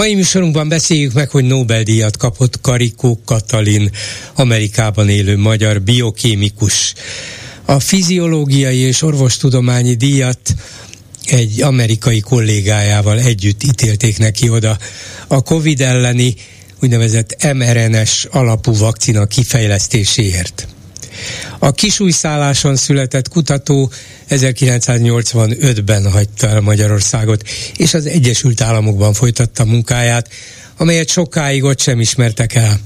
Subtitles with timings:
[0.00, 3.90] Mai műsorunkban beszéljük meg, hogy Nobel-díjat kapott Karikó Katalin,
[4.34, 6.94] Amerikában élő magyar biokémikus.
[7.64, 10.54] A fiziológiai és orvostudományi díjat
[11.24, 14.78] egy amerikai kollégájával együtt ítélték neki oda
[15.26, 16.34] a COVID elleni
[16.82, 20.68] úgynevezett mRNS alapú vakcina kifejlesztéséért.
[21.58, 23.92] A kisújszálláson született kutató
[24.30, 30.28] 1985-ben hagyta el Magyarországot, és az Egyesült Államokban folytatta munkáját,
[30.76, 32.80] amelyet sokáig ott sem ismertek el.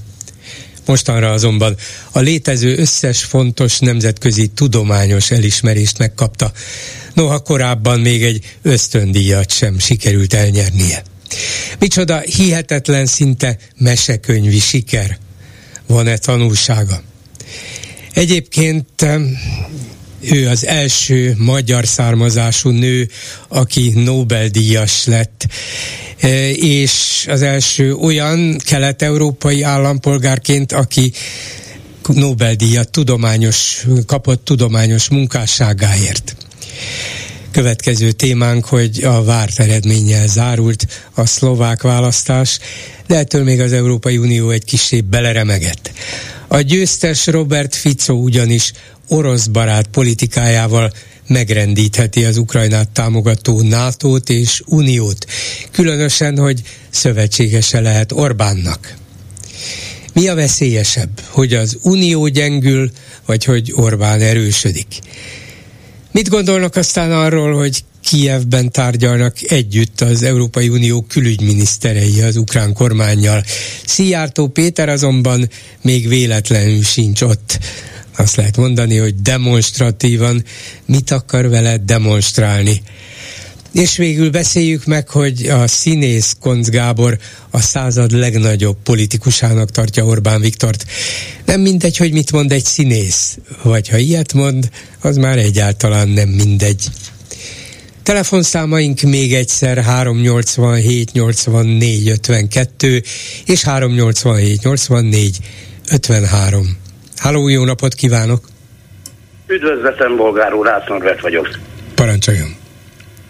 [0.85, 1.75] Mostanra azonban
[2.11, 6.51] a létező összes fontos nemzetközi tudományos elismerést megkapta,
[7.13, 11.03] noha korábban még egy ösztöndíjat sem sikerült elnyernie.
[11.79, 15.17] Micsoda hihetetlen szinte mesekönyvi siker.
[15.87, 17.01] Van-e tanulsága?
[18.15, 19.05] Egyébként
[20.21, 23.09] ő az első magyar származású nő,
[23.47, 25.47] aki Nobel-díjas lett
[26.19, 31.11] e, és az első olyan kelet-európai állampolgárként, aki
[32.07, 36.35] Nobel-díjat tudományos, kapott tudományos munkásságáért.
[37.51, 42.59] Következő témánk, hogy a várt eredménnyel zárult a szlovák választás,
[43.07, 45.91] de ettől még az Európai Unió egy kicsit beleremegett.
[46.47, 48.71] A győztes Robert Fico ugyanis
[49.07, 50.91] orosz barát politikájával
[51.27, 55.25] megrendítheti az Ukrajnát támogató nato és Uniót,
[55.71, 58.95] különösen, hogy szövetségese lehet Orbánnak.
[60.13, 62.91] Mi a veszélyesebb, hogy az Unió gyengül,
[63.25, 64.99] vagy hogy Orbán erősödik?
[66.11, 73.43] Mit gondolnak aztán arról, hogy Kijevben tárgyalnak együtt az Európai Unió külügyminiszterei az ukrán kormányjal.
[73.85, 75.49] Szijjártó Péter azonban
[75.81, 77.59] még véletlenül sincs ott.
[78.17, 80.43] Azt lehet mondani, hogy demonstratívan
[80.85, 82.81] mit akar vele demonstrálni.
[83.73, 87.17] És végül beszéljük meg, hogy a színész Konc Gábor
[87.49, 90.85] a század legnagyobb politikusának tartja Orbán Viktort.
[91.45, 94.69] Nem mindegy, hogy mit mond egy színész, vagy ha ilyet mond,
[94.99, 96.89] az már egyáltalán nem mindegy.
[98.05, 103.01] Telefonszámaink még egyszer 387 84 52
[103.45, 105.37] és 387 84
[105.91, 106.77] 53.
[107.17, 108.45] Halló, jó napot kívánok!
[109.47, 110.87] Üdvözletem, bolgár úr, Ász
[111.21, 111.59] vagyok.
[111.95, 112.64] Parancsoljon!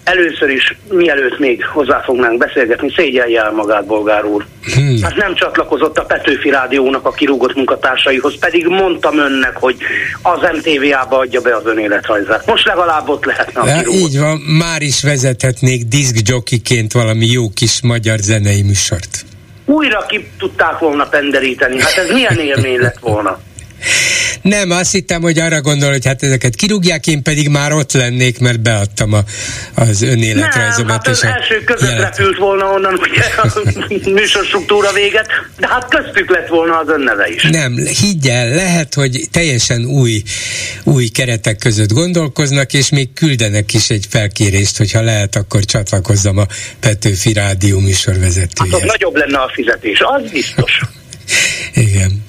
[0.06, 4.46] Először is, mielőtt még hozzá fognánk beszélgetni, szégyelje el magát, bolgár úr.
[4.74, 5.02] Hmm.
[5.02, 9.76] Hát nem csatlakozott a Petőfi Rádiónak a kirúgott munkatársaihoz, pedig mondtam önnek, hogy
[10.22, 12.46] az MTV-ába adja be az önéletrajzát.
[12.46, 13.94] Most legalább ott lehetne a kirúgott.
[13.94, 19.26] Így van, már is vezethetnék diszkjokiként valami jó kis magyar zenei műsort.
[19.66, 23.40] Újra ki tudták volna penderíteni, hát ez milyen élmény lett volna.
[24.42, 28.40] Nem, azt hittem, hogy arra gondol, hogy hát ezeket kirúgják, én pedig már ott lennék,
[28.40, 29.24] mert beadtam a,
[29.74, 30.78] az önéletrajzomat.
[30.78, 35.28] Nem, hát az első között repült volna onnan, ugye a műsorstruktúra véget,
[35.60, 37.44] de hát köztük lett volna az önneve is.
[37.44, 40.22] Nem, higgyel, lehet, hogy teljesen új,
[40.84, 46.46] új keretek között gondolkoznak, és még küldenek is egy felkérést, hogyha lehet, akkor csatlakozzam a
[46.80, 48.80] Petőfi Rádió műsorvezetőjéhez.
[48.80, 50.82] Hát nagyobb lenne a fizetés, az biztos.
[51.74, 52.24] Igen.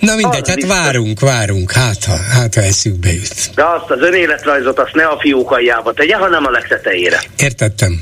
[0.00, 0.76] Na mindegy, az hát biztos.
[0.76, 3.54] várunk, várunk, hát ha, hát ha eszükbe jut.
[3.54, 7.20] De azt az önéletrajzot, azt ne a fiók aljába tegye, hanem a legtetejére.
[7.38, 8.00] Értettem.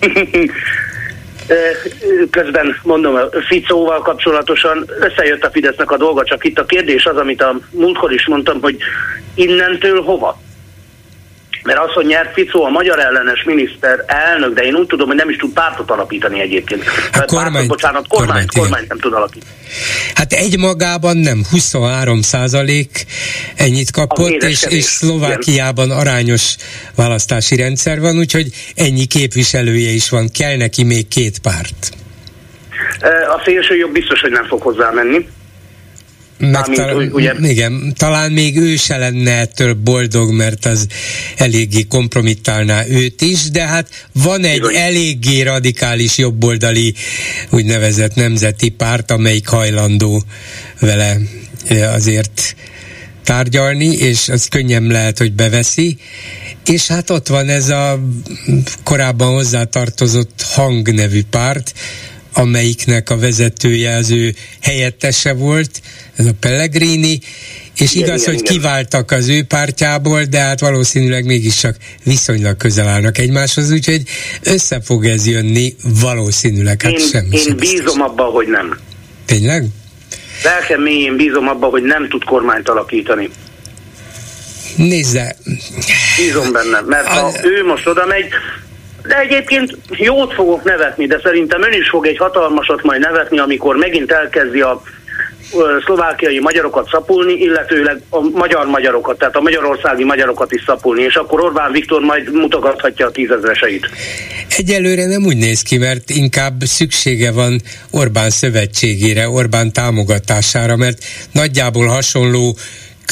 [2.30, 7.16] Közben mondom, a Ficóval kapcsolatosan összejött a Fidesznek a dolga, csak itt a kérdés az,
[7.16, 8.76] amit a múltkor is mondtam, hogy
[9.34, 10.40] innentől hova?
[11.62, 15.16] Mert az, hogy nyert Ficó a magyar ellenes miniszter elnök, de én úgy tudom, hogy
[15.16, 16.84] nem is tud pártot alapítani egyébként.
[17.12, 19.52] Hát kormányt, pártot, bocsánat, kormányt, kormányt, kormányt nem tud alapítani.
[20.14, 23.04] Hát egymagában nem, 23 százalék
[23.56, 26.56] ennyit kapott, és, és Szlovákiában arányos
[26.96, 31.90] választási rendszer van, úgyhogy ennyi képviselője is van, kell neki még két párt.
[33.36, 34.90] A szélső jobb biztos, hogy nem fog hozzá
[36.38, 37.34] Meg ugye?
[37.42, 40.86] Igen, talán még ő se lenne ettől boldog, mert az
[41.36, 44.76] eléggé kompromittálná őt is, de hát van egy Bizony.
[44.76, 46.94] eléggé radikális jobboldali
[47.50, 50.24] úgynevezett nemzeti párt, amelyik hajlandó
[50.80, 51.16] vele
[51.94, 52.56] azért
[53.24, 55.96] tárgyalni, és az könnyen lehet, hogy beveszi.
[56.64, 58.00] És hát ott van ez a
[58.82, 61.72] korábban hozzátartozott hang nevű párt,
[62.38, 65.80] amelyiknek a vezetője az ő helyettese volt,
[66.16, 67.20] ez a Pellegrini,
[67.78, 68.54] és igen, igaz, igen, hogy igen.
[68.54, 74.02] kiváltak az ő pártjából, de hát valószínűleg mégis csak viszonylag közel állnak egymáshoz, úgyhogy
[74.42, 76.82] össze fog ez jönni valószínűleg.
[76.82, 78.78] Hát én, semmi én bízom abban, hogy nem.
[79.24, 79.64] Tényleg?
[80.44, 83.30] Lelkem mélyén bízom abban, hogy nem tud kormányt alakítani.
[84.76, 85.36] Nézze.
[86.16, 87.10] Bízom benne, mert a...
[87.10, 88.28] ha ő most oda megy,
[89.08, 93.76] de egyébként jót fogok nevetni, de szerintem ön is fog egy hatalmasat majd nevetni, amikor
[93.76, 94.82] megint elkezdi a
[95.84, 101.40] szlovákiai magyarokat szapulni, illetőleg a magyar magyarokat, tehát a magyarországi magyarokat is szapulni, és akkor
[101.40, 103.86] Orbán Viktor majd mutogathatja a tízezreseit.
[104.56, 110.98] Egyelőre nem úgy néz ki, mert inkább szüksége van Orbán szövetségére, Orbán támogatására, mert
[111.32, 112.56] nagyjából hasonló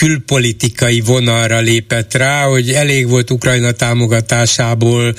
[0.00, 5.14] külpolitikai vonalra lépett rá, hogy elég volt Ukrajna támogatásából,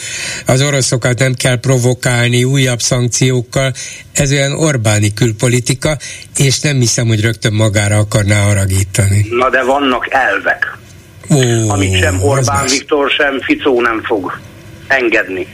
[0.46, 3.74] az oroszokat nem kell provokálni újabb szankciókkal,
[4.14, 5.98] ez olyan Orbáni külpolitika,
[6.38, 9.26] és nem hiszem, hogy rögtön magára akarná haragítani.
[9.30, 10.78] Na de vannak elvek,
[11.30, 14.40] Ó, amit sem Orbán Viktor, sem Ficó nem fog
[14.88, 15.48] engedni.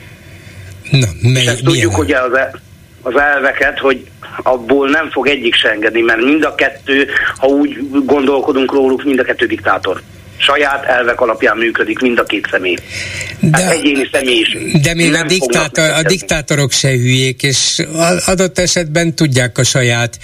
[0.91, 2.61] Na, mely, és ezt tudjuk, hogy az, e-
[3.03, 4.07] az elveket, hogy
[4.43, 7.07] abból nem fog egyik se engedni, mert mind a kettő,
[7.37, 10.01] ha úgy gondolkodunk róluk, mind a kettő diktátor
[10.37, 12.75] saját elvek alapján működik mind a két személy.
[13.39, 14.43] De, hát egyéni személy
[14.81, 17.81] De még a, diktátor, a diktátorok se hülyék, és
[18.25, 20.19] adott esetben tudják a saját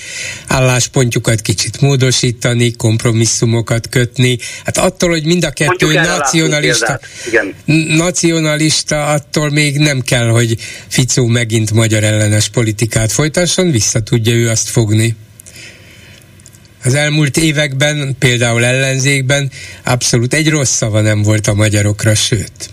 [0.48, 4.38] álláspontjukat kicsit módosítani, kompromisszumokat kötni.
[4.66, 7.00] Hát attól, hogy mind a kettő nacionalista,
[7.88, 10.56] nacionalista, attól még nem kell, hogy
[10.88, 15.16] Ficó megint magyar ellenes politikát folytasson, vissza tudja ő azt fogni.
[16.84, 19.52] Az elmúlt években, például ellenzékben
[19.84, 22.70] abszolút egy rossz szava nem volt a magyarokra, sőt.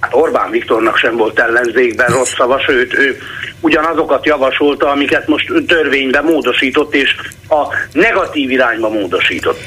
[0.00, 3.18] Hát Orbán Viktornak sem volt ellenzékben rossz szava, sőt, ő
[3.60, 7.14] ugyanazokat javasolta, amiket most törvénybe módosított, és
[7.48, 9.60] a negatív irányba módosított.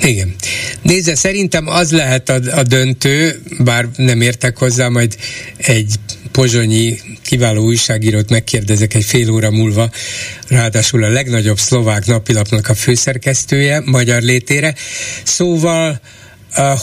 [0.00, 0.34] Igen.
[0.82, 5.16] Nézze, szerintem az lehet a, a döntő, bár nem értek hozzá, majd
[5.56, 5.94] egy
[6.36, 9.90] pozsonyi kiváló újságírót megkérdezek egy fél óra múlva,
[10.48, 14.74] ráadásul a legnagyobb szlovák napilapnak a főszerkesztője magyar létére.
[15.24, 16.00] Szóval,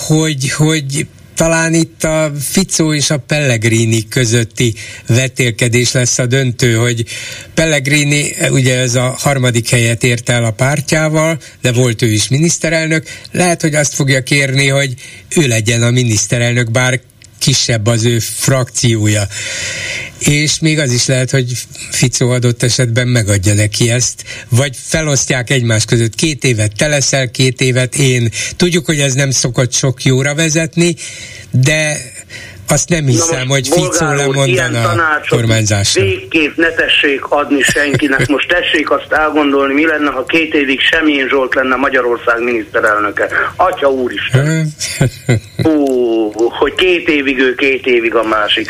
[0.08, 4.74] hogy, hogy talán itt a Ficó és a Pellegrini közötti
[5.08, 7.06] vetélkedés lesz a döntő, hogy
[7.54, 13.08] Pellegrini ugye ez a harmadik helyet ért el a pártjával, de volt ő is miniszterelnök,
[13.32, 14.94] lehet, hogy azt fogja kérni, hogy
[15.36, 17.02] ő legyen a miniszterelnök, bár
[17.44, 19.28] kisebb az ő frakciója.
[20.20, 21.54] És még az is lehet, hogy
[21.92, 26.16] Ficó adott esetben megadja neki ezt, vagy felosztják egymás között.
[26.16, 28.32] Két évet te leszel, két évet én.
[28.56, 30.96] Tudjuk, hogy ez nem szokott sok jóra vezetni,
[31.52, 32.12] de
[32.68, 36.02] azt nem hiszem, hogy Ficó lemondana a kormányzásra.
[36.02, 38.28] Végképp ne tessék adni senkinek.
[38.28, 43.30] Most tessék azt elgondolni, mi lenne, ha két évig Semjén Zsolt lenne Magyarország miniszterelnöke.
[43.56, 44.74] Atya úristen.
[45.64, 48.70] Hú, hogy két évig ő, két évig a másik.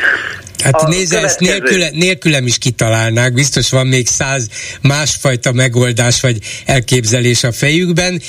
[0.64, 4.48] Hát a nézze, ezt nélküle, nélkülem is kitalálnák, biztos van még száz
[4.82, 8.22] másfajta megoldás vagy elképzelés a fejükben.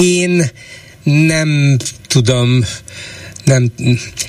[0.00, 0.50] Én
[1.02, 1.76] nem
[2.08, 2.64] tudom
[3.46, 3.72] nem,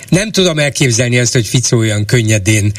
[0.09, 2.71] nem tudom elképzelni azt, hogy Fico olyan könnyedén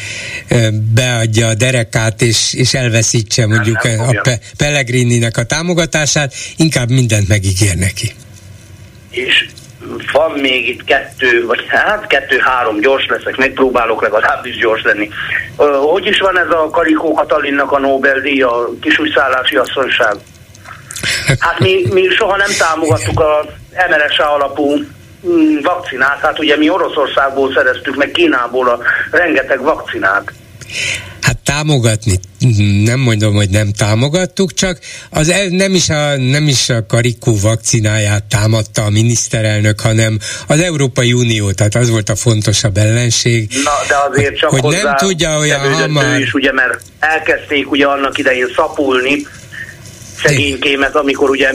[0.95, 6.91] beadja a derekát, és, és elveszítse mondjuk nem, nem a Pe- Pellegrininek a támogatását, inkább
[6.91, 8.13] mindent megígér neki.
[9.11, 9.49] És
[10.13, 15.09] van még itt kettő, vagy hát kettő-három gyors leszek, megpróbálok legalábbis gyors lenni.
[15.93, 20.15] Hogy is van ez a Karikó Katalinnak a Nobel-díj, a kisújszállási asszonyság?
[21.39, 23.45] Hát mi, mi soha nem támogattuk a
[23.91, 24.85] MRSA alapú
[25.63, 26.19] vakcinát.
[26.21, 28.79] Hát ugye mi Oroszországból szereztük, meg Kínából a
[29.11, 30.33] rengeteg vakcinát.
[31.21, 32.19] Hát támogatni,
[32.85, 34.79] nem mondom, hogy nem támogattuk, csak
[35.11, 40.61] az el, nem, is a, nem is a Karikó vakcináját támadta a miniszterelnök, hanem az
[40.61, 43.51] Európai Unió, tehát az volt a fontosabb ellenség.
[43.65, 46.21] Na, de azért csak hogy nem tudja olyan hamar.
[46.21, 49.27] is, ugye, mert elkezdték ugye annak idején szapulni
[50.23, 51.53] szegénykémet, amikor ugye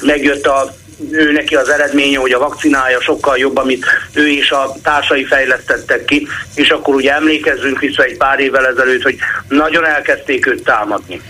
[0.00, 0.74] megjött a
[1.10, 6.04] ő neki az eredménye, hogy a vakcinája sokkal jobb, amit ő és a társai fejlesztettek
[6.04, 9.16] ki, és akkor ugye emlékezzünk vissza egy pár évvel ezelőtt, hogy
[9.48, 11.20] nagyon elkezdték őt támadni.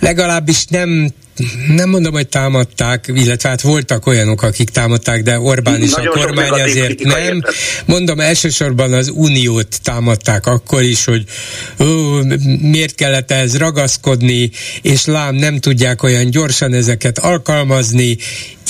[0.00, 1.10] Legalábbis nem
[1.68, 6.20] nem mondom, hogy támadták, illetve hát voltak olyanok, akik támadták, de Orbán is Nagyon a
[6.20, 7.18] kormány azért nem.
[7.18, 7.54] Érted.
[7.84, 11.24] Mondom, elsősorban az Uniót támadták akkor is, hogy
[11.80, 11.86] ó,
[12.60, 14.50] miért kellett ez ragaszkodni,
[14.82, 18.16] és lám nem tudják olyan gyorsan ezeket alkalmazni,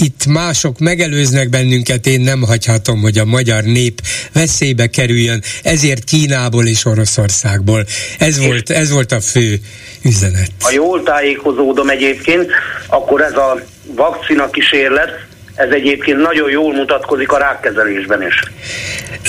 [0.00, 4.00] itt mások megelőznek bennünket, én nem hagyhatom, hogy a magyar nép
[4.32, 7.86] veszélybe kerüljön, ezért Kínából és Oroszországból.
[8.18, 9.60] Ez volt, ez volt a fő
[10.02, 10.50] üzenet.
[10.60, 12.50] Ha jól tájékozódom egyébként,
[12.88, 15.10] akkor ez a vakcina kísérlet,
[15.54, 18.42] ez egyébként nagyon jól mutatkozik a rákkezelésben is.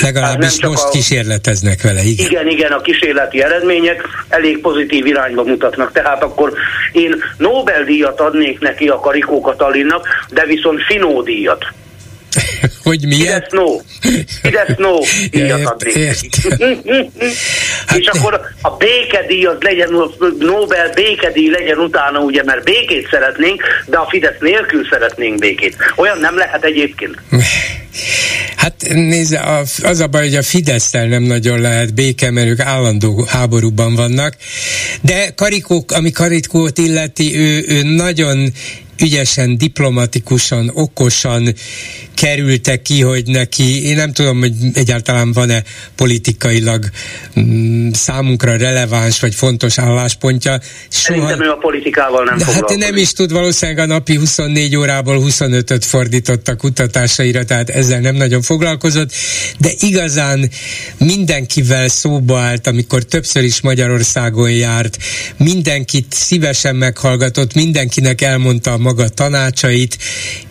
[0.01, 2.25] Legalábbis most a, kísérleteznek vele, igen.
[2.25, 5.91] Igen, igen, a kísérleti eredmények elég pozitív irányba mutatnak.
[5.91, 6.53] Tehát akkor
[6.91, 11.65] én Nobel-díjat adnék neki a Karikó Katalinnak, de viszont Finó díjat.
[12.83, 13.23] hogy miért?
[13.23, 13.79] Fidesz no.
[14.41, 14.97] Fidesz no
[15.31, 15.95] díjat adnék
[17.85, 19.89] hát És akkor a békedíj az legyen,
[20.39, 25.75] Nobel békedíj legyen utána, ugye, mert békét szeretnénk, de a Fidesz nélkül szeretnénk békét.
[25.95, 27.17] Olyan nem lehet egyébként.
[28.55, 33.25] Hát nézze, az a baj, hogy a fidesz nem nagyon lehet béke, mert ők állandó
[33.29, 34.35] háborúban vannak,
[35.01, 38.53] de Karikók, ami Karikót illeti, ő, ő nagyon
[39.01, 41.53] ügyesen, diplomatikusan, okosan
[42.15, 45.63] kerülte ki, hogy neki, én nem tudom, hogy egyáltalán van-e
[45.95, 46.85] politikailag
[47.39, 50.59] mm, számunkra releváns vagy fontos álláspontja.
[50.89, 51.19] Soha...
[51.19, 55.23] Szerintem ő a politikával nem de Hát nem is tud, valószínűleg a napi 24 órából
[55.27, 59.11] 25-öt fordított a kutatásaira, tehát ezzel nem nagyon foglalkozott,
[59.59, 60.49] de igazán
[60.97, 64.97] mindenkivel szóba állt, amikor többször is Magyarországon járt,
[65.37, 69.97] mindenkit szívesen meghallgatott, mindenkinek elmondta a maga tanácsait,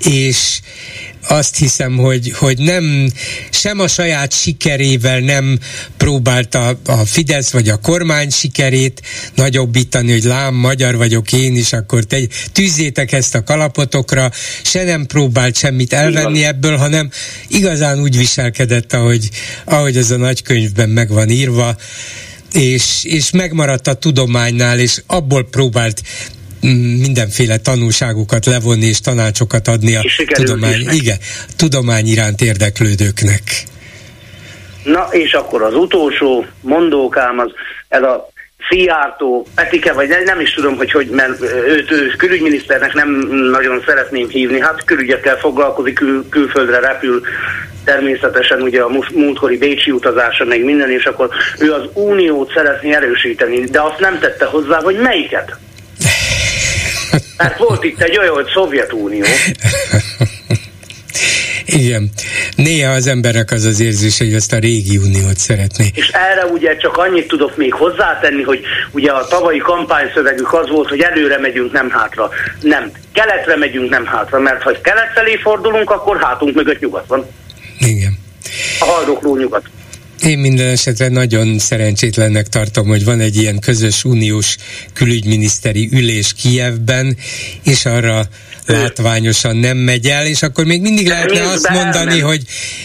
[0.04, 0.60] és
[1.28, 3.10] azt hiszem, hogy, hogy nem,
[3.50, 5.58] sem a saját sikerével nem
[5.96, 9.02] próbálta a Fidesz vagy a kormány sikerét
[9.34, 12.18] nagyobbítani, hogy lám, magyar vagyok én is, akkor te
[12.52, 14.30] tűzzétek ezt a kalapotokra,
[14.62, 17.10] se nem próbált semmit elvenni ebből, hanem
[17.48, 19.30] igazán úgy viselkedett, ahogy,
[19.64, 21.76] ahogy ez a nagykönyvben meg van írva,
[22.52, 26.02] és, és megmaradt a tudománynál, és abból próbált
[27.00, 31.16] mindenféle tanulságokat levonni és tanácsokat adni a tudomány, igen,
[31.56, 33.42] tudomány iránt érdeklődőknek.
[34.84, 37.50] Na, és akkor az utolsó mondókám az
[37.88, 38.30] ez a
[38.68, 43.08] Szijjártó, Petike, vagy nem, nem is tudom, hogy hogy, mert őt, ő külügyminiszternek nem
[43.50, 47.20] nagyon szeretném hívni, hát külügyekkel foglalkozik, kül, külföldre repül,
[47.84, 53.64] természetesen ugye a múltkori Bécsi utazása, meg minden, és akkor ő az uniót szeretné erősíteni,
[53.64, 55.56] de azt nem tette hozzá, hogy melyiket.
[57.36, 59.24] Hát volt itt egy olyan, hogy Szovjetunió.
[61.64, 62.10] Igen.
[62.56, 65.90] Néha az emberek az az érzés, hogy ezt a régi uniót szeretné.
[65.94, 68.60] És erre ugye csak annyit tudok még hozzátenni, hogy
[68.90, 72.30] ugye a tavalyi kampányszövegük az volt, hogy előre megyünk, nem hátra.
[72.60, 72.90] Nem.
[73.12, 77.26] Keletre megyünk, nem hátra, mert ha kelet felé fordulunk, akkor hátunk mögött nyugat van.
[77.78, 78.18] Igen.
[78.78, 79.64] A haldokló nyugat.
[80.22, 84.56] Én minden esetre nagyon szerencsétlennek tartom, hogy van egy ilyen közös uniós
[84.92, 87.16] külügyminiszteri ülés Kijevben,
[87.62, 88.28] és arra
[88.66, 92.42] látványosan nem megy el, és akkor még mindig lehetne azt mondani, hogy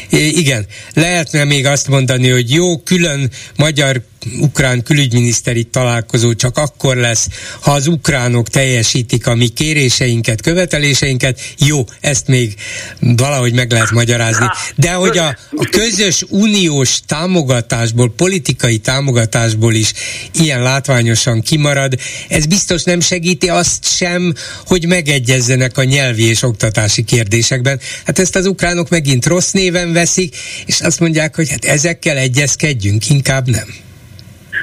[0.10, 4.02] igen, lehetne még azt mondani, hogy jó, külön magyar
[4.40, 7.28] ukrán külügyminiszteri találkozó csak akkor lesz,
[7.60, 12.56] ha az ukránok teljesítik a mi kéréseinket, követeléseinket, jó, ezt még
[13.00, 14.46] valahogy meg lehet magyarázni.
[14.76, 19.94] De hogy a, a közös uniós támogatásból, politikai támogatásból is
[20.34, 22.00] ilyen látványosan kimarad,
[22.30, 24.34] ez biztos nem segíti azt sem,
[24.66, 27.80] hogy megegyezzenek a nyelvi és oktatási kérdésekben.
[28.06, 33.10] Hát ezt az ukránok megint rossz néven veszik, és azt mondják, hogy hát ezekkel egyezkedjünk,
[33.10, 33.68] inkább nem.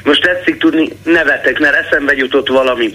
[0.05, 2.93] Most tetszik tudni, nevetek, mert eszembe jutott valami.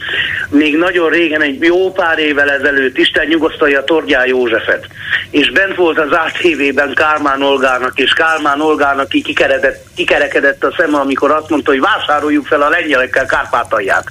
[0.50, 4.88] Még nagyon régen, egy jó pár évvel ezelőtt, Isten nyugosztalja Torgyá Józsefet.
[5.30, 11.32] És bent volt az ATV-ben Kálmán Olgának, és Kálmán Olgának kikeredett, kikerekedett a szeme, amikor
[11.32, 14.08] azt mondta, hogy vásároljuk fel a lengyelekkel Kárpátalját.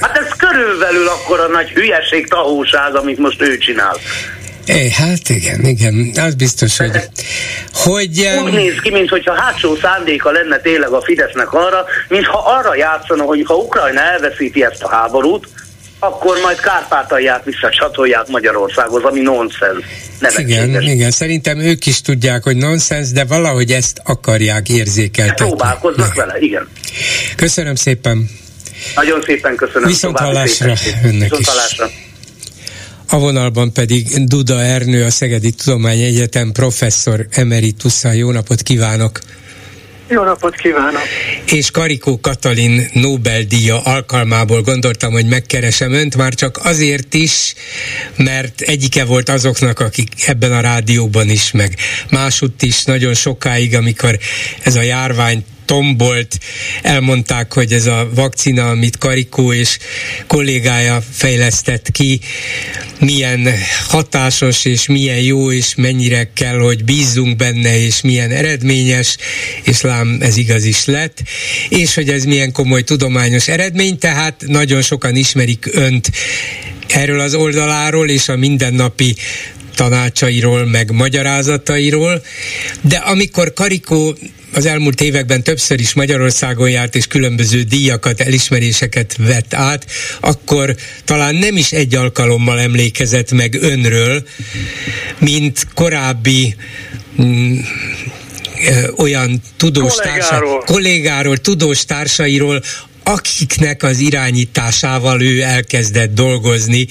[0.00, 3.96] Hát ez körülbelül akkor a nagy hülyeség, tahóság, amit most ő csinál.
[4.66, 6.90] É, hát igen, igen, az biztos, hogy...
[7.72, 13.22] hogy Úgy néz ki, mintha hátsó szándéka lenne tényleg a Fidesznek arra, mintha arra játszana,
[13.22, 15.48] hogy ha Ukrajna elveszíti ezt a háborút,
[15.98, 19.84] akkor majd Kárpátalját visszacsatolják Magyarországhoz, ami nonsens.
[20.36, 25.46] Igen, igen, szerintem ők is tudják, hogy nonsens, de valahogy ezt akarják érzékeltetni.
[25.46, 26.68] Próbálkoznak vele, igen.
[27.36, 28.30] Köszönöm szépen.
[28.94, 29.88] Nagyon szépen köszönöm.
[29.88, 30.72] Viszont hallásra
[31.04, 32.05] önnek Viszont is.
[33.08, 38.12] A vonalban pedig Duda Ernő, a Szegedi Tudományegyetem professzor emeritusza.
[38.12, 39.20] Jó napot kívánok!
[40.08, 41.00] Jó napot kívánok!
[41.52, 47.54] És Karikó Katalin Nobel-díja alkalmából gondoltam, hogy megkeresem önt, már csak azért is,
[48.16, 51.74] mert egyike volt azoknak, akik ebben a rádióban is, meg
[52.10, 54.18] másutt is nagyon sokáig, amikor
[54.62, 56.38] ez a járvány tombolt,
[56.82, 59.78] elmondták, hogy ez a vakcina, amit Karikó és
[60.26, 62.20] kollégája fejlesztett ki,
[63.00, 63.48] milyen
[63.88, 69.16] hatásos és milyen jó, és mennyire kell, hogy bízzunk benne, és milyen eredményes,
[69.62, 71.22] és lám ez igaz is lett,
[71.68, 76.10] és hogy ez milyen komoly tudományos eredmény, tehát nagyon sokan ismerik önt
[76.88, 79.16] erről az oldaláról, és a mindennapi
[79.76, 82.22] tanácsairól, meg magyarázatairól,
[82.80, 84.16] de amikor Karikó
[84.52, 89.86] az elmúlt években többször is Magyarországon járt, és különböző díjakat, elismeréseket vett át,
[90.20, 94.26] akkor talán nem is egy alkalommal emlékezett meg önről,
[95.18, 96.56] mint korábbi
[97.22, 97.58] mm,
[98.96, 100.58] olyan tudós kollégáról.
[100.58, 102.62] Társa, kollégáról, tudós társairól,
[103.08, 106.86] akiknek az irányításával ő elkezdett dolgozni,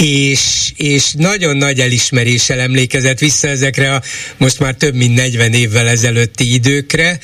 [0.00, 4.02] és, és nagyon nagy elismeréssel emlékezett vissza ezekre a
[4.36, 7.18] most már több mint 40 évvel ezelőtti időkre,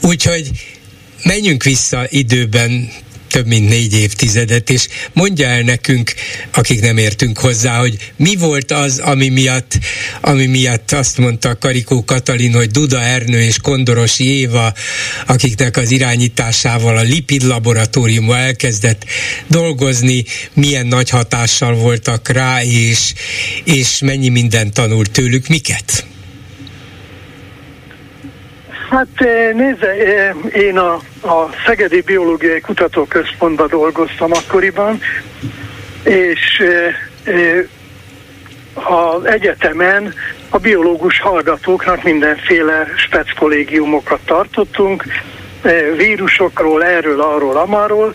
[0.00, 0.50] úgyhogy
[1.22, 2.90] menjünk vissza időben
[3.32, 6.14] több mint négy évtizedet, és mondja el nekünk,
[6.54, 9.78] akik nem értünk hozzá, hogy mi volt az, ami miatt,
[10.20, 14.72] ami miatt azt mondta Karikó Katalin, hogy Duda Ernő és Kondorosi Éva,
[15.26, 19.04] akiknek az irányításával a lipid laboratóriumban elkezdett
[19.48, 23.14] dolgozni, milyen nagy hatással voltak rá, és,
[23.64, 26.11] és mennyi mindent tanult tőlük, miket?
[28.92, 35.00] Hát eh, nézze, eh, én a, a Szegedi Biológiai Kutatóközpontban dolgoztam akkoriban,
[36.04, 36.62] és
[38.74, 40.14] az eh, egyetemen
[40.48, 45.04] a biológus hallgatóknak mindenféle spec kollégiumokat tartottunk,
[45.96, 48.14] vírusokról, erről, arról, amarról,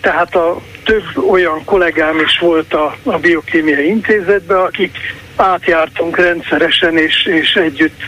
[0.00, 4.96] tehát a több olyan kollégám is volt a, a biokémiai intézetben, akik
[5.36, 8.02] átjártunk rendszeresen és, és együtt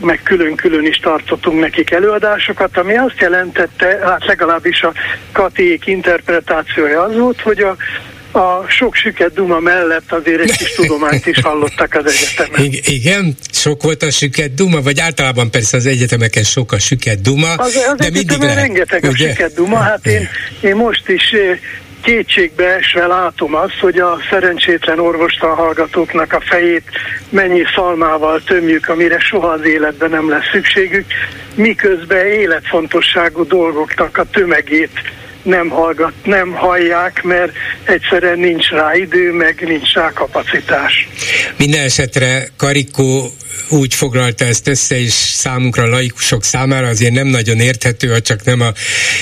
[0.00, 4.92] meg külön-külön is tartottunk nekik előadásokat, ami azt jelentette, hát legalábbis a
[5.32, 7.76] Katiék interpretációja az volt, hogy a
[8.34, 12.72] a sok süket duma mellett azért egy kis tudományt is hallottak az egyetemen.
[12.84, 17.52] Igen, sok volt a süket duma, vagy általában persze az egyetemeken sok a süket duma,
[17.52, 19.28] az, az de mindig lehet, rengeteg ugye?
[19.28, 20.28] a süket duma, hát én,
[20.60, 21.34] én most is
[22.02, 26.84] kétségbe esve látom azt, hogy a szerencsétlen orvostan hallgatóknak a fejét
[27.28, 31.06] mennyi szalmával tömjük, amire soha az életben nem lesz szükségük,
[31.54, 35.00] miközben életfontosságú dolgoknak a tömegét
[35.42, 37.52] nem hallgat, nem hallják, mert
[37.84, 41.08] egyszerűen nincs rá idő, meg nincs rá kapacitás.
[41.56, 43.30] Minden esetre Karikó
[43.72, 48.60] úgy foglalta ezt össze, és számunkra laikusok számára azért nem nagyon érthető, ha csak nem
[48.60, 48.72] a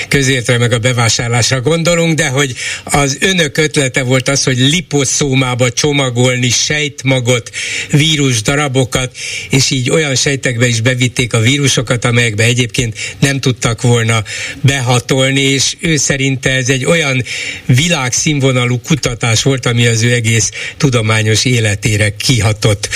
[0.08, 6.48] közértre meg a bevásárlásra gondolunk, de hogy az önök ötlete volt az, hogy liposzómába csomagolni
[6.48, 7.50] sejtmagot,
[7.90, 9.16] vírus darabokat,
[9.50, 14.24] és így olyan sejtekbe is bevitték a vírusokat, amelyekbe egyébként nem tudtak volna
[14.60, 17.24] behatolni, és ő szerinte ez egy olyan
[17.66, 22.88] világszínvonalú kutatás volt, ami az ő egész tudományos életére kihatott.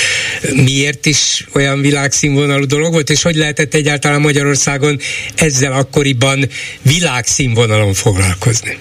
[0.55, 4.99] Miért is olyan világszínvonalú dolog volt, és hogy lehetett egyáltalán Magyarországon
[5.37, 6.45] ezzel akkoriban
[6.83, 8.79] világszínvonalon foglalkozni?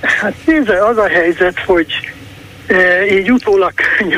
[0.00, 1.86] Hát nézze, az a helyzet, hogy
[2.66, 4.16] e, így utólag könnyű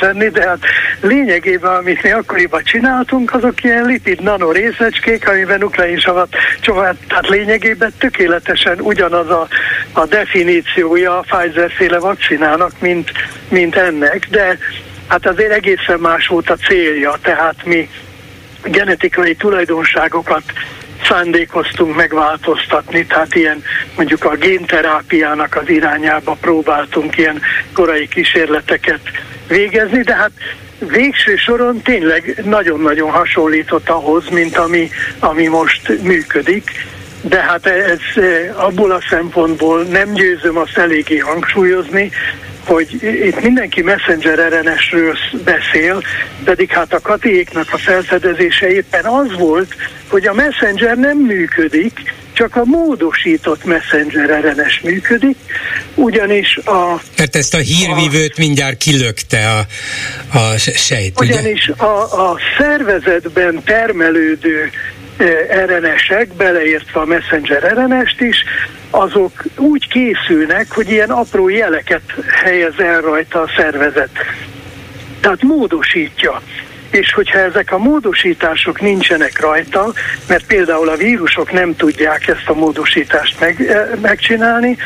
[0.00, 0.58] lenni, de hát
[1.00, 7.92] lényegében, amit mi akkoriban csináltunk, azok ilyen lipid nano részecskék, amiben nukleinsavat csomag, tehát lényegében
[7.98, 9.48] tökéletesen ugyanaz a,
[9.92, 13.12] a definíciója a Pfizer-féle vakcinának, mint,
[13.48, 14.58] mint ennek, de
[15.08, 17.88] hát azért egészen más volt a célja, tehát mi
[18.62, 20.42] genetikai tulajdonságokat
[21.08, 23.62] szándékoztunk megváltoztatni, tehát ilyen
[23.96, 27.40] mondjuk a génterápiának az irányába próbáltunk ilyen
[27.72, 29.00] korai kísérleteket
[29.48, 30.30] végezni, de hát
[30.78, 36.70] végső soron tényleg nagyon-nagyon hasonlított ahhoz, mint ami, ami most működik,
[37.20, 38.24] de hát ez
[38.56, 42.10] abból a szempontból nem győzöm azt eléggé hangsúlyozni,
[42.66, 46.02] hogy itt mindenki messenger RNS-ről beszél,
[46.44, 49.74] pedig hát a katiéknak a felfedezése éppen az volt,
[50.08, 55.36] hogy a messenger nem működik, csak a módosított messenger RNS működik,
[55.94, 57.00] ugyanis a...
[57.18, 59.66] Mert ezt a hírvívőt a, mindjárt kilökte a,
[60.38, 61.82] a sejt, Ugyanis ugye?
[61.82, 64.70] a, a szervezetben termelődő
[65.66, 68.36] RNS-ek, beleértve a messenger RNS-t is,
[68.94, 72.02] azok úgy készülnek, hogy ilyen apró jeleket
[72.44, 74.10] helyez el rajta a szervezet.
[75.20, 76.42] Tehát módosítja.
[76.90, 79.92] és hogyha ezek a módosítások nincsenek rajta,
[80.28, 84.76] mert például a vírusok nem tudják ezt a módosítást meg, eh, megcsinálni,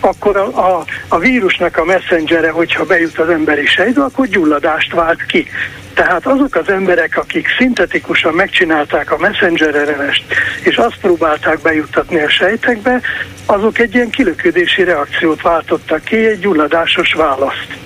[0.00, 5.26] akkor a, a, a vírusnak a messengere, hogyha bejut az emberi sejtbe, akkor gyulladást vált
[5.26, 5.48] ki.
[5.94, 10.22] Tehát azok az emberek, akik szintetikusan megcsinálták a messenger RNS-t,
[10.62, 13.00] és azt próbálták bejuttatni a sejtekbe,
[13.46, 17.76] azok egy ilyen kilöködési reakciót váltottak ki, egy gyulladásos választ.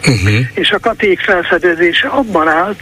[0.00, 0.46] Uh-huh.
[0.54, 2.80] És a katék felfedezése abban állt,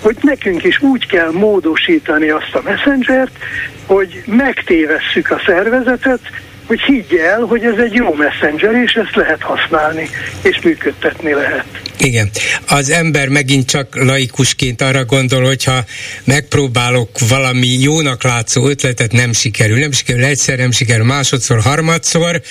[0.00, 3.38] hogy nekünk is úgy kell módosítani azt a messengert,
[3.86, 6.20] hogy megtévesszük a szervezetet,
[6.66, 10.08] hogy higgy el, hogy ez egy jó messenger, és ezt lehet használni,
[10.42, 11.85] és működtetni lehet.
[12.06, 12.30] Igen.
[12.66, 15.84] Az ember megint csak laikusként arra gondol, hogyha
[16.24, 19.78] megpróbálok valami jónak látszó ötletet, nem sikerül.
[19.78, 22.42] Nem sikerül egyszer, nem sikerül másodszor, harmadszor,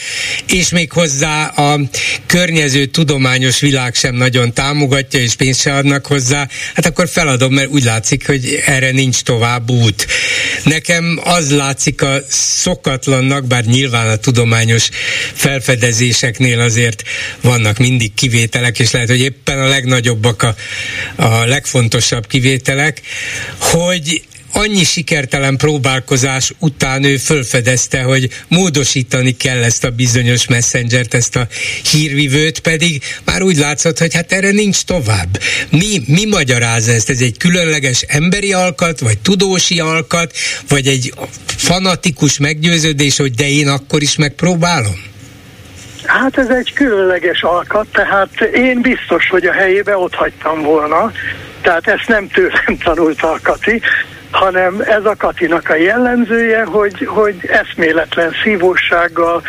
[0.47, 1.79] és még hozzá a
[2.25, 7.69] környező tudományos világ sem nagyon támogatja, és pénzt se adnak hozzá, hát akkor feladom, mert
[7.69, 10.07] úgy látszik, hogy erre nincs tovább út.
[10.63, 14.89] Nekem az látszik a szokatlannak, bár nyilván a tudományos
[15.33, 17.03] felfedezéseknél azért
[17.41, 20.55] vannak mindig kivételek, és lehet, hogy épp éppen a legnagyobbak a,
[21.15, 23.01] a legfontosabb kivételek,
[23.59, 31.35] hogy annyi sikertelen próbálkozás után ő fölfedezte, hogy módosítani kell ezt a bizonyos messengert, ezt
[31.35, 31.47] a
[31.91, 35.41] hírvivőt, pedig már úgy látszott, hogy hát erre nincs tovább.
[35.69, 37.09] Mi, mi magyaráz ezt?
[37.09, 40.35] Ez egy különleges emberi alkat, vagy tudósi alkat,
[40.67, 41.13] vagy egy
[41.45, 45.13] fanatikus meggyőződés, hogy de én akkor is megpróbálom?
[46.05, 51.11] Hát ez egy különleges alkat, tehát én biztos, hogy a helyébe ott hagytam volna,
[51.61, 53.81] tehát ezt nem tőlem tanulta a Kati,
[54.31, 59.41] hanem ez a Katinak a jellemzője, hogy, hogy eszméletlen szívósággal,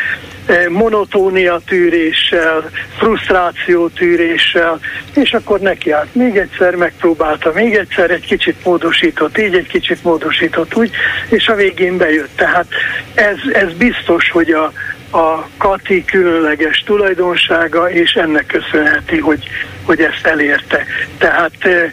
[0.47, 4.81] eh, monotónia tűréssel, frusztráció tűréssel,
[5.15, 6.15] és akkor neki állt.
[6.15, 10.91] Még egyszer megpróbálta, még egyszer egy kicsit módosított, így egy kicsit módosított, úgy,
[11.29, 12.37] és a végén bejött.
[12.37, 12.67] Tehát
[13.15, 14.73] ez, ez biztos, hogy a,
[15.11, 19.49] a Kati különleges tulajdonsága, és ennek köszönheti, hogy,
[19.83, 20.85] hogy ezt elérte.
[21.19, 21.93] Tehát e,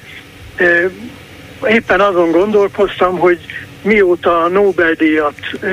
[0.56, 0.90] e,
[1.68, 3.40] éppen azon gondolkoztam, hogy
[3.82, 5.68] mióta a Nobel-díjat e,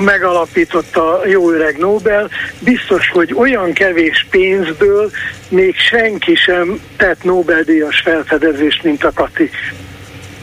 [0.00, 5.10] megalapította jó öreg Nobel, biztos, hogy olyan kevés pénzből
[5.48, 9.50] még senki sem tett Nobel-díjas felfedezést, mint a Kati.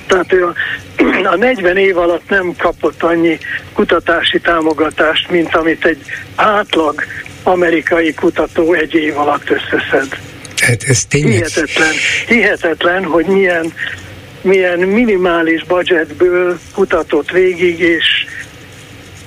[0.07, 0.53] Tehát ő a,
[1.33, 3.37] a 40 év alatt nem kapott annyi
[3.73, 6.01] kutatási támogatást, mint amit egy
[6.35, 7.03] átlag
[7.43, 10.17] amerikai kutató egy év alatt összeszed.
[10.57, 11.31] Hát ez tényleg...
[11.31, 11.93] Hihetetlen,
[12.27, 13.73] hihetetlen, hogy milyen,
[14.41, 18.25] milyen minimális budgetből kutatott végig, és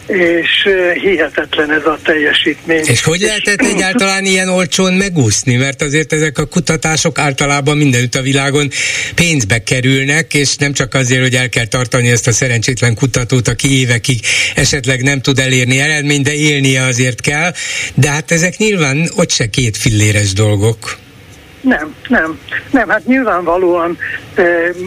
[0.09, 0.68] és
[1.03, 2.85] hihetetlen ez a teljesítmény.
[2.85, 5.57] És hogy lehetett egyáltalán ilyen olcsón megúszni?
[5.57, 8.71] Mert azért ezek a kutatások általában mindenütt a világon
[9.14, 13.79] pénzbe kerülnek, és nem csak azért, hogy el kell tartani ezt a szerencsétlen kutatót, aki
[13.79, 14.21] évekig
[14.55, 17.53] esetleg nem tud elérni eredményt, de élnie azért kell,
[17.94, 20.99] de hát ezek nyilván ott se két filléres dolgok.
[21.61, 22.38] Nem, nem,
[22.71, 23.99] nem, hát nyilvánvalóan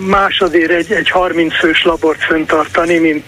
[0.08, 3.28] másodért egy, egy 30 fős labort föntartani, mint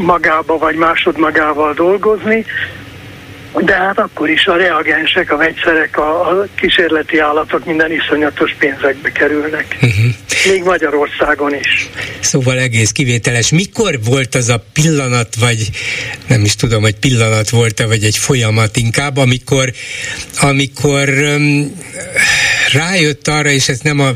[0.00, 2.44] magába vagy másodmagával dolgozni,
[3.60, 9.12] de hát akkor is a reagensek, a vegyszerek, a, a kísérleti állatok minden iszonyatos pénzekbe
[9.12, 9.76] kerülnek.
[9.82, 10.14] Uh-huh.
[10.46, 11.88] Még Magyarországon is.
[12.20, 13.50] Szóval egész kivételes.
[13.50, 15.70] Mikor volt az a pillanat, vagy
[16.26, 19.72] nem is tudom, hogy pillanat volt-e, vagy egy folyamat inkább, amikor,
[20.40, 21.80] amikor um,
[22.72, 24.10] rájött arra, és ez nem a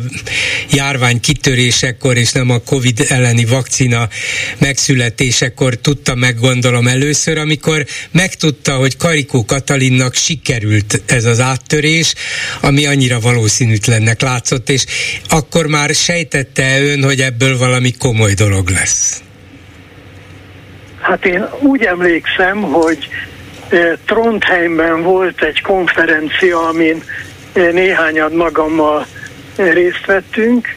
[0.70, 4.08] járvány kitörésekor, és nem a Covid elleni vakcina
[4.58, 12.14] megszületésekor tudta meg, gondolom először, amikor megtudta, hogy Karikó Katalinnak sikerült ez az áttörés,
[12.60, 14.84] ami annyira valószínűtlennek látszott, és
[15.28, 19.20] akkor már sejtette ön, hogy ebből valami komoly dolog lesz?
[21.00, 23.08] Hát én úgy emlékszem, hogy
[23.68, 27.02] eh, Trondheimben volt egy konferencia, amin
[27.56, 29.06] néhányan magammal
[29.56, 30.68] részt vettünk,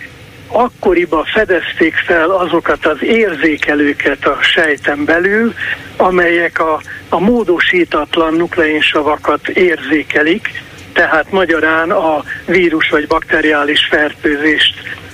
[0.48, 5.54] akkoriban fedezték fel azokat az érzékelőket a sejten belül,
[5.98, 10.62] amelyek a, a módosítatlan nukleinsavakat érzékelik,
[10.94, 14.74] tehát magyarán a vírus vagy bakteriális fertőzést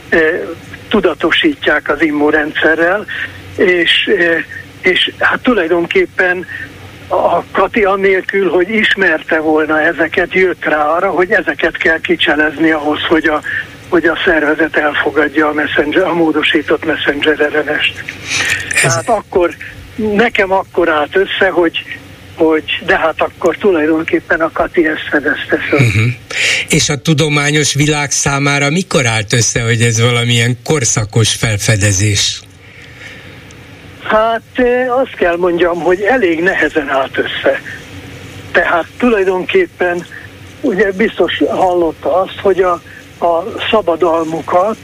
[0.10, 0.17] e,
[0.88, 3.06] tudatosítják az immunrendszerrel,
[3.56, 4.45] és, e,
[4.82, 6.45] és hát tulajdonképpen
[7.07, 12.99] a Kati annélkül, hogy ismerte volna ezeket, jött rá arra, hogy ezeket kell kicselezni ahhoz,
[13.07, 13.41] hogy a,
[13.89, 18.03] hogy a szervezet elfogadja a, messenger, a módosított messenger RNS-t.
[18.81, 19.55] Tehát akkor,
[19.95, 21.83] nekem akkor állt össze, hogy
[22.35, 25.79] hogy de hát akkor tulajdonképpen a Kati ezt fedezte föl.
[25.79, 26.03] Uh-huh.
[26.69, 32.41] És a tudományos világ számára mikor állt össze, hogy ez valamilyen korszakos felfedezés?
[34.07, 34.41] Hát
[34.87, 37.61] azt kell mondjam, hogy elég nehezen állt össze.
[38.51, 40.05] Tehát tulajdonképpen
[40.61, 42.81] ugye biztos hallotta azt, hogy a,
[43.25, 44.77] a szabadalmukat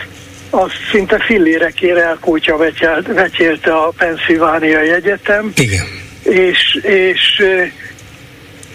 [0.50, 2.58] az szinte fillérekére elkútja
[3.06, 5.52] vetyelte a Pennsylvania Egyetem.
[5.56, 5.86] Igen.
[6.24, 7.44] És, és,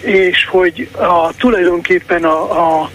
[0.01, 2.91] és hogy a, tulajdonképpen a, a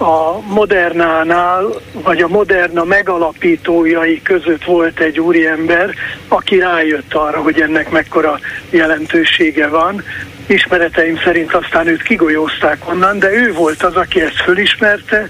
[0.00, 5.94] a Modernánál, vagy a Moderna megalapítójai között volt egy úriember,
[6.28, 8.38] aki rájött arra, hogy ennek mekkora
[8.70, 10.04] jelentősége van.
[10.46, 15.26] Ismereteim szerint aztán őt kigolyózták onnan, de ő volt az, aki ezt fölismerte,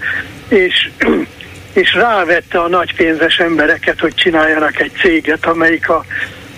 [0.47, 0.89] és,
[1.81, 6.05] és rávette a nagypénzes embereket, hogy csináljanak egy céget, amelyik a,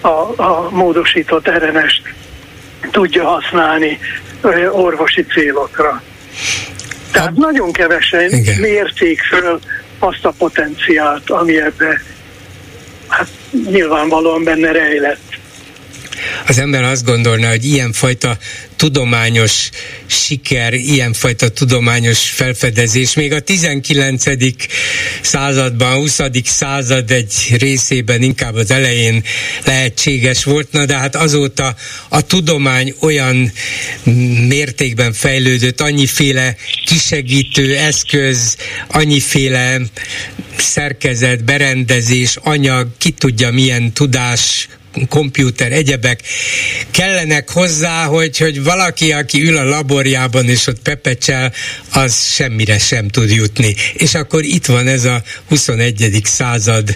[0.02, 2.14] a, a módosított RNS-t
[2.92, 4.00] tudja használni
[4.72, 6.02] orvosi célokra.
[7.14, 8.60] Tehát hát, nagyon kevesen igen.
[8.60, 9.60] mérték föl
[10.00, 12.02] azt a potenciált, ami ebbe
[13.08, 13.28] hát
[13.70, 15.34] nyilvánvalóan benne rejlett
[16.48, 18.38] az ember azt gondolna, hogy ilyenfajta
[18.84, 19.70] tudományos
[20.06, 24.24] siker, ilyenfajta tudományos felfedezés még a 19.
[25.22, 26.20] században, 20.
[26.44, 29.24] század egy részében inkább az elején
[29.66, 31.76] lehetséges volt, na de hát azóta
[32.10, 33.52] a tudomány olyan
[34.48, 39.82] mértékben fejlődött, annyiféle kisegítő eszköz, annyiféle
[40.58, 44.68] szerkezet, berendezés, anyag, ki tudja milyen tudás
[45.10, 46.20] kompjúter, egyebek
[46.92, 51.54] kellenek hozzá, hogy, hogy valaki, aki ül a laborjában és ott pepecsel,
[51.94, 53.76] az semmire sem tud jutni.
[53.94, 56.22] És akkor itt van ez a 21.
[56.24, 56.96] század,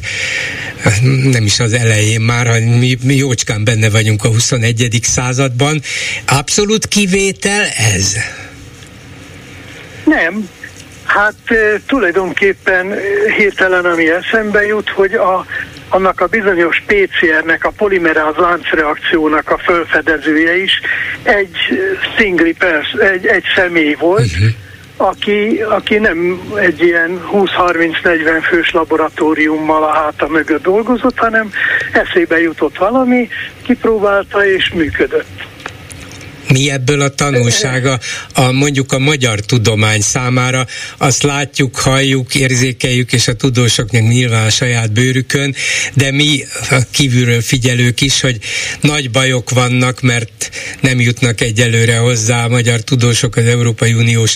[1.24, 5.00] nem is az elején már, hanem mi, mi jócskán benne vagyunk a 21.
[5.02, 5.82] században.
[6.26, 8.16] Abszolút kivétel ez?
[10.06, 10.50] Nem,
[11.08, 11.36] Hát
[11.88, 12.94] tulajdonképpen
[13.38, 15.46] hirtelen ami eszembe jut, hogy a,
[15.90, 20.82] annak a bizonyos PCR-nek, a polimeráz láncreakciónak a felfedezője is
[21.24, 21.58] egy
[22.18, 25.10] szingli pers, egy, egy személy volt, uh-huh.
[25.10, 31.52] aki, aki nem egy ilyen 20-30-40 fős laboratóriummal a háta mögött dolgozott, hanem
[31.92, 33.30] eszébe jutott valami,
[33.62, 35.37] kipróbálta és működött.
[36.48, 38.00] Mi ebből a tanulsága
[38.34, 40.68] a mondjuk a magyar tudomány számára?
[40.98, 45.56] Azt látjuk, halljuk, érzékeljük, és a tudósoknak nyilván a saját bőrükön,
[45.94, 48.38] de mi a kívülről figyelők is, hogy
[48.82, 50.50] nagy bajok vannak, mert
[50.82, 54.36] nem jutnak egyelőre hozzá a magyar tudósok az Európai Uniós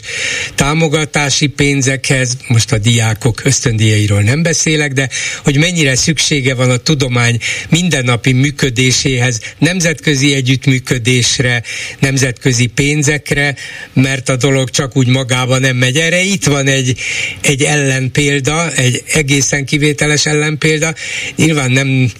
[0.55, 5.09] támogatási pénzekhez, most a diákok ösztöndíjairól nem beszélek, de
[5.43, 11.63] hogy mennyire szüksége van a tudomány mindennapi működéséhez, nemzetközi együttműködésre,
[12.01, 13.55] nemzetközi pénzekre,
[13.93, 15.97] mert a dolog csak úgy magában nem megy.
[15.97, 16.99] Erre itt van egy,
[17.41, 20.95] egy ellenpélda, egy egészen kivételes ellenpélda.
[21.35, 22.11] Nyilván nem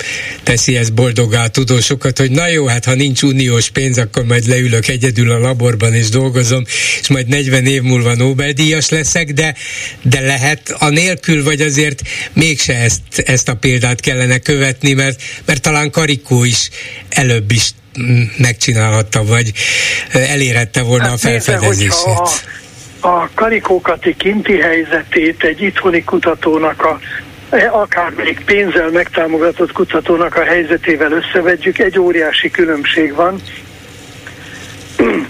[0.44, 4.48] teszi ez boldogá a tudósokat, hogy na jó, hát ha nincs uniós pénz, akkor majd
[4.48, 6.63] leülök egyedül a laborban és dolgozom,
[7.02, 9.56] és majd 40 év múlva Nobel-díjas leszek, de,
[10.02, 12.02] de lehet anélkül, vagy azért
[12.34, 16.70] mégse ezt, ezt a példát kellene követni, mert, mert talán Karikó is
[17.10, 17.70] előbb is
[18.38, 19.51] megcsinálhatta, vagy
[20.12, 22.19] elérhette volna hát a felfedezését.
[22.99, 26.99] a, a karikókati kinti helyzetét egy itthoni kutatónak a
[27.49, 33.41] e, akár még pénzzel megtámogatott kutatónak a helyzetével összevetjük, egy óriási különbség van.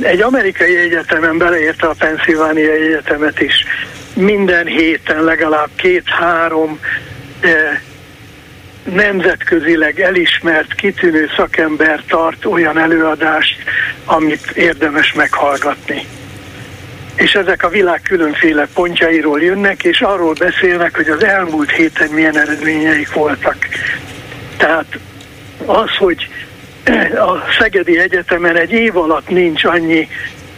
[0.01, 3.65] Egy amerikai egyetemen beleérte a Pennsylvania Egyetemet is
[4.13, 6.79] minden héten legalább két-három
[7.39, 7.79] eh,
[8.83, 13.63] nemzetközileg elismert, kitűnő szakember tart olyan előadást,
[14.05, 16.05] amit érdemes meghallgatni.
[17.15, 22.37] És ezek a világ különféle pontjairól jönnek, és arról beszélnek, hogy az elmúlt héten milyen
[22.37, 23.67] eredményeik voltak.
[24.57, 24.99] Tehát
[25.65, 26.27] az, hogy
[27.15, 30.07] a Szegedi Egyetemen egy év alatt nincs annyi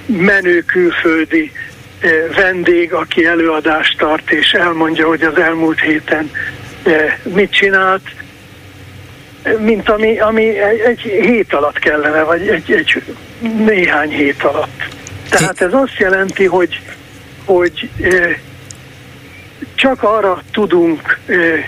[0.05, 1.51] menő külföldi
[1.99, 6.31] eh, vendég, aki előadást tart, és elmondja, hogy az elmúlt héten
[7.23, 8.01] mit csinált,
[9.59, 13.03] mint ami, ami egy, hét alatt kellene, vagy egy, egy
[13.57, 14.83] néhány hét alatt.
[15.29, 16.79] Tehát ez azt jelenti, hogy,
[17.45, 17.89] hogy
[19.75, 21.19] csak arra tudunk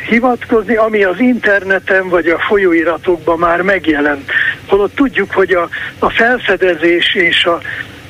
[0.09, 4.31] hivatkozni, ami az interneten vagy a folyóiratokban már megjelent.
[4.65, 7.61] Holott tudjuk, hogy a, a felfedezés és a,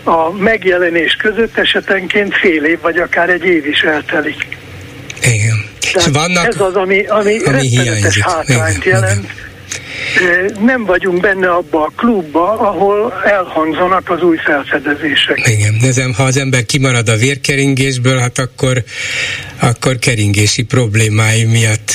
[0.10, 4.58] a megjelenés között esetenként fél év vagy akár egy év is eltelik.
[5.22, 5.75] Igen.
[5.92, 9.28] Tehát vannak, ez az, ami, ami, ami rettenetes hátrányt Igen.
[10.60, 15.48] Nem vagyunk benne abba a klubba, ahol elhangzanak az új felfedezések.
[15.48, 18.84] Igen, de ha az ember kimarad a vérkeringésből, hát akkor,
[19.60, 21.92] akkor keringési problémái miatt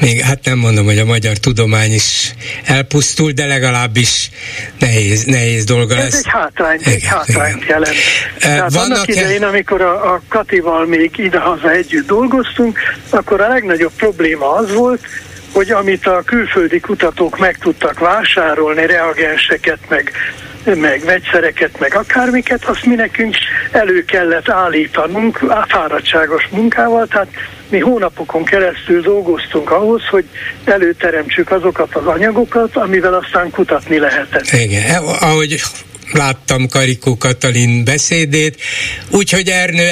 [0.00, 4.30] még hát nem mondom, hogy a magyar tudomány is elpusztul, de legalábbis
[4.78, 6.14] nehéz, nehéz dolga Ez lesz.
[6.14, 7.68] egy hátrány, egy hátrányt igen.
[7.68, 7.96] jelent.
[8.38, 12.78] Tehát Vannak annak idején, amikor a, a Katival még idehaza együtt dolgoztunk,
[13.10, 15.00] akkor a legnagyobb probléma az volt,
[15.56, 20.12] hogy amit a külföldi kutatók meg tudtak vásárolni, reagenseket, meg,
[20.64, 23.34] meg vegyszereket, meg akármiket, azt mi nekünk
[23.70, 27.28] elő kellett állítanunk fáradtságos munkával, tehát
[27.68, 30.24] mi hónapokon keresztül dolgoztunk ahhoz, hogy
[30.64, 34.52] előteremtsük azokat az anyagokat, amivel aztán kutatni lehetett.
[34.52, 35.62] Igen, ahogy
[36.12, 38.56] láttam Karikó Katalin beszédét,
[39.10, 39.88] úgyhogy Ernő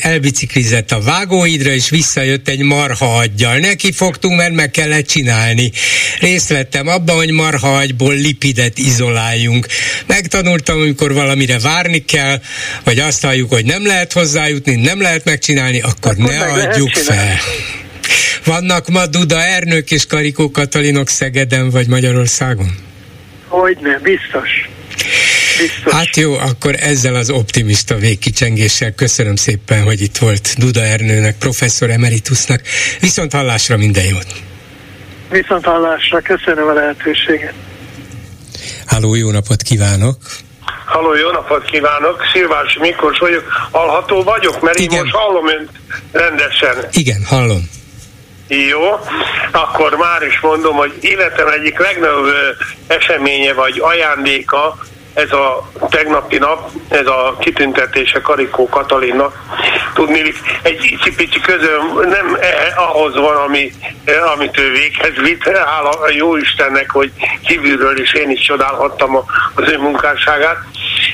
[0.00, 3.56] elbiciklizett a vágóidra, és visszajött egy marha aggyal.
[3.56, 5.70] Neki fogtunk, mert meg kellett csinálni.
[6.20, 9.66] Részt vettem abban, hogy marha agyból lipidet izoláljunk.
[10.06, 12.40] Megtanultam, amikor valamire várni kell,
[12.84, 17.38] vagy azt halljuk, hogy nem lehet hozzájutni, nem lehet megcsinálni, akkor, akkor ne adjuk fel.
[18.44, 22.68] Vannak ma Duda Ernők és Karikó Katalinok Szegeden vagy Magyarországon?
[23.48, 24.69] Hogyne, biztos.
[25.58, 25.92] Biztos.
[25.92, 31.90] Hát jó, akkor ezzel az optimista végkicsengéssel köszönöm szépen, hogy itt volt Duda Ernőnek, professzor
[31.90, 32.60] emeritusnak.
[33.00, 34.26] Viszont hallásra minden jót!
[35.30, 37.52] Viszont hallásra, köszönöm a lehetőséget.
[38.86, 40.16] Háló, jó napot kívánok!
[40.84, 42.22] Halló, jó napot kívánok!
[42.32, 43.44] Szilvás Miklós vagyok.
[43.70, 44.92] Hallható vagyok, mert Igen.
[44.92, 45.70] így most hallom önt
[46.12, 46.88] rendesen.
[46.92, 47.68] Igen, hallom.
[48.50, 48.98] Jó,
[49.52, 52.26] akkor már is mondom, hogy életem egyik legnagyobb
[52.86, 54.78] eseménye vagy ajándéka
[55.22, 59.38] ez a tegnapi nap, ez a kitüntetése Karikó Katalinnak.
[59.94, 63.72] Tudni, egy pici közöm nem eh, ahhoz van, ami,
[64.04, 67.12] eh, amit ő véghez vitt, hála a jó Istennek, hogy
[67.46, 69.16] kívülről is én is csodálhattam
[69.54, 70.58] az ő munkásságát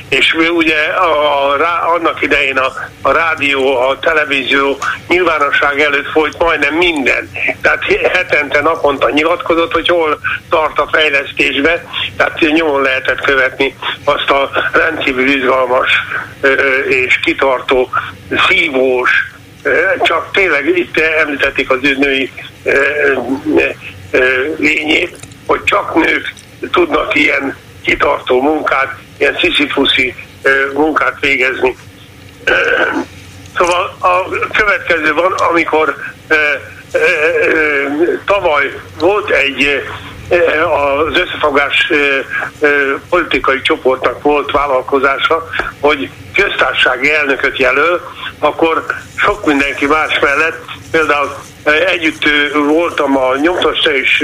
[0.09, 6.75] és ugye a, a, annak idején a, a rádió, a televízió nyilvánosság előtt folyt majdnem
[6.75, 7.31] minden.
[7.63, 11.85] Tehát hetente, naponta nyilatkozott, hogy hol tart a fejlesztésbe,
[12.17, 15.91] tehát nyomon lehetett követni azt a rendkívül izgalmas
[16.89, 17.91] és kitartó,
[18.49, 19.11] szívós,
[20.03, 22.33] csak tényleg itt említették az ő női
[24.57, 26.35] lényét, hogy csak nők
[26.71, 30.15] tudnak ilyen kitartó munkát, ilyen sziszifuszi
[30.75, 31.77] munkát végezni.
[33.57, 35.97] Szóval a következő van, amikor
[38.25, 39.83] tavaly volt egy
[40.29, 41.93] az összefogás
[43.09, 45.49] politikai csoportnak volt vállalkozása,
[45.81, 48.01] hogy köztársasági elnököt jelöl,
[48.39, 48.85] akkor
[49.17, 51.35] sok mindenki más mellett, például
[51.87, 52.25] együtt
[52.69, 54.23] voltam a nyomtasta is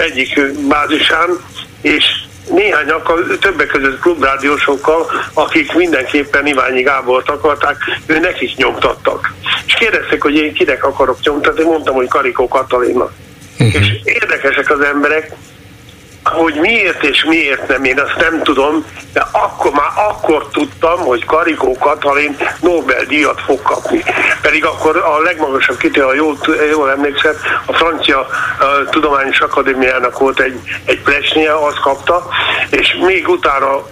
[0.00, 1.28] egyik bázisán,
[1.80, 2.04] és
[2.50, 9.32] néhányak, többek között klubrádiósokkal, akik mindenképpen Iványi Gábort akarták, ő nekik nyomtattak.
[9.66, 13.12] És kérdezték, hogy én kinek akarok nyomtatni, mondtam, hogy Karikó Katalinnak.
[13.60, 13.80] Uh-huh.
[13.80, 15.32] És érdekesek az emberek,
[16.24, 21.24] hogy miért és miért nem, én azt nem tudom, de akkor már akkor tudtam, hogy
[21.24, 24.04] Karikó Katalin Nobel-díjat fog kapni.
[24.42, 26.38] Pedig akkor a legmagasabb kitő, ha jól,
[26.70, 27.34] jól emlékszem,
[27.66, 28.18] a Francia
[28.58, 32.28] a Tudományos Akadémiának volt egy, egy plesnie, azt kapta,
[32.70, 33.82] és még utána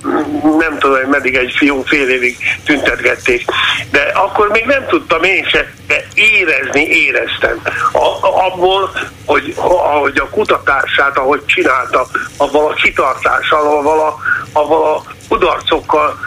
[0.59, 3.45] nem tudom, hogy meddig egy fiú fél évig tüntetgették.
[3.91, 7.61] De akkor még nem tudtam én se, de érezni éreztem.
[7.93, 8.91] A, abból,
[9.25, 12.07] hogy ahogy a kutatását, ahogy csinálta,
[12.37, 14.17] avval a kitartással, avval a,
[14.53, 16.19] avval a kudarcokkal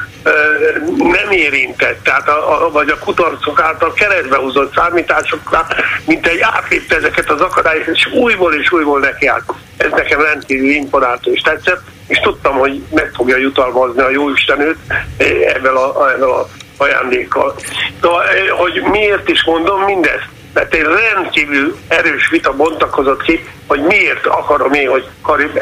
[0.97, 5.67] nem érintett, tehát a, a, vagy a kutarcok által keresztbe húzott számításokra,
[6.05, 9.53] mint egy átlépte ezeket az akadályokat, és újból és újból nekiállt.
[9.77, 14.79] Ez nekem rendkívül imponáltó és tetszett, és tudtam, hogy meg fogja jutalmazni a Jóisten őt
[15.53, 17.55] ebben a, ebben a ajándékkal.
[18.01, 18.07] De,
[18.57, 20.27] hogy miért is mondom mindezt?
[20.53, 25.59] Mert egy rendkívül erős vita bontakozott ki, hogy miért akarom én, hogy Karib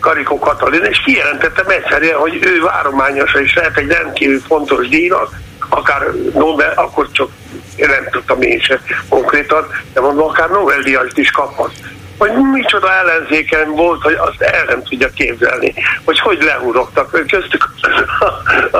[0.00, 5.30] Karikó Katalin, és kijelentettem egyszerűen, hogy ő várományosa is lehet egy rendkívül fontos díjnak,
[5.68, 7.28] akár Nobel, akkor csak
[7.76, 11.72] én nem tudtam én se konkrétan, de mondom, akár Nobel-díjat is kaphat
[12.18, 15.74] hogy micsoda ellenzéken volt, hogy azt el nem tudja képzelni,
[16.04, 17.10] hogy hogy lehúrogtak.
[17.10, 17.68] Köztük
[18.70, 18.78] a,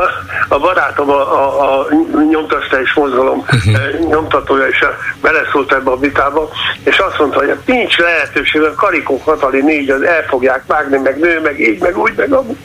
[0.48, 1.88] a, barátom, a, a, a
[2.30, 4.08] nyomtasta és mozgalom uh-huh.
[4.08, 4.84] nyomtatója is
[5.20, 6.50] beleszólt ebbe a vitába,
[6.84, 11.18] és azt mondta, hogy nincs lehetőség, a Karikó Katalin így az el fogják vágni, meg
[11.18, 12.58] nő, meg így, meg úgy, meg amúgy.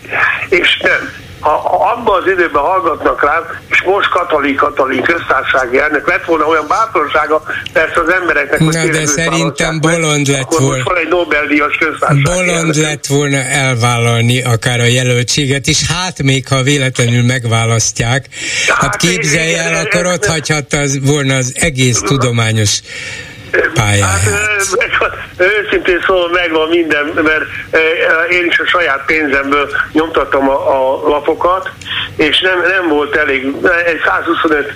[0.49, 6.08] És nem ha, ha abban az időben hallgatnak rám, és most Katalin Katalin köztársasági elnök
[6.08, 10.75] lett volna olyan bátorsága, persze az embereknek, hogy Na, de szerintem bolond lett volna.
[10.75, 12.76] Most van egy Nobel-díjas köztársasági Bolond elnök.
[12.76, 18.26] lett volna elvállalni akár a jelöltséget is, hát még ha véletlenül megválasztják,
[18.68, 22.80] hát, hát képzelj el, akkor ott hagyhatta volna az egész tudományos
[23.74, 24.09] pályáját?
[24.09, 25.09] Hát,
[25.40, 27.44] őszintén szóval megvan minden, mert
[28.32, 31.70] én is a saját pénzemből nyomtattam a, a lapokat,
[32.16, 34.74] és nem, nem volt elég, egy 125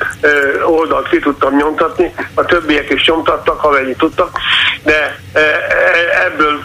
[0.65, 4.37] oldalt ki tudtam nyomtatni, a többiek is nyomtattak, ha mennyit tudtak,
[4.83, 5.19] de
[6.25, 6.63] ebből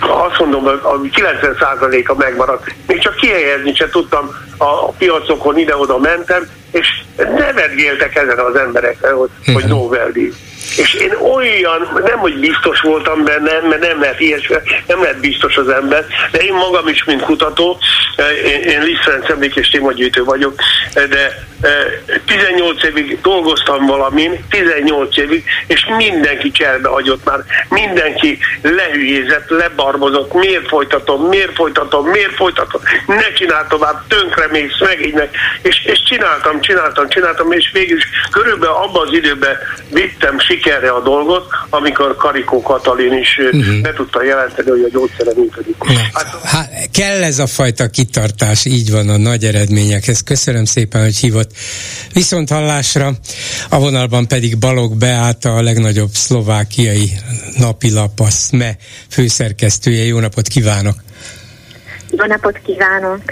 [0.00, 2.74] azt mondom, a 90%-a megmaradt.
[2.86, 9.30] Még csak kihelyezni se tudtam, a piacokon ide-oda mentem, és nevetgéltek ezen az emberek, hogy,
[9.44, 9.72] hogy mhm.
[9.72, 10.32] Nobel-díj.
[10.76, 14.56] És én olyan, nem hogy biztos voltam benne, mert nem lehet ilyesmi,
[14.86, 17.78] nem lehet biztos az ember, de én magam is, mint kutató,
[18.44, 20.54] én, én Liszt Ferenc emlék és témagyűjtő vagyok,
[20.94, 21.46] de
[22.26, 27.38] 18 évig dolgoztam valamin, 18 évig, és mindenki cserbe hagyott már,
[27.68, 35.36] mindenki lehülyézett, lebarmozott, miért folytatom, miért folytatom, miért folytatom, ne csinál tovább, tönkre mész, megígynek,
[35.62, 39.56] és, és csináltam, csináltam, csináltam, és végül is körülbelül abban az időben
[39.90, 43.80] vittem sikerre a dolgot, amikor Karikó Katalin is uh-huh.
[43.80, 45.76] be tudta jelenteni, hogy a gyógyszere működik.
[46.12, 50.22] Hát, hát, kell ez a fajta kitartás, így van a nagy eredményekhez.
[50.22, 51.50] Köszönöm szépen, hogy hívott
[52.12, 53.12] Viszont hallásra
[53.68, 57.10] a vonalban pedig Balog Beáta, a legnagyobb szlovákiai
[57.58, 58.76] napilap, a SME
[59.08, 60.04] főszerkesztője.
[60.04, 60.94] Jó napot kívánok!
[62.10, 63.22] Jó napot kívánok!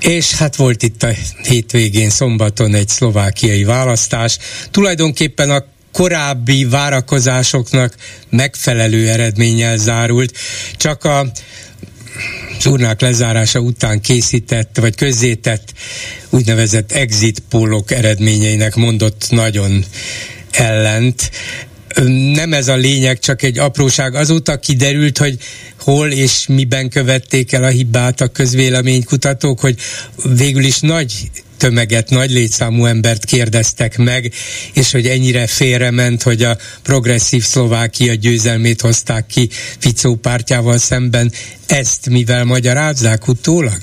[0.00, 1.08] És hát volt itt a
[1.42, 4.38] hétvégén, szombaton egy szlovákiai választás.
[4.70, 7.94] Tulajdonképpen a korábbi várakozásoknak
[8.30, 10.38] megfelelő eredménnyel zárult,
[10.76, 11.32] csak a
[12.64, 15.72] az urnák lezárása után készített, vagy közzétett
[16.30, 19.84] úgynevezett exit pólok eredményeinek mondott nagyon
[20.50, 21.30] ellent.
[22.32, 24.14] Nem ez a lényeg, csak egy apróság.
[24.14, 25.38] Azóta kiderült, hogy
[25.80, 29.78] hol és miben követték el a hibát a közvéleménykutatók, hogy
[30.36, 31.30] végül is nagy
[31.62, 34.32] tömeget, nagy létszámú embert kérdeztek meg,
[34.74, 39.48] és hogy ennyire félrement, hogy a progresszív Szlovákia győzelmét hozták ki
[39.78, 41.32] Ficó pártjával szemben.
[41.68, 43.78] Ezt mivel magyarázzák utólag?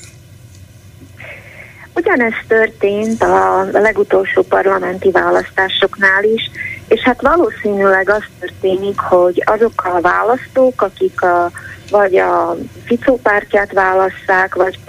[1.95, 6.51] Ugyanez történt a legutolsó parlamenti választásoknál is,
[6.87, 11.51] és hát valószínűleg az történik, hogy azok a választók, akik a,
[11.89, 14.79] vagy a Ficó pártját válasszák, vagy,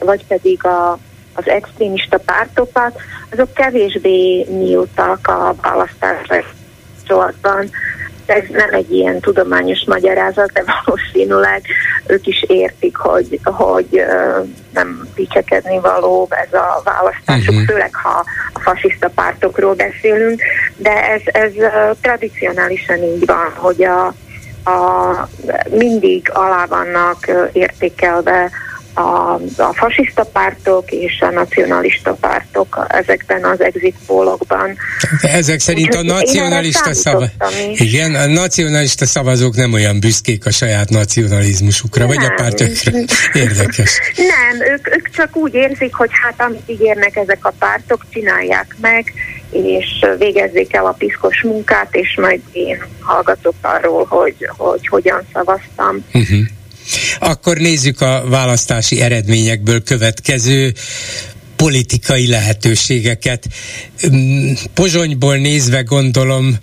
[0.00, 0.98] vagy pedig a
[1.40, 3.00] az extrémista pártokat,
[3.32, 6.42] azok kevésbé nyíltak a választásra
[7.10, 7.70] kapcsolatban.
[8.26, 11.62] Ez nem egy ilyen tudományos magyarázat, de valószínűleg
[12.06, 14.04] ők is értik, hogy, hogy
[14.72, 17.68] nem dicsekedni való ez a választások, uh-huh.
[17.68, 20.40] főleg ha a fasiszta pártokról beszélünk,
[20.76, 21.52] de ez, ez
[22.00, 24.06] tradicionálisan így van, hogy a,
[24.70, 25.28] a,
[25.70, 28.50] mindig alá vannak értékelve
[28.94, 34.76] a, a fasiszta pártok és a nacionalista pártok ezekben az exit pólokban.
[35.20, 37.26] Ezek szerint a nacionalista szava...
[37.74, 42.16] Igen, a nacionalista szavazók nem olyan büszkék a saját nacionalizmusukra, nem.
[42.16, 42.98] vagy a pártokra.
[43.32, 44.00] Érdekes.
[44.16, 49.12] Nem, ők, ők csak úgy érzik, hogy hát amit ígérnek ezek a pártok, csinálják meg,
[49.50, 56.04] és végezzék el a piszkos munkát, és majd én hallgatok arról, hogy, hogy hogyan szavaztam.
[56.12, 56.40] Uh-huh.
[57.18, 60.74] Akkor nézzük a választási eredményekből következő
[61.56, 63.48] politikai lehetőségeket.
[64.08, 66.58] Mm, Pozsonyból nézve gondolom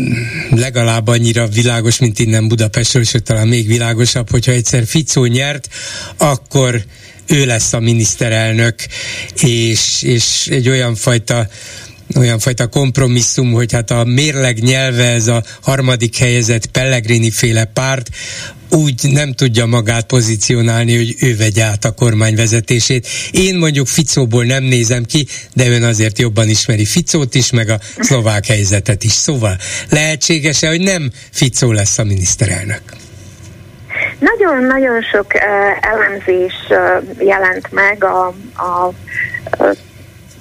[0.00, 0.12] mm,
[0.50, 5.68] legalább annyira világos, mint innen Budapestről, sőt talán még világosabb, hogyha egyszer Ficó nyert,
[6.16, 6.84] akkor
[7.26, 8.74] ő lesz a miniszterelnök,
[9.42, 11.48] és, és egy olyan fajta
[12.16, 18.10] olyan fajta kompromisszum, hogy hát a mérleg nyelve ez a harmadik helyezett Pellegrini féle párt,
[18.70, 23.06] úgy nem tudja magát pozícionálni, hogy ő vegye át a kormány vezetését.
[23.30, 27.78] Én mondjuk Ficóból nem nézem ki, de ön azért jobban ismeri Ficót is, meg a
[27.98, 29.12] szlovák helyzetet is.
[29.12, 29.56] Szóval
[29.90, 32.82] lehetséges-e, hogy nem Ficó lesz a miniszterelnök?
[34.18, 35.42] Nagyon-nagyon sok uh,
[35.80, 38.92] elemzés uh, jelent meg a, a
[39.58, 39.76] uh,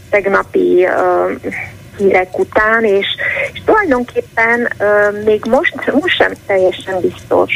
[0.09, 1.51] tegnapi uh,
[1.97, 3.07] hírek után, és,
[3.53, 7.51] és tulajdonképpen uh, még most, most sem teljesen biztos,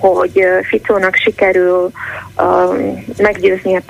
[0.00, 1.90] hogy Ficónak sikerül
[2.36, 3.80] uh, meggyőzni a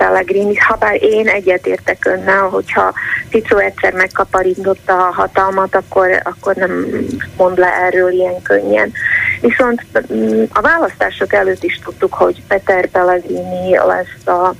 [0.59, 2.93] ha bár én egyetértek önnel, hogyha
[3.29, 6.87] Ficó egyszer megkaparintotta a hatalmat, akkor, akkor nem
[7.37, 8.91] mond le erről ilyen könnyen.
[9.41, 14.53] Viszont um, a választások előtt is tudtuk, hogy Peter Pellegrini lesz a,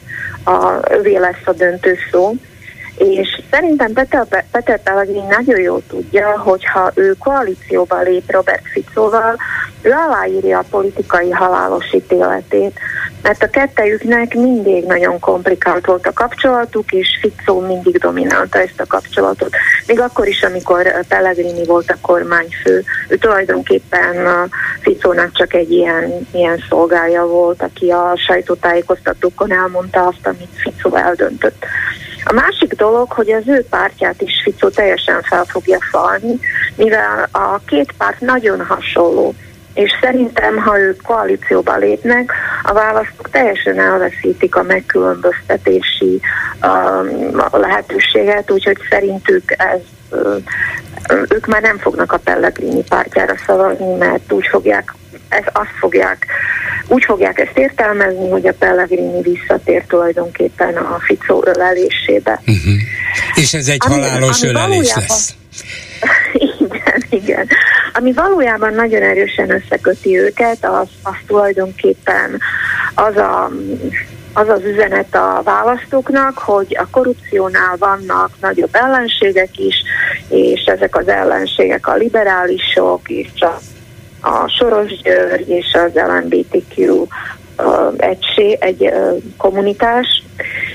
[0.50, 2.34] a, ővé lesz a döntő szó.
[3.02, 9.38] És szerintem Peter, Peter Pellegrini nagyon jól tudja, hogyha ő koalícióba lép Robert Ficóval,
[9.82, 12.80] ő aláírja a politikai halálos ítéletét,
[13.22, 18.88] mert a kettejüknek mindig nagyon komplikált volt a kapcsolatuk, és Ficó mindig dominálta ezt a
[18.88, 19.56] kapcsolatot.
[19.88, 24.28] Még akkor is, amikor Pellegrini volt a kormányfő, ő tulajdonképpen
[24.82, 31.66] Ficónak csak egy ilyen, ilyen szolgája volt, aki a sajtótájékoztatókon elmondta azt, amit Ficó eldöntött.
[32.24, 36.40] A másik dolog, hogy az ő pártját is Ficó teljesen fel fogja falni,
[36.76, 39.34] mivel a két párt nagyon hasonló.
[39.74, 46.22] És szerintem, ha ők koalícióba lépnek, a választók teljesen elveszítik a megkülönböztetési
[46.64, 50.44] um, lehetőséget, úgyhogy szerintük ez uh,
[51.30, 54.94] ők már nem fognak a Pellegrini pártjára szavazni, mert úgy fogják
[55.32, 56.26] ez azt fogják,
[56.88, 62.32] úgy fogják ezt értelmezni, hogy a Pellegrini visszatér tulajdonképpen a Ficó ölelésébe.
[62.32, 62.74] Uh-huh.
[63.36, 65.36] És ez egy ami, halálos ami ölelés lesz.
[66.60, 67.48] igen, igen.
[67.94, 72.40] Ami valójában nagyon erősen összeköti őket, az, az tulajdonképpen
[72.94, 73.52] az a
[74.34, 79.76] az az üzenet a választóknak, hogy a korrupciónál vannak nagyobb ellenségek is,
[80.30, 83.60] és ezek az ellenségek a liberálisok, és a
[84.22, 87.06] a Soros György és az LMBTQ
[87.98, 88.94] egység, egy
[89.38, 90.24] kommunitás,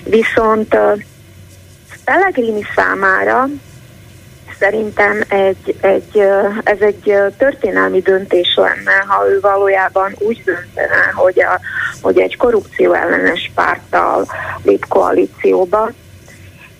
[0.05, 0.77] viszont
[2.05, 3.49] Pellegrini számára
[4.59, 6.23] szerintem egy, egy,
[6.63, 11.61] ez egy történelmi döntés lenne, ha ő valójában úgy döntene, hogy, a,
[12.03, 14.27] hogy egy korrupció ellenes párttal
[14.63, 15.91] lép koalícióba,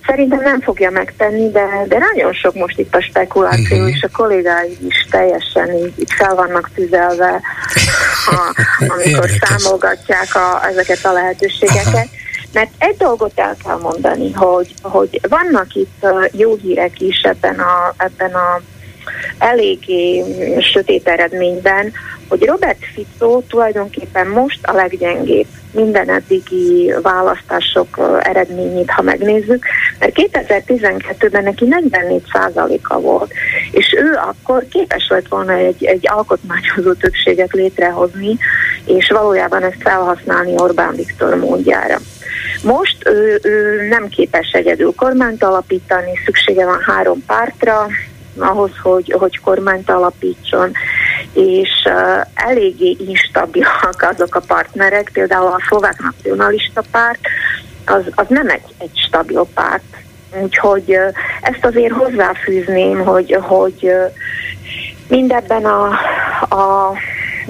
[0.07, 3.95] Szerintem nem fogja megtenni, de, de nagyon sok most itt a spekuláció, uh-huh.
[3.95, 7.41] és a kollégái is teljesen így, így fel vannak tüzelve,
[8.27, 9.49] a, amikor Érdekes.
[9.49, 11.87] számolgatják a, ezeket a lehetőségeket.
[11.87, 12.05] Aha.
[12.53, 17.95] Mert egy dolgot el kell mondani, hogy, hogy vannak itt jó hírek is ebben a,
[17.97, 18.61] ebben a
[19.39, 20.25] eléggé
[20.73, 21.93] sötét eredményben,
[22.29, 25.47] hogy Robert Fico tulajdonképpen most a leggyengébb
[25.77, 29.65] minden eddigi választások eredményét, ha megnézzük,
[29.99, 33.33] mert 2012-ben neki 44%-a volt,
[33.71, 38.37] és ő akkor képes lett volna egy, egy alkotmányozó többséget létrehozni,
[38.85, 41.99] és valójában ezt felhasználni Orbán Viktor módjára.
[42.63, 47.87] Most ő, ő nem képes egyedül kormányt alapítani, szüksége van három pártra,
[48.39, 50.73] ahhoz, hogy, hogy kormányt alapítson,
[51.33, 57.21] és uh, eléggé instabilak azok a partnerek, például a szlovák nacionalista párt,
[57.85, 59.83] az, az nem egy, egy stabil párt.
[60.43, 64.13] Úgyhogy uh, ezt azért hozzáfűzném, hogy, hogy uh,
[65.09, 65.87] mindebben a,
[66.49, 66.93] a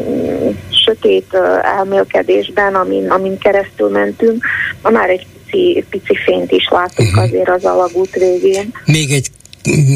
[0.00, 0.48] mm,
[0.84, 4.44] sötét elmélkedésben, amin, amin keresztül mentünk,
[4.82, 7.22] ma már egy pici, pici fényt is látunk uh-huh.
[7.22, 8.72] azért az alagút végén.
[8.84, 9.28] Még egy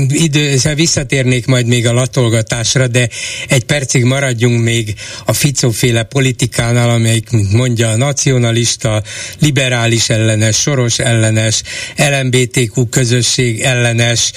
[0.08, 3.08] idő, visszatérnék majd még a latolgatásra, de
[3.48, 4.94] egy percig maradjunk még
[5.24, 9.02] a Ficóféle politikánál, amelyik mondja a nacionalista,
[9.38, 11.62] liberális ellenes, soros ellenes,
[11.96, 14.32] LMBTQ közösség ellenes,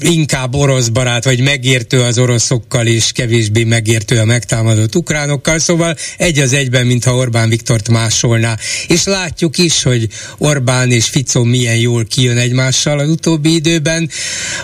[0.00, 6.38] inkább orosz barát, vagy megértő az oroszokkal, és kevésbé megértő a megtámadott ukránokkal, szóval egy
[6.38, 8.56] az egyben, mintha Orbán Viktort másolná.
[8.86, 10.08] És látjuk is, hogy
[10.38, 14.10] Orbán és Ficó milyen jól kijön egymással az utóbbi időben,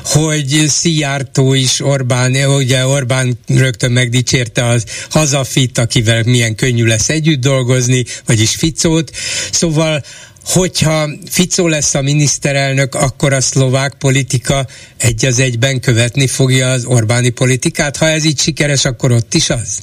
[0.05, 7.41] hogy Szijjártó is Orbán, ugye Orbán rögtön megdicsérte az hazafit, akivel milyen könnyű lesz együtt
[7.41, 9.11] dolgozni, vagyis Ficót.
[9.51, 10.05] Szóval
[10.45, 16.85] hogyha Ficó lesz a miniszterelnök, akkor a szlovák politika egy az egyben követni fogja az
[16.85, 17.97] Orbáni politikát.
[17.97, 19.79] Ha ez így sikeres, akkor ott is az?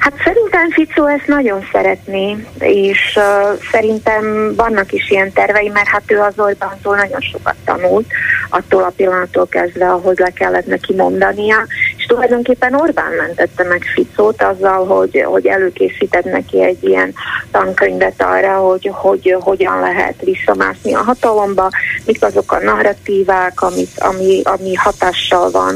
[0.00, 6.02] Hát szerintem Ficó ezt nagyon szeretné, és uh, szerintem vannak is ilyen tervei, mert hát
[6.06, 8.06] ő az Orbántól nagyon sokat tanult,
[8.50, 11.56] attól a pillanattól kezdve, ahogy le kellett neki mondania,
[11.96, 17.14] és tulajdonképpen Orbán mentette meg Ficót azzal, hogy, hogy előkészített neki egy ilyen
[17.50, 21.70] tankönyvet arra, hogy, hogy hogyan lehet visszamászni a hatalomba,
[22.06, 25.74] mik azok a narratívák, amit, ami, ami hatással van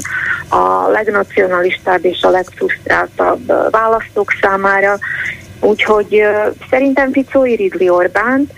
[0.55, 4.98] a legnacionalistább és a legfrusztráltabb választók számára,
[5.61, 6.22] Úgyhogy
[6.70, 8.52] szerintem Ficó iridli Orbánt,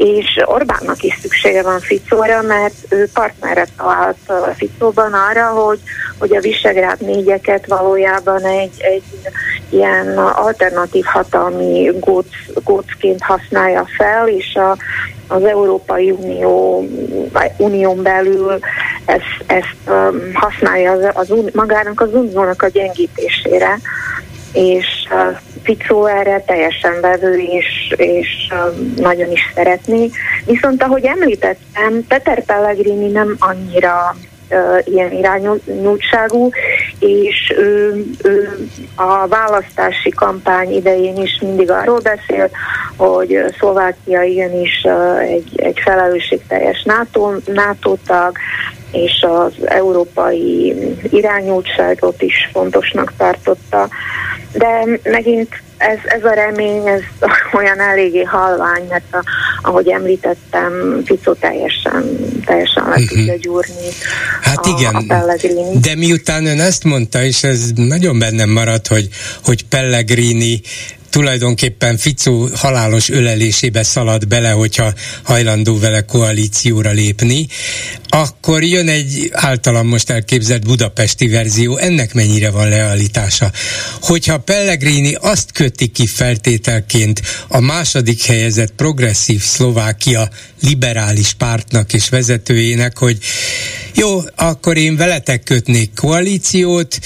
[0.00, 5.80] és Orbánnak is szüksége van Ficóra, mert ő partneret talált uh, Ficóban arra, hogy,
[6.18, 9.02] hogy a Visegrád négyeket valójában egy, egy
[9.68, 12.26] ilyen alternatív hatalmi góc,
[12.64, 14.76] gócként használja fel, és a,
[15.28, 16.84] az Európai Unió,
[17.56, 18.58] Unión belül
[19.04, 23.78] ezt, ezt um, használja az, az, magának az uniónak a gyengítésére.
[24.52, 25.08] És
[25.62, 28.28] Ficó erre teljesen vevő, és, és
[28.96, 30.10] nagyon is szeretné.
[30.44, 34.16] Viszont ahogy említettem, Peter Pellegrini nem annyira
[34.84, 36.50] ilyen irányultságú,
[36.98, 38.58] és ő, ő
[38.94, 42.52] a választási kampány idején is mindig arról beszélt,
[42.96, 44.86] hogy Szlovákia igenis
[45.20, 48.36] egy, egy felelősségteljes NATO, NATO tag,
[48.92, 50.74] és az európai
[51.10, 53.88] irányultságot is fontosnak tartotta.
[54.52, 55.48] De megint
[55.80, 57.00] ez, ez a remény, ez
[57.58, 59.24] olyan eléggé halvány, mert a,
[59.62, 62.04] ahogy említettem, Ficó teljesen,
[62.44, 63.06] teljesen le uh-huh.
[63.06, 63.88] tudja gyúrni
[64.40, 65.36] Hát a, igen, a
[65.80, 69.08] de miután ön ezt mondta, és ez nagyon bennem maradt, hogy,
[69.44, 70.60] hogy Pellegrini
[71.10, 74.92] tulajdonképpen Ficó halálos ölelésébe szalad bele, hogyha
[75.22, 77.46] hajlandó vele koalícióra lépni,
[78.10, 83.52] akkor jön egy általam most elképzelt budapesti verzió, ennek mennyire van realitása.
[84.00, 90.28] Hogyha Pellegrini azt köti ki feltételként a második helyezett progresszív Szlovákia
[90.62, 93.18] liberális pártnak és vezetőjének, hogy
[93.94, 96.98] jó, akkor én veletek kötnék koalíciót,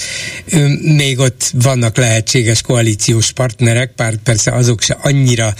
[0.81, 5.53] még ott vannak lehetséges koalíciós partnerek, pár, persze azok se annyira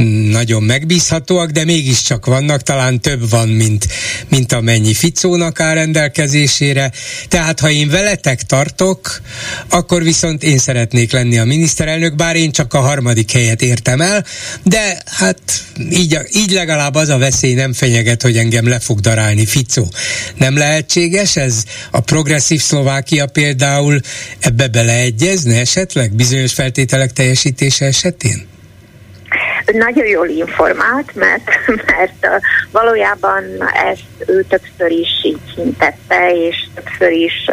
[0.00, 3.86] mm, nagyon megbízhatóak, de mégiscsak vannak, talán több van, mint,
[4.28, 6.92] mint amennyi Ficónak áll rendelkezésére.
[7.28, 9.20] Tehát ha én veletek tartok,
[9.68, 14.24] akkor viszont én szeretnék lenni a miniszterelnök, bár én csak a harmadik helyet értem el,
[14.62, 15.40] de hát
[15.90, 19.92] így, így legalább az a veszély nem fenyeget, hogy engem le fog darálni Ficó.
[20.34, 21.62] Nem lehetséges ez?
[21.90, 24.00] A progresszív Szlovákia például
[24.38, 28.55] ebbe beleegyezne esetleg bizonyos feltételek teljesítése esetén?
[29.72, 33.44] Nagyon jól informált, mert, mert valójában
[33.92, 37.50] ezt ő többször is így hintette, és többször is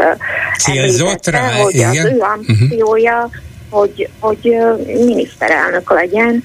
[0.57, 1.89] Célzott rá, hogy igen.
[1.89, 3.41] az ő ambíciója uh-huh
[3.73, 6.43] hogy, hogy miniszterelnök legyen,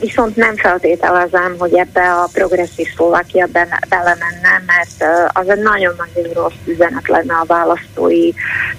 [0.00, 3.48] viszont nem feltételezem, hogy ebbe a progresszív Szlovákia
[3.88, 8.30] belemenne, mert az egy nagyon-nagyon rossz üzenet lenne a választói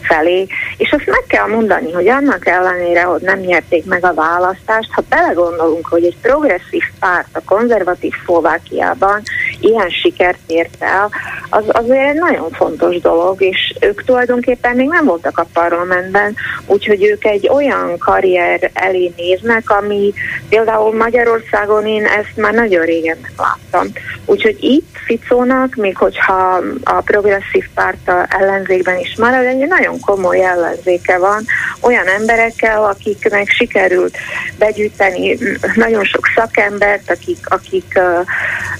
[0.01, 0.47] felé.
[0.77, 5.03] És azt meg kell mondani, hogy annak ellenére, hogy nem nyerték meg a választást, ha
[5.09, 9.21] belegondolunk, hogy egy progresszív párt a konzervatív Szlovákiában
[9.59, 11.09] ilyen sikert ért el,
[11.53, 16.35] az azért egy nagyon fontos dolog, és ők tulajdonképpen még nem voltak a parlamentben,
[16.65, 20.13] úgyhogy ők egy olyan karrier elé néznek, ami
[20.49, 23.87] például Magyarországon én ezt már nagyon régen megláttam.
[24.25, 30.43] Úgyhogy itt Ficónak, még hogyha a progresszív párt a ellenzékben is marad, egy nagyon komoly
[30.45, 31.43] ellenzéke van,
[31.81, 34.17] olyan emberekkel, akiknek sikerült
[34.57, 35.37] begyűjteni
[35.75, 38.19] nagyon sok szakembert, akik, akik uh,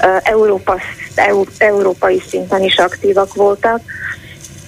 [0.04, 0.80] uh, Európa,
[1.58, 3.82] európai szinten is aktívak voltak,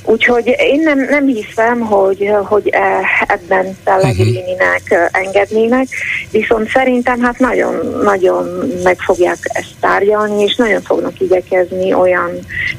[0.06, 5.08] Úgyhogy én nem, nem hiszem, hogy, hogy e, ebben Pellegrininek uh-huh.
[5.12, 5.88] engednének,
[6.32, 8.48] viszont szerintem hát nagyon, nagyon
[8.84, 12.30] meg fogják ezt tárgyalni, és nagyon fognak igyekezni olyan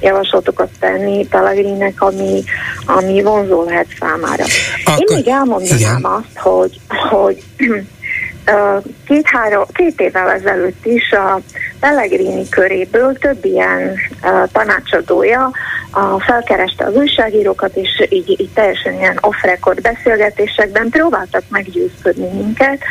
[0.01, 2.43] javaslatokat tenni Pellegrininek, ami,
[2.87, 4.45] ami vonzó lehet számára.
[4.85, 6.05] Akkor, én még elmondanám igen.
[6.05, 7.43] azt, hogy, hogy
[9.07, 11.41] két, három, két évvel ezelőtt is a
[11.85, 13.97] Pellegrini köréből több ilyen
[14.53, 15.51] tanácsadója
[15.91, 22.82] a, felkereste az újságírókat, és így, így teljesen ilyen off-record beszélgetésekben próbáltak meggyőzködni minket,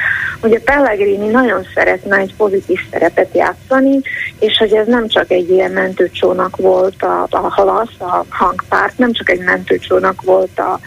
[0.42, 4.02] hogy a Pellegrini nagyon szeretne egy pozitív szerepet játszani,
[4.40, 9.14] és hogy ez nem csak egy ilyen mentőcsónak volt a, a halasz, a hangpárt, nem
[9.14, 10.80] csak egy mentőcsónak volt a,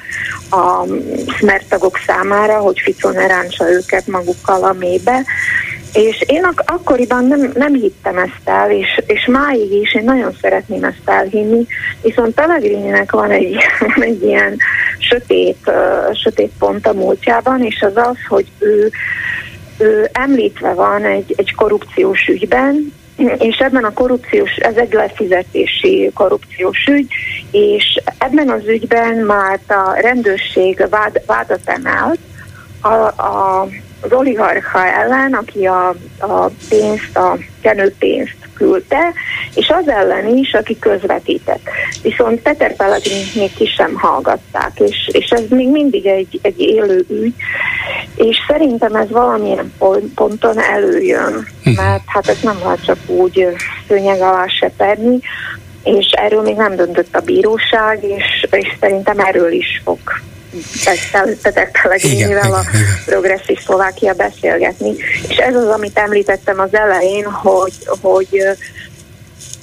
[0.57, 0.86] a
[1.38, 5.24] smertagok számára, hogy Fico ne ráncsa őket magukkal a mélybe,
[5.93, 10.37] és én ak- akkoriban nem, nem hittem ezt el, és, és máig is én nagyon
[10.41, 11.66] szeretném ezt elhinni,
[12.03, 13.57] viszont Pellegrininek van egy,
[14.01, 14.57] egy ilyen
[14.99, 18.91] sötét, uh, sötét pont a múltjában, és az az, hogy ő,
[19.78, 22.93] ő említve van egy, egy korrupciós ügyben,
[23.39, 27.12] és ebben a korrupciós, ez egy lefizetési korrupciós ügy,
[27.51, 32.18] és ebben az ügyben már a rendőrség vád, vádat emelt,
[32.80, 33.68] a, a
[34.01, 35.88] az oligarcha ellen, aki a,
[36.18, 39.12] a pénzt, a kenőpénzt küldte,
[39.55, 41.68] és az ellen is, aki közvetített.
[42.03, 47.05] Viszont Peter Pellegrini még ki sem hallgatták, és, és ez még mindig egy, egy élő
[47.09, 47.34] ügy,
[48.16, 49.72] és szerintem ez valamilyen
[50.14, 51.70] ponton előjön, hm.
[51.70, 53.47] mert hát ez nem lehet csak úgy
[53.88, 55.18] szőnyeg alá seperni,
[55.84, 59.99] és erről még nem döntött a bíróság, és, és szerintem erről is fog
[61.42, 62.64] Peter Pellegrinivel a
[63.07, 64.94] progresszív Szlovákia beszélgetni.
[65.28, 68.42] És ez az, amit említettem az elején, hogy, hogy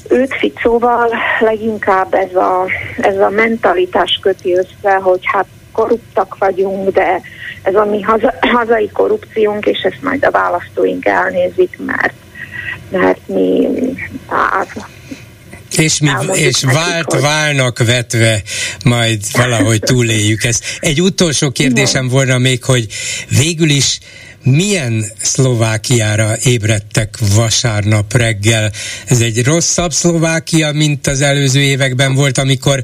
[0.09, 2.65] őt Ficóval leginkább ez a,
[3.01, 7.21] ez a mentalitás köti össze, hogy hát korruptak vagyunk, de
[7.61, 12.13] ez a mi haza, hazai korrupciónk, és ezt majd a választóink elnézik, mert,
[12.89, 13.67] mert mi
[14.27, 14.65] á,
[15.77, 18.41] és, mi, és vált, válnak vetve,
[18.83, 20.63] majd valahogy túléljük ezt.
[20.79, 22.87] Egy utolsó kérdésem volna még, hogy
[23.29, 23.99] végül is
[24.43, 28.71] milyen Szlovákiára ébredtek vasárnap reggel?
[29.05, 32.83] Ez egy rosszabb Szlovákia, mint az előző években volt, amikor,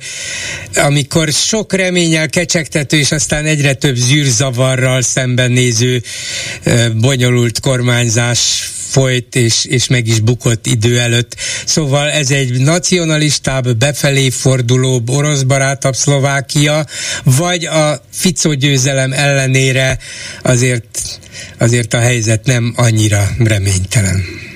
[0.75, 6.03] amikor sok reményel kecsegtető, és aztán egyre több zűrzavarral szembenéző
[6.95, 11.35] bonyolult kormányzás folyt, és, és meg is bukott idő előtt.
[11.65, 16.85] Szóval ez egy nacionalistább, befelé fordulóbb, orosz barátabb Szlovákia,
[17.23, 19.97] vagy a Fico győzelem ellenére
[20.41, 21.19] azért,
[21.57, 24.48] azért a helyzet nem annyira reménytelen.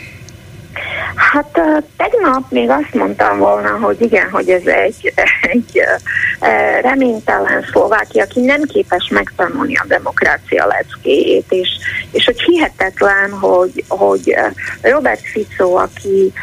[1.33, 1.61] Hát
[1.97, 5.81] tegnap még azt mondtam volna, hogy igen, hogy ez egy, egy
[6.81, 11.69] reménytelen Szlovákia, aki nem képes megtanulni a demokrácia leckéjét, és,
[12.11, 14.35] és hogy hihetetlen, hogy, hogy
[14.81, 16.33] Robert Fico, aki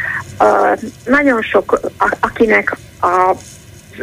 [1.05, 1.81] nagyon sok,
[2.21, 3.35] akinek a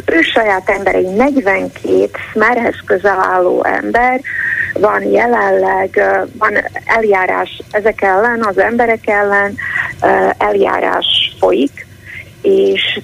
[0.06, 4.20] ő saját emberei 42 Smerhez közel álló ember,
[4.72, 6.00] van jelenleg,
[6.38, 9.54] van eljárás ezek ellen, az emberek ellen
[10.38, 11.86] eljárás folyik,
[12.42, 13.00] és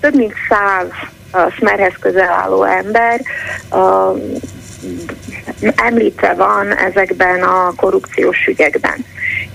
[0.00, 0.86] több mint száz
[1.56, 3.20] Smerhez közel álló ember
[5.76, 9.04] említve van ezekben a korrupciós ügyekben.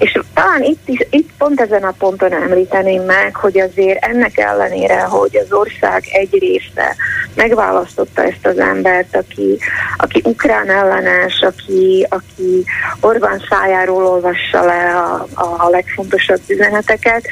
[0.02, 5.02] És talán itt, is, itt pont ezen a ponton említeném meg, hogy azért ennek ellenére,
[5.02, 6.96] hogy az ország egy része
[7.36, 9.58] megválasztotta ezt az embert, aki,
[9.98, 12.64] aki ukrán ellenes, aki, aki
[13.02, 15.28] Orbán szájáról olvassa le a,
[15.64, 17.28] a legfontosabb üzeneteket,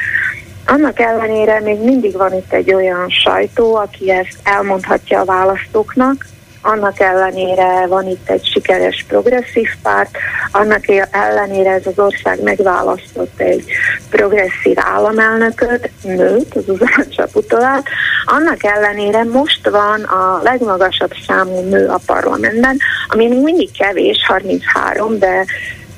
[0.66, 6.26] annak ellenére még mindig van itt egy olyan sajtó, aki ezt elmondhatja a választóknak,
[6.62, 10.18] annak ellenére van itt egy sikeres progresszív párt,
[10.52, 13.64] annak ellenére ez az ország megválasztott egy
[14.10, 17.84] progresszív államelnököt, nőt, az Uzana Csaputolát,
[18.26, 25.20] annak ellenére most van a legmagasabb számú nő a parlamentben, ami még mindig kevés, 33,
[25.20, 25.46] de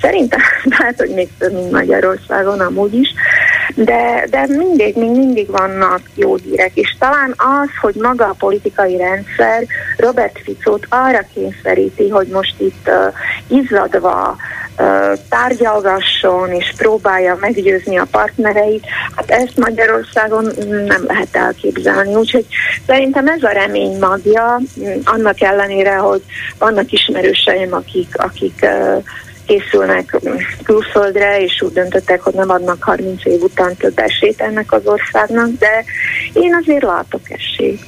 [0.01, 3.09] Szerintem lehet, hogy még több, mint Magyarországon amúgy is,
[3.75, 8.97] de, de mindig, még mindig vannak jó hírek, és talán az, hogy maga a politikai
[8.97, 9.63] rendszer
[9.97, 13.13] Robert Ficót arra kényszeríti, hogy most itt uh,
[13.59, 14.35] izzadva
[14.77, 18.85] uh, tárgyalgasson és próbálja meggyőzni a partnereit,
[19.15, 22.15] hát ezt Magyarországon nem lehet elképzelni.
[22.15, 22.45] Úgyhogy
[22.87, 24.59] szerintem ez a remény magja,
[25.03, 26.21] annak ellenére, hogy
[26.57, 29.03] vannak ismerőseim, akik, akik uh,
[29.45, 30.19] készülnek
[30.63, 35.49] külföldre, és úgy döntöttek, hogy nem adnak 30 év után több esélyt ennek az országnak,
[35.59, 35.83] de
[36.33, 37.81] én azért látok esélyt.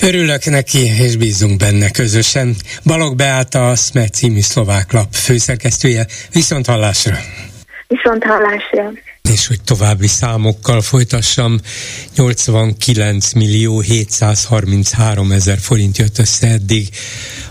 [0.00, 2.54] Örülök neki, és bízunk benne közösen.
[2.84, 6.06] Balog Beáta, a SME című szlovák lap főszerkesztője.
[6.32, 7.16] Viszont hallásra!
[7.86, 8.92] Viszont hallásra!
[9.32, 11.60] És hogy további számokkal folytassam,
[12.14, 16.88] 89 millió 733 ezer forint jött össze eddig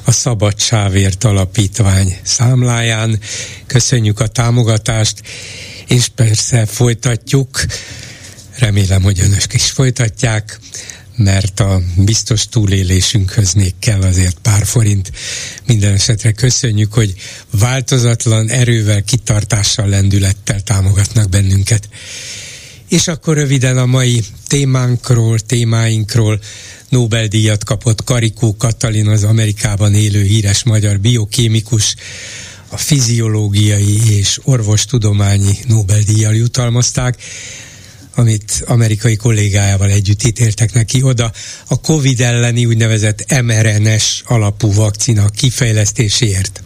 [0.03, 3.19] a Szabadságért Alapítvány számláján.
[3.67, 5.21] Köszönjük a támogatást,
[5.87, 7.65] és persze folytatjuk,
[8.57, 10.59] remélem, hogy önök is folytatják,
[11.15, 15.11] mert a biztos túlélésünkhöz még kell azért pár forint.
[15.65, 17.13] Minden esetre köszönjük, hogy
[17.51, 21.89] változatlan erővel, kitartással, lendülettel támogatnak bennünket.
[22.89, 26.39] És akkor röviden a mai témánkról, témáinkról
[26.89, 31.95] Nobel-díjat kapott Karikó Katalin, az Amerikában élő híres magyar biokémikus,
[32.67, 37.17] a fiziológiai és orvostudományi Nobel-díjjal jutalmazták,
[38.15, 41.31] amit amerikai kollégájával együtt ítéltek neki oda,
[41.67, 46.63] a COVID elleni úgynevezett mRNS alapú vakcina kifejlesztéséért.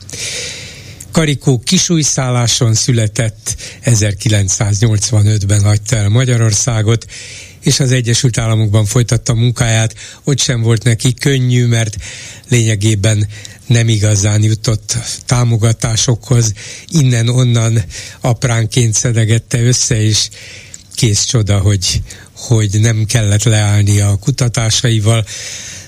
[1.12, 7.06] Karikó kisújszálláson született, 1985-ben hagyta el Magyarországot,
[7.62, 9.96] és az Egyesült Államokban folytatta munkáját.
[10.24, 11.96] Ott sem volt neki könnyű, mert
[12.50, 13.28] lényegében
[13.68, 16.54] nem igazán jutott támogatásokhoz.
[16.88, 17.84] Innen-onnan
[18.22, 20.30] apránként szedegette össze, és
[20.98, 22.02] kész csoda, hogy,
[22.36, 25.26] hogy nem kellett leállni a kutatásaival.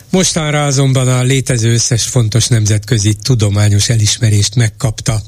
[0.10, 5.22] Mostanra azonban a létező összes fontos nemzetközi tudományos elismerést megkapta.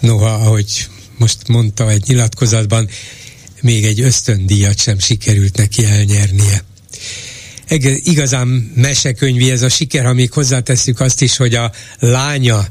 [0.00, 2.88] Noha, ahogy most mondta egy nyilatkozatban,
[3.60, 6.64] még egy ösztöndíjat sem sikerült neki elnyernie.
[8.04, 12.66] Igazán mesekönyvi ez a siker, ha még hozzátesszük azt is, hogy a lánya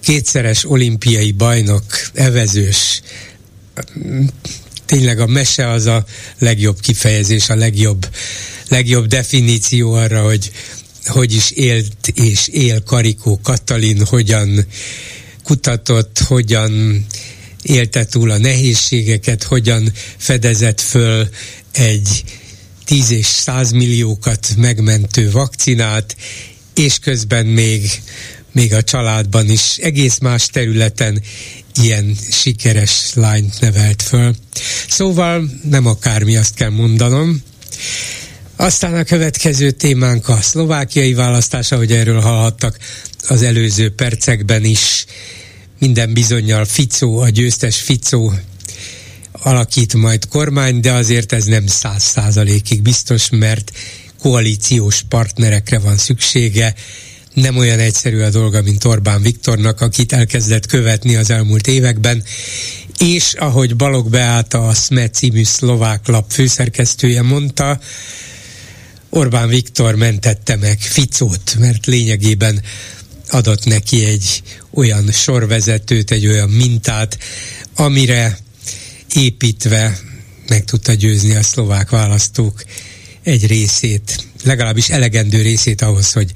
[0.00, 1.84] kétszeres olimpiai bajnok,
[2.14, 3.02] evezős,
[4.88, 6.04] tényleg a mese az a
[6.38, 8.08] legjobb kifejezés, a legjobb,
[8.68, 10.50] legjobb definíció arra, hogy
[11.04, 14.66] hogy is élt és él Karikó Katalin, hogyan
[15.44, 17.06] kutatott, hogyan
[17.62, 21.28] élte túl a nehézségeket, hogyan fedezett föl
[21.72, 22.24] egy
[22.84, 26.16] 10 és 100 milliókat megmentő vakcinát,
[26.74, 27.90] és közben még,
[28.52, 31.22] még a családban is egész más területen
[31.82, 34.34] ilyen sikeres lányt nevelt föl.
[34.88, 37.42] Szóval nem akármi, azt kell mondanom.
[38.56, 42.78] Aztán a következő témánk a szlovákiai választás, ahogy erről hallhattak
[43.28, 45.04] az előző percekben is.
[45.78, 48.32] Minden bizonyal Ficó, a győztes Ficó
[49.32, 53.72] alakít majd kormány, de azért ez nem száz százalékig biztos, mert
[54.20, 56.74] koalíciós partnerekre van szüksége.
[57.40, 62.24] Nem olyan egyszerű a dolga, mint Orbán Viktornak, akit elkezdett követni az elmúlt években,
[62.98, 67.80] és ahogy Balog Beáta, a SME című szlovák lap főszerkesztője mondta,
[69.08, 72.62] Orbán Viktor mentette meg Ficót, mert lényegében
[73.30, 77.18] adott neki egy olyan sorvezetőt, egy olyan mintát,
[77.76, 78.38] amire
[79.14, 79.98] építve
[80.48, 82.62] meg tudta győzni a szlovák választók
[83.22, 86.32] egy részét, legalábbis elegendő részét ahhoz, hogy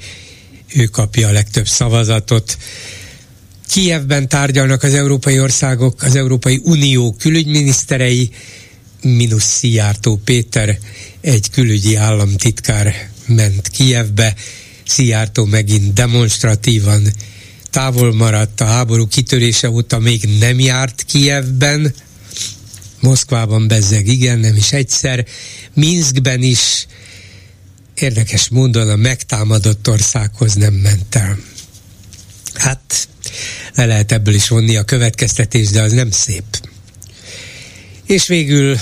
[0.74, 2.56] ő kapja a legtöbb szavazatot.
[3.68, 8.30] Kievben tárgyalnak az európai országok, az Európai Unió külügyminiszterei,
[9.02, 10.78] mínusz Szijjártó Péter,
[11.20, 14.34] egy külügyi államtitkár ment Kijevbe,
[14.86, 17.12] Szijjártó megint demonstratívan
[17.70, 21.94] távol maradt a háború kitörése óta még nem járt Kijevben,
[23.00, 25.26] Moszkvában bezzeg, igen, nem is egyszer,
[25.74, 26.86] Minskben is
[27.94, 31.38] érdekes módon a megtámadott országhoz nem ment el.
[32.54, 33.08] Hát
[33.74, 36.44] le lehet ebből is vonni a következtetés, de az nem szép.
[38.06, 38.78] És végül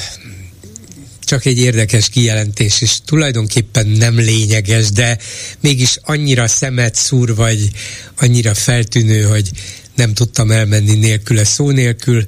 [1.25, 5.19] csak egy érdekes kijelentés, és tulajdonképpen nem lényeges, de
[5.61, 7.71] mégis annyira szemet szúr, vagy
[8.17, 9.51] annyira feltűnő, hogy
[9.95, 12.25] nem tudtam elmenni nélküle, szó nélkül,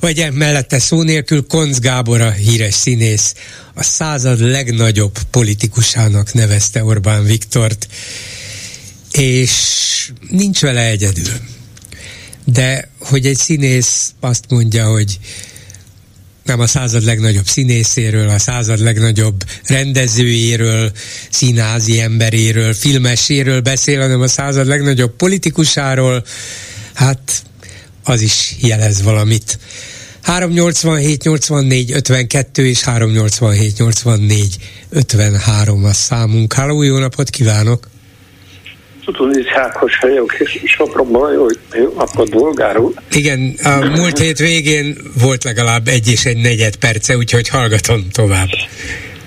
[0.00, 3.34] vagy mellette szó nélkül Konc Gábor a híres színész.
[3.74, 7.88] A század legnagyobb politikusának nevezte Orbán Viktort,
[9.12, 9.52] és
[10.30, 11.32] nincs vele egyedül.
[12.44, 15.18] De hogy egy színész azt mondja, hogy
[16.44, 20.92] nem a század legnagyobb színészéről, a század legnagyobb rendezőjéről,
[21.30, 26.24] színázi emberéről, filmeséről beszél, hanem a század legnagyobb politikusáról,
[26.94, 27.42] hát
[28.08, 29.58] az is jelez valamit.
[30.22, 34.56] 387 84 52 és 387 84
[34.90, 36.52] 53 a számunk.
[36.52, 37.88] Háló, jó napot kívánok!
[39.04, 42.94] Tudonis Ákos vagyok, és Sopronban jó, jó napot, bolgárul.
[43.12, 48.48] Igen, a múlt hét végén volt legalább egy és egy negyed perce, úgyhogy hallgatom tovább.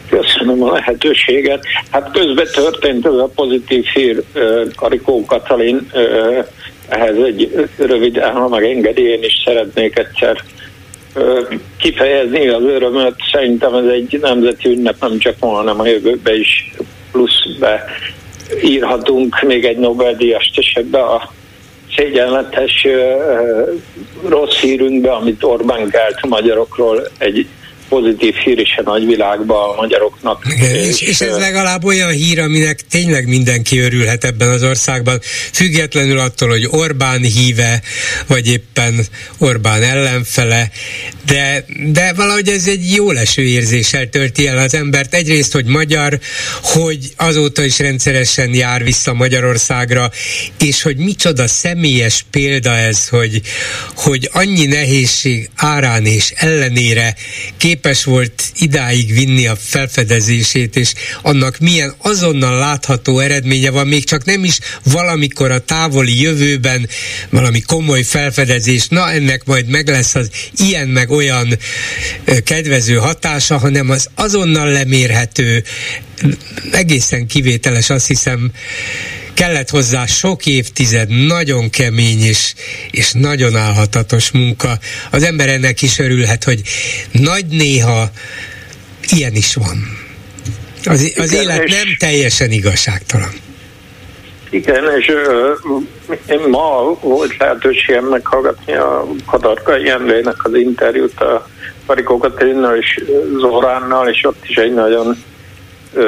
[0.10, 1.66] Köszönöm a lehetőséget.
[1.92, 4.24] Hát közben történt ez a pozitív hír,
[4.76, 5.92] Karikó Katalin,
[6.92, 10.44] ehhez egy rövid, ha meg engedi, én is szeretnék egyszer
[11.78, 13.16] kifejezni az örömöt.
[13.32, 16.74] Szerintem ez egy nemzeti ünnep, nem csak ma, hanem a jövőben is
[17.12, 17.86] plusz be
[18.64, 21.32] írhatunk még egy Nobel-díjast esetbe a
[21.96, 22.88] szégyenletes
[24.28, 27.48] rossz hírünkbe, amit Orbán kelt magyarokról egy
[27.92, 30.46] pozitív hír is a nagyvilágban a magyaroknak.
[30.88, 35.20] És, és ez legalább olyan hír, aminek tényleg mindenki örülhet ebben az országban,
[35.52, 37.82] függetlenül attól, hogy Orbán híve,
[38.28, 39.06] vagy éppen
[39.38, 40.72] Orbán ellenfele,
[41.26, 45.14] de, de valahogy ez egy jó leső érzéssel tölti el az embert.
[45.14, 46.20] Egyrészt, hogy magyar,
[46.62, 50.12] hogy azóta is rendszeresen jár vissza Magyarországra,
[50.60, 53.42] és hogy micsoda személyes példa ez, hogy,
[53.96, 57.16] hogy annyi nehézség árán és ellenére
[57.58, 64.06] kép képes volt idáig vinni a felfedezését, és annak milyen azonnal látható eredménye van, még
[64.06, 66.90] csak nem is valamikor a távoli jövőben
[67.30, 71.58] valami komoly felfedezés, na ennek majd meg lesz az ilyen meg olyan
[72.44, 75.64] kedvező hatása, hanem az azonnal lemérhető,
[76.72, 78.52] egészen kivételes, azt hiszem,
[79.34, 82.54] kellett hozzá sok évtized, nagyon kemény és,
[82.92, 84.70] és nagyon állhatatos munka.
[85.12, 86.62] Az ember ennek is örülhet, hogy
[87.12, 88.10] nagy néha
[89.10, 89.78] ilyen is van.
[90.86, 93.30] Az, az Igen, élet nem teljesen igazságtalan.
[94.50, 95.82] Igen, és uh,
[96.26, 101.48] én ma volt lehetőségem meghallgatni a Kadarka Jenrének az interjút a
[101.86, 103.04] Karikó Katarinnal és
[103.40, 105.24] Zoránnal, és ott is egy nagyon
[105.94, 106.04] uh,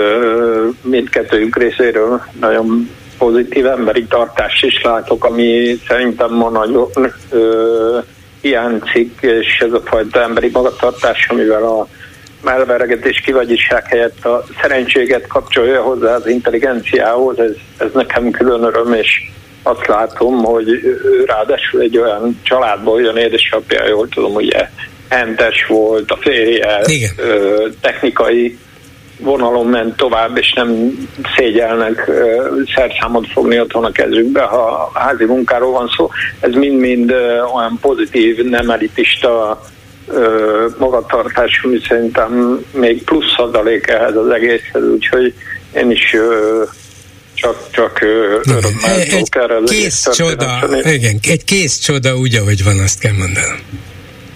[0.82, 2.90] mindkettőjük részéről nagyon
[3.24, 6.90] pozitív emberi tartást is látok, ami szerintem ma nagyon
[7.30, 7.98] ö,
[8.42, 11.88] hiányzik, és ez a fajta emberi magatartás, amivel a
[12.42, 19.32] melveregetés kivagyiság helyett a szerencséget kapcsolja hozzá az intelligenciához, ez, ez nekem külön öröm, és
[19.64, 20.80] azt látom, hogy
[21.26, 24.70] ráadásul egy olyan családból jön édesapja, jól tudom, ugye
[25.10, 27.12] hentes volt, a férje Igen.
[27.82, 28.58] technikai
[29.20, 30.97] vonalon ment tovább, és nem
[31.38, 32.11] szégyelnek
[32.76, 36.09] szerszámot fogni otthon a kezükbe, ha házi munkáról van szó.
[36.39, 37.11] Ez mind-mind
[37.55, 39.61] olyan pozitív, nem elitista
[40.78, 45.34] magatartás, ami szerintem még plusz adalék ehhez az egészhez, úgyhogy
[45.76, 46.16] én is
[47.34, 48.01] csak, csak
[48.43, 49.30] örömmel egy
[49.66, 53.57] kész csoda, igen, egy kész csoda úgy, ahogy van, azt kell mondanom.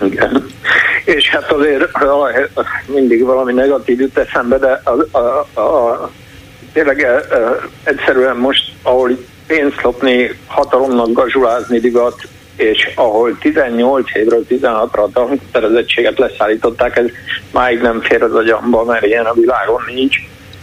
[0.01, 0.36] Igen.
[1.07, 1.89] És hát azért
[2.85, 6.11] mindig valami negatív jut eszembe, de a, a, a,
[6.73, 12.21] tényleg a, a, egyszerűen most, ahol pénzt lopni, hatalomnak gazsulázni divat,
[12.55, 17.05] és ahol 18 évről 16-ra a tankötelezettséget leszállították, ez
[17.51, 20.17] máig nem fér az agyamba, mert ilyen a világon nincs.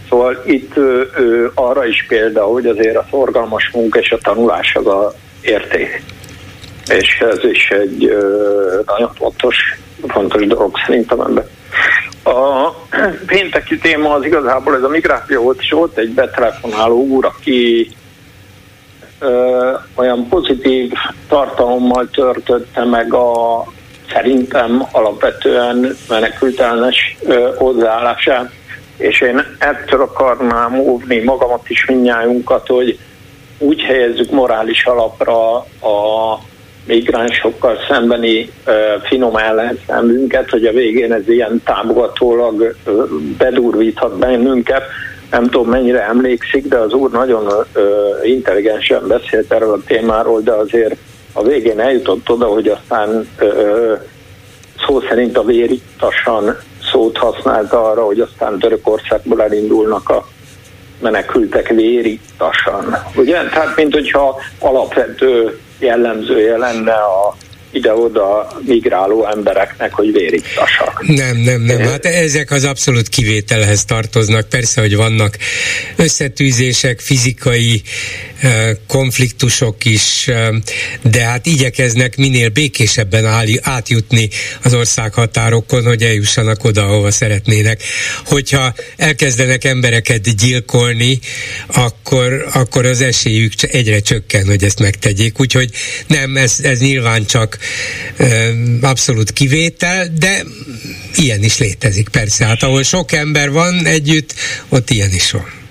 [0.09, 4.75] Szóval itt ö, ö, arra is példa, hogy azért a szorgalmas munka és a tanulás
[4.75, 6.03] az a érték.
[6.87, 9.57] És ez is egy ö, nagyon fontos,
[10.07, 11.47] fontos dolog szerintem ebben.
[12.23, 12.69] A
[13.27, 17.89] pénteki téma az igazából ez a migráció volt, és volt egy betelefonáló úr, aki
[19.19, 20.91] ö, olyan pozitív
[21.27, 23.63] tartalommal törtötte meg a
[24.11, 27.17] szerintem alapvetően menekültelnes
[27.57, 28.51] hozzáállását,
[28.97, 32.99] és én ettől akarnám óvni magamat is minnyájunkat, hogy
[33.57, 36.39] úgy helyezzük morális alapra a
[36.85, 38.51] migránsokkal szembeni
[39.03, 44.83] finom ellenszembünket, hogy a végén ez ilyen támogatólag uh, bedurvíthat bennünket,
[45.31, 50.51] nem tudom mennyire emlékszik, de az úr nagyon ö, intelligensen beszélt erről a témáról, de
[50.51, 50.95] azért
[51.33, 53.93] a végén eljutott oda, hogy aztán ö,
[54.87, 56.57] szó szerint a vérittasan
[56.91, 60.27] szót használta arra, hogy aztán Törökországból elindulnak a
[61.01, 62.97] menekültek vérittasan.
[63.15, 63.33] Ugye?
[63.33, 67.35] Tehát, mint hogyha alapvető jellemzője lenne a
[67.75, 71.03] ide-oda migráló embereknek, hogy vérittasak.
[71.07, 71.79] Nem, nem, nem.
[71.79, 74.49] Hát ezek az abszolút kivételhez tartoznak.
[74.49, 75.37] Persze, hogy vannak
[75.95, 77.81] összetűzések, fizikai
[78.87, 80.29] konfliktusok is,
[81.01, 83.25] de hát igyekeznek minél békésebben
[83.61, 84.29] átjutni
[84.63, 87.81] az országhatárokon, hogy eljussanak oda, ahova szeretnének.
[88.25, 91.19] Hogyha elkezdenek embereket gyilkolni,
[91.67, 95.39] akkor, akkor az esélyük egyre csökken, hogy ezt megtegyék.
[95.39, 95.69] Úgyhogy
[96.07, 97.57] nem, ez, ez nyilván csak
[98.81, 100.43] abszolút kivétel, de
[101.15, 102.45] ilyen is létezik persze.
[102.45, 104.33] Hát ahol sok ember van együtt,
[104.69, 105.63] ott ilyen is van.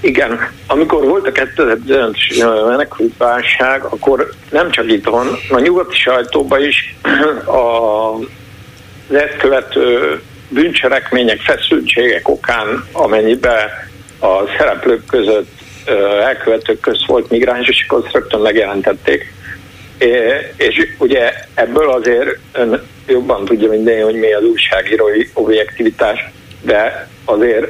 [0.00, 6.94] Igen, amikor volt a 2015-ös menekültválság, akkor nem csak itthon, a nyugati sajtóban is
[7.62, 8.18] a
[9.10, 13.68] ezt követő bűncselekmények, feszültségek okán, amennyiben
[14.20, 15.50] a szereplők között,
[16.24, 19.32] elkövetők közt volt migráns, és akkor rögtön megjelentették.
[20.56, 26.30] És ugye ebből azért ön jobban tudja minden, hogy mi az újságírói objektivitás,
[26.62, 27.66] de azért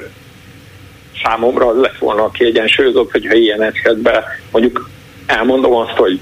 [1.23, 4.91] számomra az lett volna a kiegyensúlyozott, hogyha ilyen esetben mondjuk
[5.27, 6.21] elmondom azt, hogy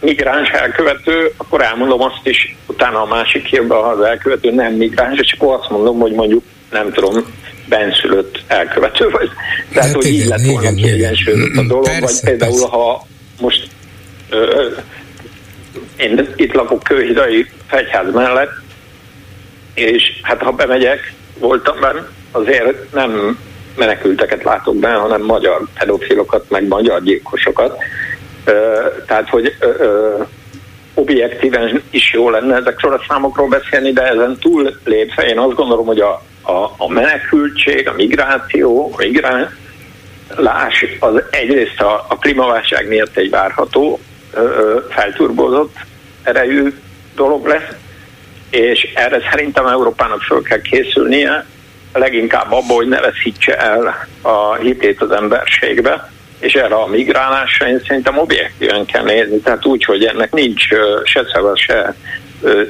[0.00, 5.20] migráns elkövető, akkor elmondom azt is, utána a másik hírben, ha az elkövető nem migráns,
[5.20, 7.24] és akkor azt mondom, hogy mondjuk nem tudom,
[7.68, 9.30] benszülött elkövető vagy.
[9.72, 12.66] Tehát, hát hogy igen, így lett volna kiegyensúlyozott a dolog, persze, vagy például, persze.
[12.68, 13.06] ha
[13.40, 13.68] most
[15.96, 18.52] én itt lakok Kőhidai fegyház mellett,
[19.74, 23.38] és hát ha bemegyek, voltam benne, azért nem
[23.76, 27.78] menekülteket látok be, hanem magyar pedofilokat, meg magyar gyilkosokat.
[29.06, 29.56] Tehát, hogy
[30.94, 35.86] objektíven is jó lenne ezekről a számokról beszélni, de ezen túl lépve én azt gondolom,
[35.86, 43.16] hogy a, a, a menekültség, a migráció, a migrálás az egyrészt a, a klímaválság miatt
[43.16, 44.00] egy várható,
[44.88, 45.76] felturbózott
[46.22, 46.72] erejű
[47.14, 47.72] dolog lesz,
[48.50, 51.46] és erre szerintem Európának fel kell készülnie,
[51.92, 57.80] leginkább abból, hogy ne veszítse el a hitét az emberségbe, és erre a migrálásra én
[57.86, 60.66] szerintem objektíven kell nézni, tehát úgy, hogy ennek nincs
[61.04, 61.94] se szava, se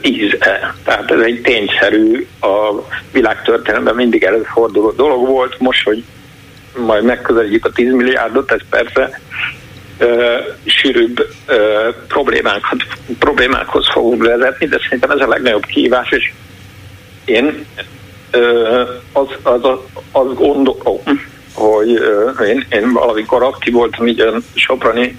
[0.02, 0.74] íze.
[0.84, 2.72] Tehát ez egy tényszerű, a
[3.12, 6.04] világtörténelemben mindig előforduló dolog volt, most, hogy
[6.76, 9.20] majd megközelítjük a 10 milliárdot, ez persze
[9.98, 12.82] ö, sűrűbb ö, problémákat,
[13.18, 16.32] problémákhoz fogunk vezetni, de szerintem ez a legnagyobb kihívás, és
[17.24, 17.66] én
[19.12, 19.78] az, az, az,
[20.12, 21.00] az gondolom,
[21.54, 21.88] hogy
[22.48, 25.16] én, én valamikor aktív voltam így a Soprani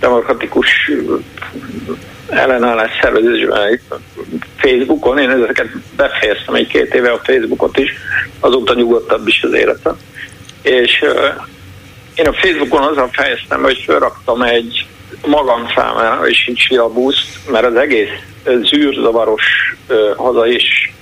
[0.00, 0.90] demokratikus
[2.28, 3.80] ellenállás szervezésben
[4.56, 7.90] Facebookon, én ezeket befejeztem egy két éve a Facebookot is,
[8.40, 9.96] azóta nyugodtabb is az életem.
[10.62, 11.04] És
[12.20, 14.86] én a Facebookon azzal fejeztem, hogy felraktam egy
[15.26, 18.08] magam számára is egy silabuszt, mert az egész
[18.62, 19.76] zűrzavaros
[20.16, 20.92] haza is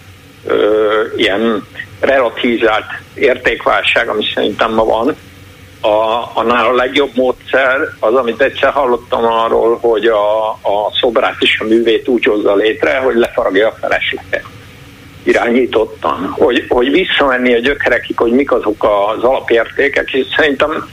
[1.17, 1.67] ilyen
[2.01, 5.17] relativizált értékválság, ami szerintem ma van,
[5.81, 11.61] a, annál a legjobb módszer az, amit egyszer hallottam arról, hogy a, a szobrát és
[11.61, 14.45] a művét úgy hozza létre, hogy lefaragja a felesleget.
[15.23, 20.89] Irányítottan, hogy, hogy visszamenni a gyökerekig, hogy mik azok az alapértékek, és szerintem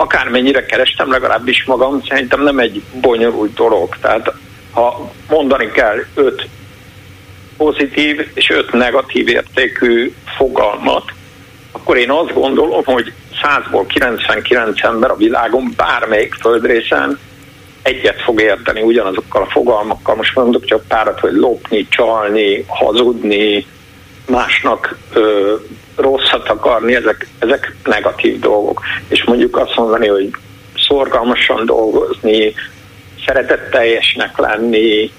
[0.00, 3.96] akármennyire kerestem, legalábbis magam, szerintem nem egy bonyolult dolog.
[4.00, 4.32] Tehát
[4.70, 6.48] ha mondani kell öt
[7.56, 11.04] pozitív és öt negatív értékű fogalmat,
[11.72, 17.18] akkor én azt gondolom, hogy 100-ból 99 ember a világon bármelyik földrészen
[17.82, 20.14] egyet fog érteni ugyanazokkal a fogalmakkal.
[20.14, 23.66] Most mondok csak párat, hogy lopni, csalni, hazudni,
[24.26, 25.54] másnak ö,
[25.96, 28.82] rosszat akarni, ezek, ezek negatív dolgok.
[29.08, 30.30] És mondjuk azt mondani, hogy
[30.76, 32.54] szorgalmasan dolgozni,
[33.26, 35.12] szeretetteljesnek lenni,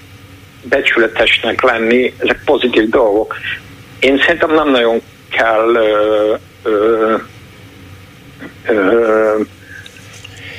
[0.62, 3.36] becsületesnek lenni, ezek pozitív dolgok.
[3.98, 5.00] Én szerintem nem nagyon
[5.30, 7.14] kell ö, ö,
[8.66, 9.36] ö,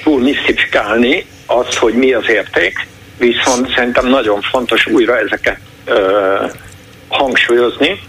[0.03, 2.87] túl misztifikálni azt, hogy mi az érték,
[3.17, 6.45] viszont szerintem nagyon fontos újra ezeket ö,
[7.07, 7.99] hangsúlyozni,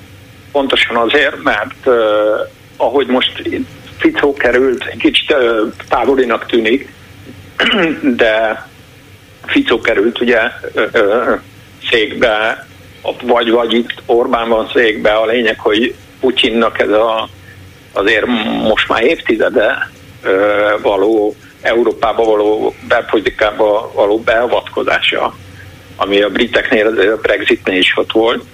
[0.54, 1.94] pontosan azért, mert uh,
[2.76, 3.42] ahogy most
[3.98, 6.92] Ficó került, egy kicsit uh, távolinak tűnik,
[8.22, 8.66] de
[9.46, 10.40] Ficó került ugye
[10.74, 11.40] uh,
[11.90, 12.66] székbe,
[13.22, 17.28] vagy, vagy itt Orbán van székbe, a lényeg, hogy Putyinnak ez a,
[17.92, 18.26] azért
[18.62, 19.90] most már évtizede
[20.82, 25.36] való Európába való belpolitikába való beavatkozása,
[25.96, 28.44] ami a briteknél, a Brexitnél is ott volt.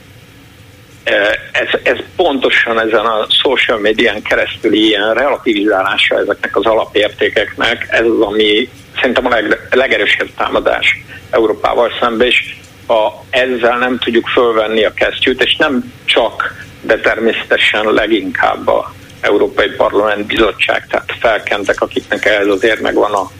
[1.52, 8.20] Ez, ez pontosan ezen a social médián keresztül ilyen relativizálása ezeknek az alapértékeknek, ez az,
[8.20, 12.54] ami szerintem a leg, legerősebb támadás Európával szemben, és
[12.86, 19.68] ha ezzel nem tudjuk fölvenni a kesztyűt, és nem csak, de természetesen leginkább a Európai
[19.68, 23.30] Parlament Bizottság, tehát felkentek, akiknek ehhez azért megvan a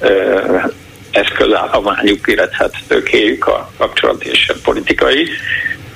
[0.00, 0.56] ö,
[1.10, 5.28] eszközállományuk, illetve hát tőkéjük a kapcsolati és a politikai,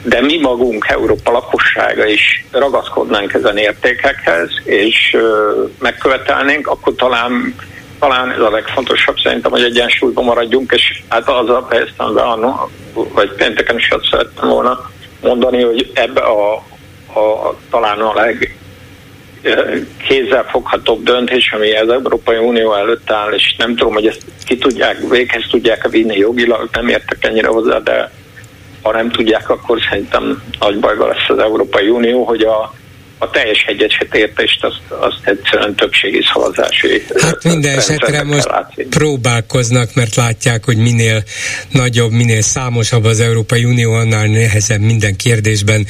[0.04, 5.16] de mi magunk, Európa lakossága is ragaszkodnánk ezen értékekhez, és
[5.78, 7.54] megkövetelnénk, akkor talán
[7.98, 12.22] talán ez a legfontosabb szerintem, hogy egyensúlyban maradjunk, és hát azzal fejeztem be,
[12.92, 14.90] vagy pénteken is azt szerettem volna
[15.20, 16.54] mondani, hogy ebbe a,
[17.20, 18.56] a talán a leg
[20.08, 24.56] kézzel foghatóbb döntés, ami az Európai Unió előtt áll, és nem tudom, hogy ezt ki
[24.56, 28.10] tudják, véghez tudják vinni jogilag, nem értek ennyire hozzá, de
[28.82, 32.74] ha nem tudják, akkor szerintem nagy bajba lesz az Európai Unió, hogy a
[33.22, 38.84] a teljes egyesítést azt, azt egyszerűen többségi szavazási Hát minden esetre most látni.
[38.84, 41.22] próbálkoznak, mert látják, hogy minél
[41.70, 45.86] nagyobb, minél számosabb az Európai Unió, annál nehezebb minden kérdésben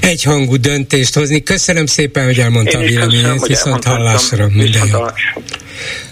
[0.00, 1.42] egyhangú döntést hozni.
[1.42, 4.46] Köszönöm szépen, hogy elmondta a véleményét, viszont hallásra.
[4.52, 5.12] Minden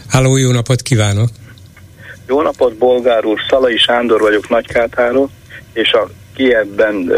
[0.09, 1.29] Háló, jó napot kívánok!
[2.27, 5.31] Jó napot, Bolgár úr, Szalai Sándor vagyok Nagykátáról,
[5.77, 7.13] és a Kievben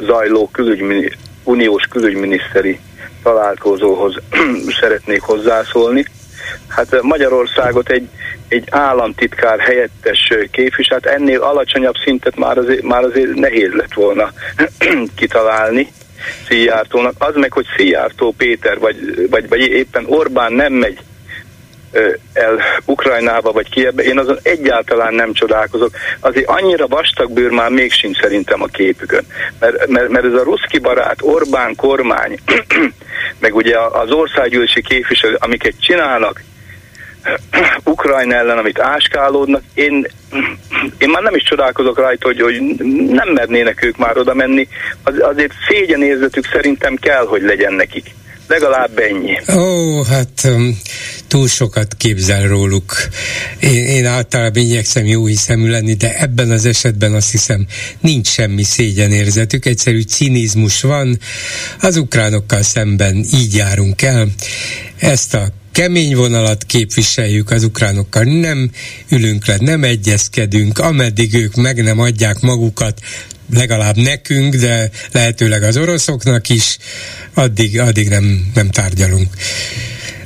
[0.00, 1.10] zajló külügymini,
[1.44, 2.80] uniós külügyminiszteri
[3.22, 4.14] találkozóhoz
[4.80, 6.04] szeretnék hozzászólni.
[6.68, 8.08] Hát Magyarországot egy,
[8.48, 14.32] egy államtitkár helyettes képviselt, ennél alacsonyabb szintet már azért, már azért nehéz lett volna
[15.18, 15.92] kitalálni
[16.46, 17.14] Szijjártónak.
[17.18, 20.98] Az meg, hogy Szijjártó Péter, vagy, vagy, vagy éppen Orbán nem megy
[22.32, 25.90] el Ukrajnába vagy Kievbe, én azon egyáltalán nem csodálkozok.
[26.20, 29.26] Azért annyira vastagbőr már még sincs szerintem a képükön.
[29.60, 32.38] Mert, mert, mert ez a ruszki barát Orbán kormány,
[33.40, 36.42] meg ugye az országgyűlési képviselő, amiket csinálnak,
[37.84, 40.06] Ukrajna ellen, amit áskálódnak, én,
[40.98, 42.60] én már nem is csodálkozok rajta, hogy, hogy
[43.08, 44.68] nem mernének ők már oda menni.
[45.02, 48.14] Az, azért szégyenérzetük szerintem kell, hogy legyen nekik.
[48.48, 49.38] Legalább ennyi.
[49.56, 50.78] Ó, hát um,
[51.28, 53.08] túl sokat képzel róluk.
[53.60, 57.66] Én, én általában igyekszem jó hiszemű lenni, de ebben az esetben azt hiszem
[58.00, 61.18] nincs semmi szégyenérzetük, egyszerű cinizmus van.
[61.80, 64.28] Az ukránokkal szemben így járunk el.
[64.98, 68.70] Ezt a kemény vonalat képviseljük az ukránokkal, nem
[69.08, 73.00] ülünk le, nem egyezkedünk, ameddig ők meg nem adják magukat,
[73.54, 76.78] legalább nekünk, de lehetőleg az oroszoknak is,
[77.34, 79.34] addig, addig nem, nem tárgyalunk.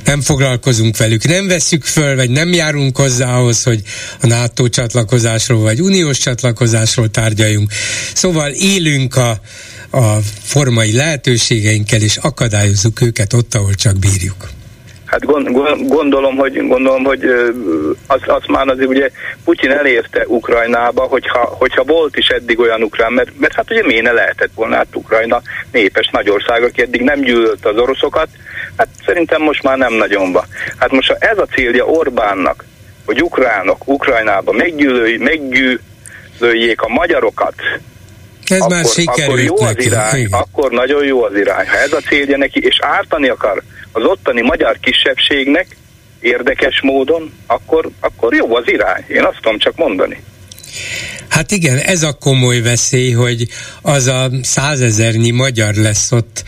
[0.05, 3.83] Nem foglalkozunk velük, nem veszük föl, vagy nem járunk hozzá ahhoz, hogy
[4.23, 7.71] a NATO csatlakozásról, vagy uniós csatlakozásról tárgyaljunk.
[8.15, 9.31] Szóval élünk a,
[9.91, 14.49] a formai lehetőségeinkkel, és akadályozzuk őket ott, ahol csak bírjuk.
[15.11, 15.25] Hát
[15.89, 17.25] gondolom, hogy, gondolom, hogy
[18.07, 19.11] azt az már azért ugye
[19.45, 24.03] Putyin elérte Ukrajnába, hogyha, hogyha volt is eddig olyan ukrán, mert, mert hát ugye miért
[24.03, 28.29] ne lehetett volna, hát Ukrajna népes nagy ország, aki eddig nem gyűlölt az oroszokat,
[28.81, 30.45] hát szerintem most már nem nagyon van.
[30.77, 32.65] Hát most ha ez a célja Orbánnak,
[33.05, 34.53] hogy ukránok Ukrajnába
[35.19, 37.55] meggyűlöljék a magyarokat,
[38.45, 41.69] ez akkor, már sikerült akkor jó az irány, akkor nagyon jó az irány.
[41.69, 43.63] Ha ez a célja neki, és ártani akar
[43.93, 45.77] az ottani magyar kisebbségnek
[46.21, 49.05] érdekes módon, akkor, akkor jó az irány.
[49.09, 50.23] Én azt tudom csak mondani.
[51.31, 53.49] Hát igen, ez a komoly veszély, hogy
[53.83, 56.45] az a százezernyi magyar lesz ott,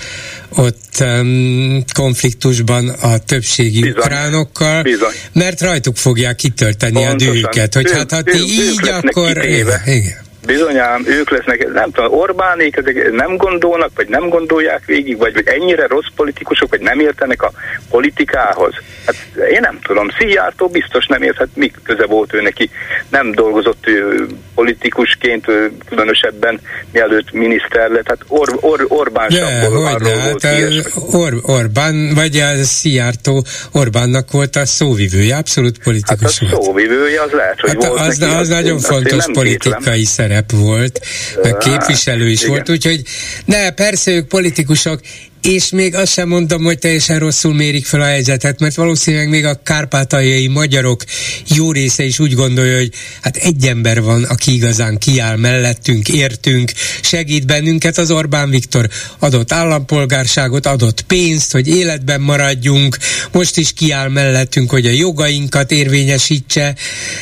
[0.49, 5.15] ott um, konfliktusban a többségi bizony, ukránokkal, bizony.
[5.33, 7.29] mert rajtuk fogják kitölteni Pontosan.
[7.29, 9.45] a dűjüket, hogy ő, hát ha ti így, akkor...
[9.87, 10.22] Igen.
[10.47, 15.47] Bizonyám, ők lesznek, nem tudom, Orbánék ezek nem gondolnak, vagy nem gondolják végig, vagy, vagy
[15.47, 17.53] ennyire rossz politikusok, vagy nem értenek a
[17.91, 18.75] politikához.
[19.07, 19.17] Hát
[19.51, 22.71] én nem tudom, Szijjártó biztos nem ért, hát mi köze volt ő neki,
[23.09, 26.61] nem dolgozott ő politikusként, ő különösebben
[26.93, 33.45] mielőtt miniszter lett, hát Or, Or, Orbán sem volt hát Or, Orbán, vagy a Szijjártó
[33.73, 38.19] Orbánnak volt a szóvivője, abszolút politikus hát a szóvivője az lehet, hogy hát volt az,
[38.19, 41.01] neki, az, az nagyon fontos politikai szerep szerep volt,
[41.43, 43.03] meg képviselő is volt, úgyhogy
[43.45, 45.01] ne, persze ők politikusok,
[45.43, 49.45] és még azt sem mondom, hogy teljesen rosszul mérik fel a helyzetet, mert valószínűleg még
[49.45, 51.05] a kárpátaljai magyarok
[51.47, 56.73] jó része is úgy gondolja, hogy hát egy ember van, aki igazán kiáll mellettünk, értünk,
[57.03, 58.89] segít bennünket, az Orbán Viktor
[59.19, 62.97] adott állampolgárságot, adott pénzt, hogy életben maradjunk,
[63.33, 66.75] most is kiáll mellettünk, hogy a jogainkat érvényesítse.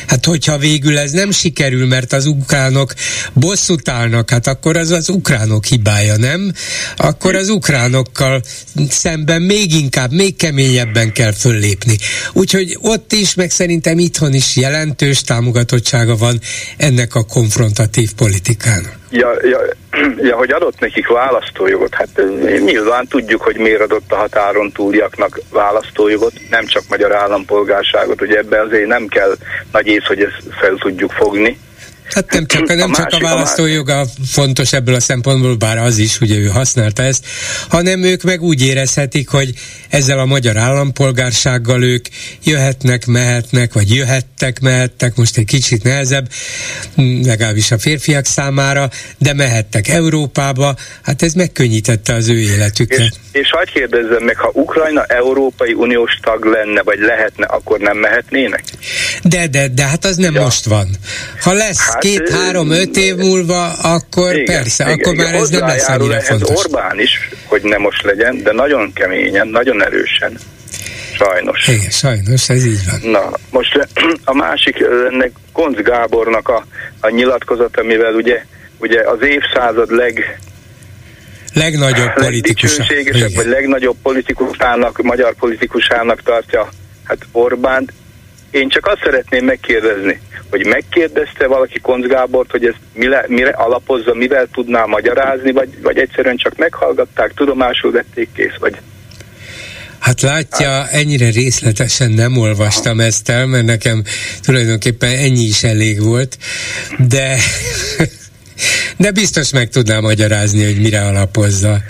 [0.07, 2.93] Hát hogyha végül ez nem sikerül, mert az ukránok
[3.33, 6.53] bosszút állnak, hát akkor az az ukránok hibája, nem?
[6.97, 8.41] Akkor az ukránok másokkal
[8.89, 11.95] szemben még inkább, még keményebben kell föllépni.
[12.33, 16.39] Úgyhogy ott is, meg szerintem itthon is jelentős támogatottsága van
[16.77, 18.99] ennek a konfrontatív politikának.
[19.09, 19.59] Ja, ja,
[20.29, 22.21] ja, hogy adott nekik választójogot, hát
[22.65, 28.61] nyilván tudjuk, hogy miért adott a határon túliaknak választójogot, nem csak magyar állampolgárságot, ugye ebbe
[28.61, 29.35] azért nem kell
[29.71, 31.57] nagy ész, hogy ezt fel tudjuk fogni,
[32.13, 36.21] Hát nem csak, nem a csak a választójoga fontos ebből a szempontból, bár az is,
[36.21, 37.25] ugye ő használta ezt,
[37.69, 39.53] hanem ők meg úgy érezhetik, hogy
[39.89, 42.05] ezzel a magyar állampolgársággal ők
[42.43, 46.27] jöhetnek, mehetnek, vagy jöhettek, mehettek, most egy kicsit nehezebb,
[47.23, 52.99] legalábbis a férfiak számára, de mehettek Európába, hát ez megkönnyítette az ő életüket.
[52.99, 57.97] És, és hagyd kérdezzem meg, ha Ukrajna Európai Uniós tag lenne, vagy lehetne, akkor nem
[57.97, 58.63] mehetnének?
[59.23, 60.41] De, de, de hát az nem ja.
[60.41, 60.87] most van.
[61.41, 65.33] Ha lesz hát, két, három, öt év múlva, akkor igen, persze, igen, akkor igen, már
[65.33, 66.65] ez nem lesz annyira fontos.
[66.65, 70.39] Orbán is, hogy nem most legyen, de nagyon keményen, nagyon erősen.
[71.13, 71.67] Sajnos.
[71.67, 73.11] Igen, sajnos, ez így van.
[73.11, 73.87] Na, most
[74.23, 74.75] a másik,
[75.11, 76.65] ennek Konc Gábornak a,
[76.99, 78.45] a nyilatkozat, amivel ugye,
[78.77, 80.39] ugye az évszázad leg
[81.53, 82.83] legnagyobb politikusa.
[83.35, 86.69] vagy legnagyobb politikusának, magyar politikusának tartja
[87.03, 87.93] hát Orbánt.
[88.51, 94.13] Én csak azt szeretném megkérdezni, hogy megkérdezte valaki Konc Gábort, hogy ez mire, mire alapozza,
[94.13, 98.77] mivel tudná magyarázni, vagy, vagy egyszerűen csak meghallgatták, tudomásul vették kész, vagy
[99.99, 104.03] Hát látja, ennyire részletesen nem olvastam ezt el, mert nekem
[104.41, 106.37] tulajdonképpen ennyi is elég volt,
[106.97, 107.37] de
[108.97, 111.81] de biztos meg tudnám magyarázni, hogy mire alapozza.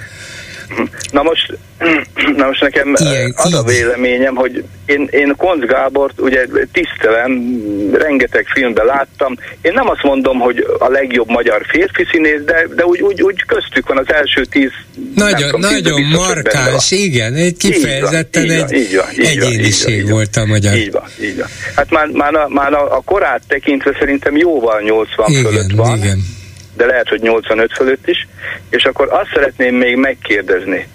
[1.12, 1.58] Na most,
[2.38, 7.60] na most nekem Ilyen, az a véleményem, hogy én, én Konc Gábort ugye tisztelem,
[7.94, 9.38] rengeteg filmben láttam.
[9.62, 13.44] Én nem azt mondom, hogy a legjobb magyar férfi színész, de, de úgy, úgy, úgy
[13.46, 14.72] köztük van az első tíz.
[15.16, 20.04] Nagyon, tudom, nagyon markáns, igen, egy kifejezetten így van, egy így van, így egyéniség így
[20.04, 20.76] van, volt a magyar.
[20.76, 21.48] Így van, így van.
[21.76, 25.98] Hát már, már, a, már a, a korát tekintve szerintem jóval 80 igen, fölött van.
[25.98, 26.40] Igen
[26.74, 28.28] de lehet, hogy 85 fölött is,
[28.70, 30.88] és akkor azt szeretném még megkérdezni,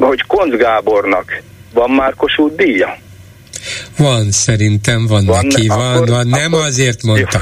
[0.00, 1.42] hogy Konc Gábornak
[1.72, 2.98] van már Kossuth díja?
[3.98, 6.26] Van, szerintem van, van neki, van, akkor, van.
[6.26, 7.40] Nem akkor, azért mondta.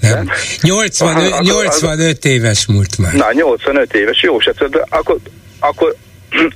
[0.00, 0.08] Jó.
[0.10, 0.30] Nem.
[0.60, 3.12] 85, Aha, 85 akkor, éves múlt már.
[3.12, 4.52] Na, 85 éves, jó, se
[4.88, 5.18] akkor,
[5.58, 5.96] akkor,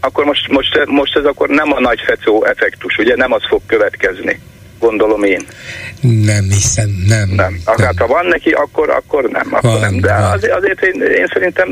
[0.00, 3.60] akkor most, most, most ez akkor nem a nagy fecó effektus, ugye nem az fog
[3.66, 4.40] következni
[4.80, 5.46] gondolom én.
[6.00, 7.28] Nem hiszem, nem.
[7.28, 7.60] Nem.
[7.66, 7.78] nem.
[7.78, 9.48] Hát ha van neki, akkor, akkor nem.
[9.50, 10.00] Akkor van, nem.
[10.00, 10.32] De van.
[10.32, 11.68] azért, azért én, én, szerintem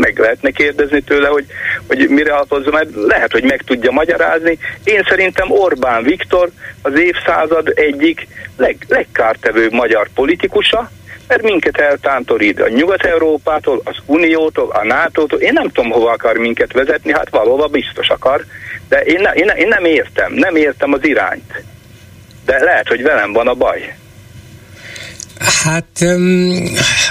[0.00, 1.46] meg lehetne kérdezni tőle, hogy,
[1.86, 4.58] hogy mire alapozza, mert lehet, hogy meg tudja magyarázni.
[4.84, 6.50] Én szerintem Orbán Viktor
[6.82, 10.90] az évszázad egyik leg, legkártevőbb magyar politikusa,
[11.28, 15.40] mert minket eltántorít a Nyugat-Európától, az Uniótól, a NATO-tól.
[15.40, 18.44] Én nem tudom, hova akar minket vezetni, hát valóban biztos akar,
[18.88, 21.64] de én, ne, én, én nem értem, nem értem az irányt.
[22.46, 23.96] De lehet, hogy velem van a baj.
[25.64, 26.62] Hát, um,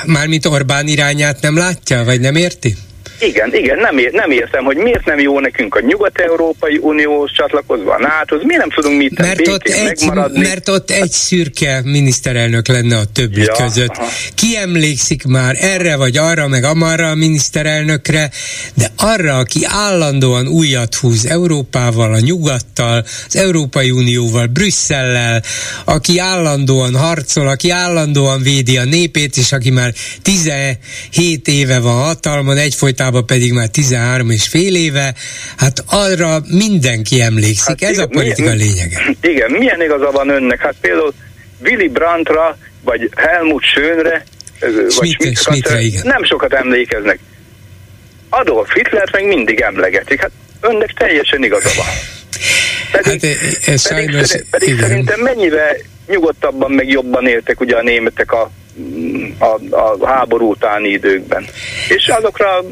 [0.06, 2.76] mármint Orbán irányát nem látja, vagy nem érti?
[3.20, 7.94] Igen, igen, nem, ér, nem értem, hogy miért nem jó nekünk a Nyugat-Európai Unióhoz csatlakozva,
[7.94, 12.98] a nato miért nem tudunk mit mert ott, egy, mert ott egy szürke miniszterelnök lenne
[12.98, 13.90] a többi ja, között.
[13.90, 14.08] Aha.
[14.36, 18.30] Ki emlékszik már erre vagy arra, meg amarra a miniszterelnökre,
[18.74, 25.44] de arra, aki állandóan újat húz Európával, a nyugattal, az Európai Unióval, Brüsszellel,
[25.86, 32.58] aki állandóan harcol, aki állandóan védi a népét, és aki már 17 éve van hatalmon,
[32.58, 35.14] egyfolytában Amerikában pedig már 13 és fél éve,
[35.58, 39.02] hát arra mindenki emlékszik, hát ez igen, a politika milyen, lényege.
[39.22, 40.62] Igen, milyen igaza van önnek?
[40.62, 41.14] Hát például
[41.64, 44.26] Willy Brandtra, vagy Helmut Schönre,
[44.90, 46.02] Schmidt, vagy Schmidtre, igen.
[46.06, 47.20] nem sokat emlékeznek.
[48.30, 50.22] Adolf Hitlert meg mindig emlegetik.
[50.22, 51.86] Hát önnek teljesen igaza van.
[52.92, 53.24] Pedig, hát
[53.68, 54.88] ez pedig, sajnos, pedig igen.
[54.88, 55.76] szerintem mennyivel
[56.08, 58.52] nyugodtabban meg jobban éltek ugye a németek a,
[59.38, 61.46] a, a háború utáni időkben.
[61.88, 62.64] És azokra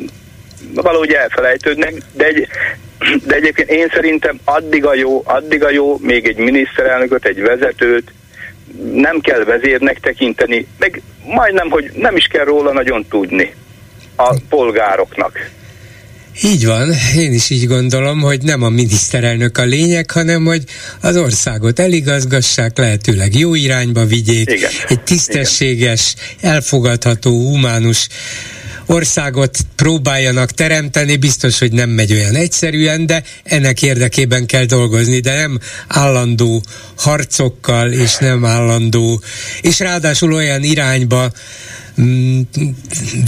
[0.73, 2.47] valahogy elfelejtődnek, de, egy,
[3.25, 8.11] de egyébként én szerintem addig a jó, addig a jó még egy miniszterelnököt, egy vezetőt,
[8.93, 13.53] nem kell vezérnek tekinteni, meg majdnem, hogy nem is kell róla nagyon tudni
[14.15, 15.49] a polgároknak.
[16.41, 20.63] Így van, én is így gondolom, hogy nem a miniszterelnök a lényeg, hanem hogy
[21.01, 24.71] az országot eligazgassák, lehetőleg jó irányba vigyék, Igen.
[24.87, 26.53] egy tisztességes, Igen.
[26.53, 28.07] elfogadható, humánus
[28.85, 35.33] országot próbáljanak teremteni, biztos, hogy nem megy olyan egyszerűen, de ennek érdekében kell dolgozni, de
[35.33, 36.61] nem állandó
[36.97, 39.21] harcokkal, és nem állandó,
[39.61, 41.31] és ráadásul olyan irányba
[42.01, 42.41] mm,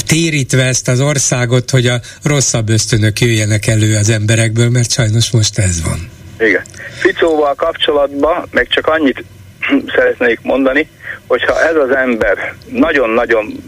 [0.08, 5.58] térítve ezt az országot, hogy a rosszabb ösztönök jöjjenek elő az emberekből, mert sajnos most
[5.58, 6.10] ez van.
[6.40, 6.64] Igen.
[7.00, 9.24] Ficóval kapcsolatban meg csak annyit
[9.96, 10.90] szeretnék mondani,
[11.28, 13.65] hogyha ez az ember nagyon-nagyon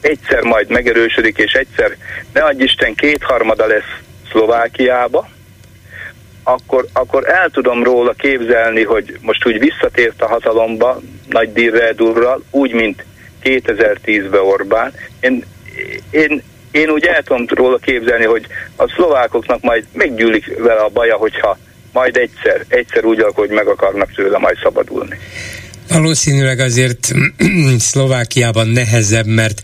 [0.00, 1.96] egyszer majd megerősödik, és egyszer,
[2.32, 3.98] ne adj Isten, kétharmada lesz
[4.30, 5.28] Szlovákiába,
[6.42, 12.72] akkor, akkor el tudom róla képzelni, hogy most úgy visszatért a hatalomba nagy dirredurral, úgy,
[12.72, 13.04] mint
[13.42, 14.92] 2010-ben Orbán.
[15.20, 15.44] Én,
[16.10, 18.46] én, én úgy el tudom róla képzelni, hogy
[18.76, 21.58] a szlovákoknak majd meggyűlik vele a baja, hogyha
[21.92, 25.18] majd egyszer, egyszer úgy alakul, hogy meg akarnak tőle majd szabadulni.
[25.90, 27.12] Valószínűleg azért
[27.78, 29.62] Szlovákiában nehezebb, mert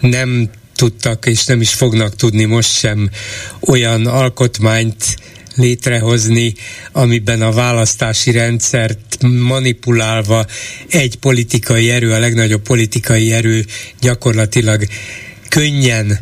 [0.00, 3.10] nem tudtak és nem is fognak tudni most sem
[3.60, 5.16] olyan alkotmányt
[5.54, 6.54] létrehozni,
[6.92, 9.16] amiben a választási rendszert
[9.48, 10.46] manipulálva
[10.88, 13.64] egy politikai erő, a legnagyobb politikai erő
[14.00, 14.86] gyakorlatilag
[15.48, 16.18] könnyen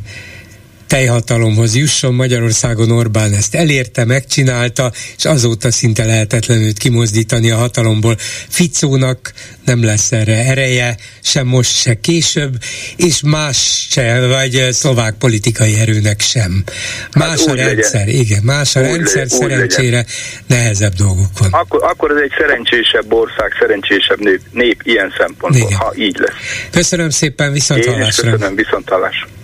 [0.92, 2.14] tejhatalomhoz jusson.
[2.14, 8.16] Magyarországon Orbán ezt elérte, megcsinálta, és azóta szinte lehetetlen őt kimozdítani a hatalomból.
[8.48, 9.32] Ficónak
[9.64, 12.54] nem lesz erre ereje, sem most, se később,
[12.96, 16.64] és más se, vagy szlovák politikai erőnek sem.
[17.12, 18.20] Más hát a rendszer, legyen.
[18.20, 20.06] igen, más a úgy rendszer, legyen, szerencsére legyen.
[20.46, 21.48] nehezebb dolgok van.
[21.52, 25.78] Akkor, akkor ez egy szerencsésebb ország, szerencsésebb nép, nép ilyen szempontból, igen.
[25.78, 26.68] ha így lesz.
[26.70, 29.40] Köszönöm szépen, viszont Én is köszönöm, viszont hallásra.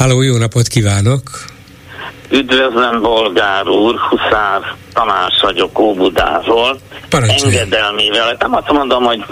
[0.00, 1.20] Háló, jó napot kívánok!
[2.30, 6.78] Üdvözlöm, Bolgár úr, Huszár Tamás vagyok Óbudáról.
[7.08, 7.56] Parancsolj.
[7.56, 9.24] Engedelmével, nem azt mondom, hogy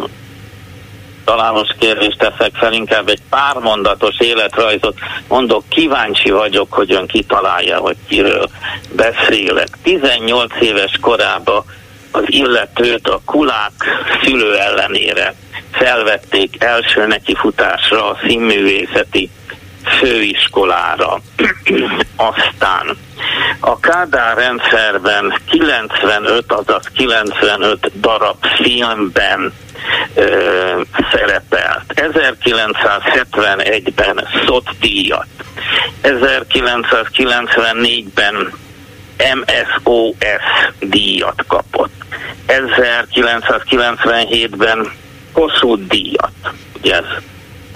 [1.24, 7.78] találós kérdést teszek fel, inkább egy pár mondatos életrajzot mondok, kíváncsi vagyok, hogy ön kitalálja,
[7.78, 8.49] hogy kiről
[8.97, 9.69] beszélek.
[9.82, 11.65] 18 éves korában
[12.11, 13.73] az illetőt a kulák
[14.23, 15.35] szülő ellenére
[15.70, 19.31] felvették első nekifutásra a színművészeti
[20.01, 21.20] főiskolára.
[22.16, 22.97] Aztán
[23.60, 29.52] a Kádár rendszerben 95, azaz 95 darab filmben
[30.15, 30.81] ö,
[31.12, 31.82] szerepelt.
[31.94, 35.27] 1971-ben SZOT díjat,
[36.02, 38.52] 1994-ben
[39.35, 40.15] MSOS
[40.81, 41.93] díjat kapott,
[42.47, 44.93] 1997-ben
[45.32, 46.32] Kossuth díjat,
[46.77, 47.05] ugye ez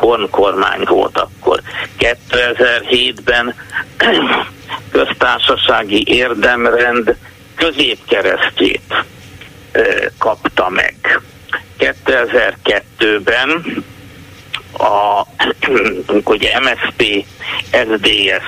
[0.02, 1.60] Horn kormány volt akkor.
[1.98, 3.54] 2007-ben
[4.92, 7.16] köztársasági érdemrend
[7.54, 9.04] középkeresztjét
[10.18, 11.20] kapta meg.
[11.78, 13.64] 2002-ben
[14.78, 15.22] a
[16.24, 17.24] ugye MSP
[17.70, 18.44] SDS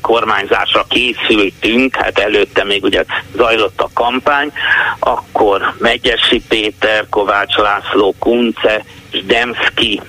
[0.00, 3.04] kormányzásra készültünk, hát előtte még ugye
[3.36, 4.52] zajlott a kampány,
[4.98, 8.84] akkor Megyesi Péter, Kovács László, Kunce,
[9.24, 10.00] Demszki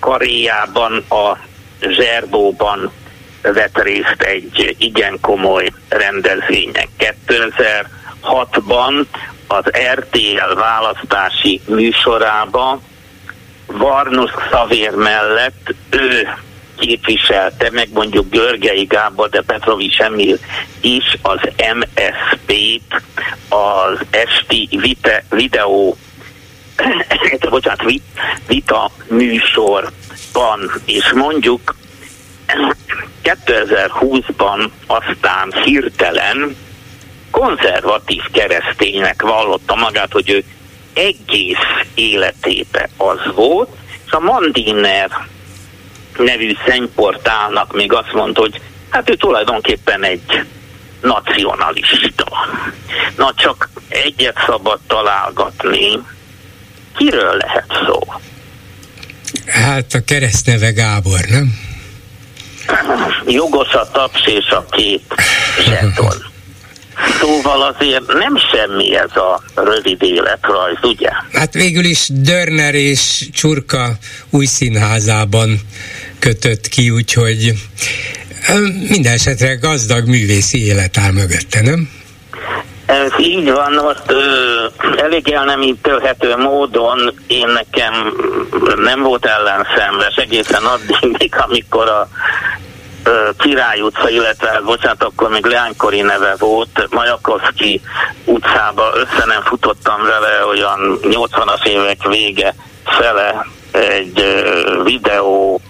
[0.00, 1.38] karéjában a
[1.80, 2.90] Zserbóban
[3.42, 6.88] vett részt egy igen komoly rendezvényen.
[6.98, 9.04] 2006-ban
[9.46, 9.64] az
[9.94, 12.80] RTL választási műsorába
[13.66, 16.28] Varnus Szavér mellett ő
[16.78, 20.38] képviselte, meg mondjuk Görgei Gábor, de Petrovics Emil
[20.80, 21.40] is az
[21.74, 23.02] MSZP-t
[23.48, 25.96] az esti vite, videó
[27.50, 27.92] bocsánat,
[28.46, 31.74] vita műsorban, és mondjuk
[33.22, 36.56] 2020-ban aztán hirtelen
[37.30, 40.44] konzervatív kereszténynek vallotta magát, hogy ő
[40.94, 43.68] egész életébe az volt,
[44.06, 45.10] és a Mandiner
[46.18, 50.44] nevű szennyportálnak még azt mondta, hogy hát ő tulajdonképpen egy
[51.00, 52.26] nacionalista.
[53.16, 55.98] Na csak egyet szabad találgatni.
[57.00, 57.98] Kiről lehet szó?
[59.46, 61.58] Hát a keresztneve Gábor, nem?
[63.26, 65.14] Jogos a taps és a két
[65.64, 66.24] zseton.
[67.20, 71.10] Szóval azért nem semmi ez a rövid életrajz, ugye?
[71.32, 73.98] Hát végül is Dörner és Csurka
[74.30, 75.60] új színházában
[76.18, 77.52] kötött ki, úgyhogy
[78.88, 81.99] minden esetre gazdag művészi élet áll mögötte, nem?
[82.90, 88.14] Ez így van, most ö, elég elnemítőhető módon én nekem
[88.76, 92.08] nem volt ellenszenves egészen addig, amikor a
[93.38, 97.80] Király utca, illetve, bocsánat, akkor még leánykori neve volt, Majakovszki
[98.24, 102.54] utcába össze nem futottam vele olyan 80-as évek vége
[102.84, 104.44] fele egy
[104.84, 105.60] videó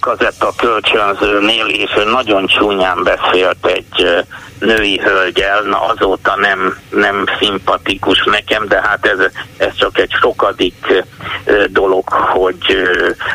[0.00, 4.24] kazetta kölcsönzőnél, és ő nagyon csúnyán beszélt egy
[4.58, 9.18] női hölgyel, na azóta nem, nem szimpatikus nekem, de hát ez,
[9.56, 11.04] ez csak egy sokadik
[11.66, 12.58] dolog, hogy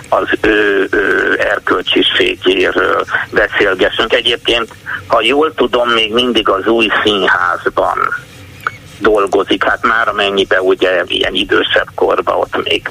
[0.09, 0.89] az ő,
[1.37, 4.13] erkölcsiségéről beszélgessünk.
[4.13, 4.73] Egyébként,
[5.07, 7.97] ha jól tudom, még mindig az új színházban
[8.99, 12.89] dolgozik, hát már amennyiben ugye ilyen idősebb korban ott még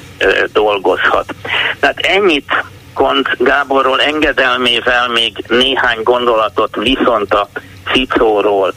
[0.53, 1.33] dolgozhat.
[1.79, 2.63] Tehát ennyit
[2.99, 7.49] Kont Gáborról engedelmével még néhány gondolatot viszont a
[7.85, 8.73] Ficóról.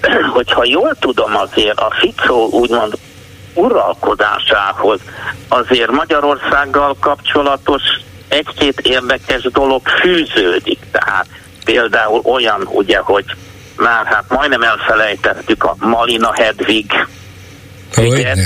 [0.34, 2.92] Hogyha jól tudom azért, a Ficó úgymond
[3.54, 5.00] uralkodásához
[5.48, 7.82] azért Magyarországgal kapcsolatos
[8.28, 10.78] egy-két érdekes dolog fűződik.
[10.90, 11.26] Tehát
[11.64, 13.24] például olyan, ugye, hogy
[13.76, 17.06] már hát majdnem elfelejtettük a Malina Hedvig
[17.98, 18.38] ügyet.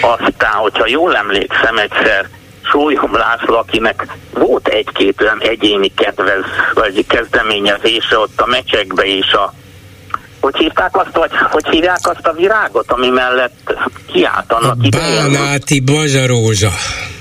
[0.00, 2.28] Aztán, hogyha jól emlékszem, egyszer
[2.70, 6.44] Sólyom László, akinek volt egy-két olyan egyéni kedvez,
[6.74, 9.54] vagy kezdeményezése ott a mecsekbe is a
[10.40, 13.74] hogy hívták azt, vagy hogy hívják azt a virágot, ami mellett
[14.12, 16.70] kiállt annak a Bánáti Bazsarózsa.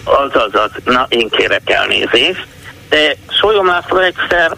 [0.04, 0.94] Az, az, az.
[0.94, 2.48] Na, én kérek elnézést.
[2.90, 4.56] De Sólyom László egyszer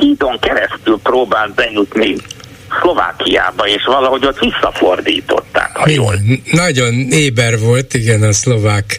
[0.00, 2.16] hídon keresztül próbált bejutni
[2.80, 6.14] Szlovákiába, és valahogy ott visszafordították, ha jól.
[6.50, 8.98] Nagyon éber volt, igen, a szlovák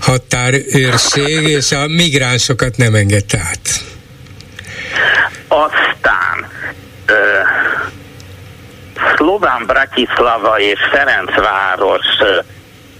[0.00, 3.84] határőrség, és a migránsokat nem engedte át.
[5.48, 6.50] Aztán
[7.06, 7.14] ö,
[9.16, 12.38] Szlován Bratislava és Ferencváros ö,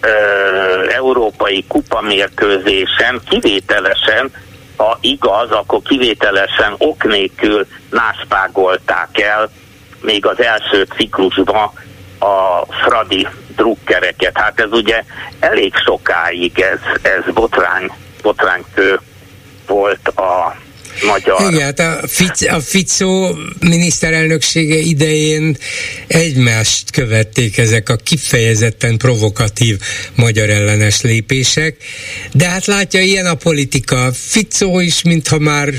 [0.01, 0.09] ö,
[0.91, 4.31] európai kupamérkőzésen kivételesen
[4.77, 9.51] ha igaz, akkor kivételesen ok nélkül náspágolták el
[10.01, 11.71] még az első ciklusban
[12.19, 14.39] a Fradi drukkereket.
[14.39, 15.03] Hát ez ugye
[15.41, 17.91] elég sokáig ez, ez botrány,
[18.23, 19.01] botránykő
[19.67, 20.57] volt a
[21.03, 21.53] magyar.
[21.53, 25.57] Igen, hát a, Fic, a Ficó miniszterelnöksége idején
[26.07, 29.79] egymást követték ezek a kifejezetten provokatív
[30.15, 31.77] magyar ellenes lépések,
[32.33, 34.11] de hát látja, ilyen a politika.
[34.13, 35.75] Ficó is, mintha már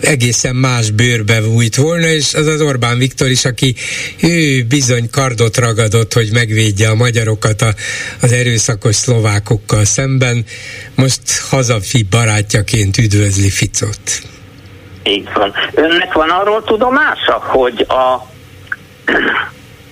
[0.00, 3.74] egészen más bőrbe vújt volna, és az az Orbán Viktor is, aki
[4.20, 7.74] ő bizony kardot ragadott, hogy megvédje a magyarokat a,
[8.20, 10.44] az erőszakos szlovákokkal szemben,
[10.94, 14.22] most hazafi barátjaként üdvözli Ficot.
[15.02, 15.52] Így van.
[15.74, 18.26] Önnek van arról tudomása, hogy a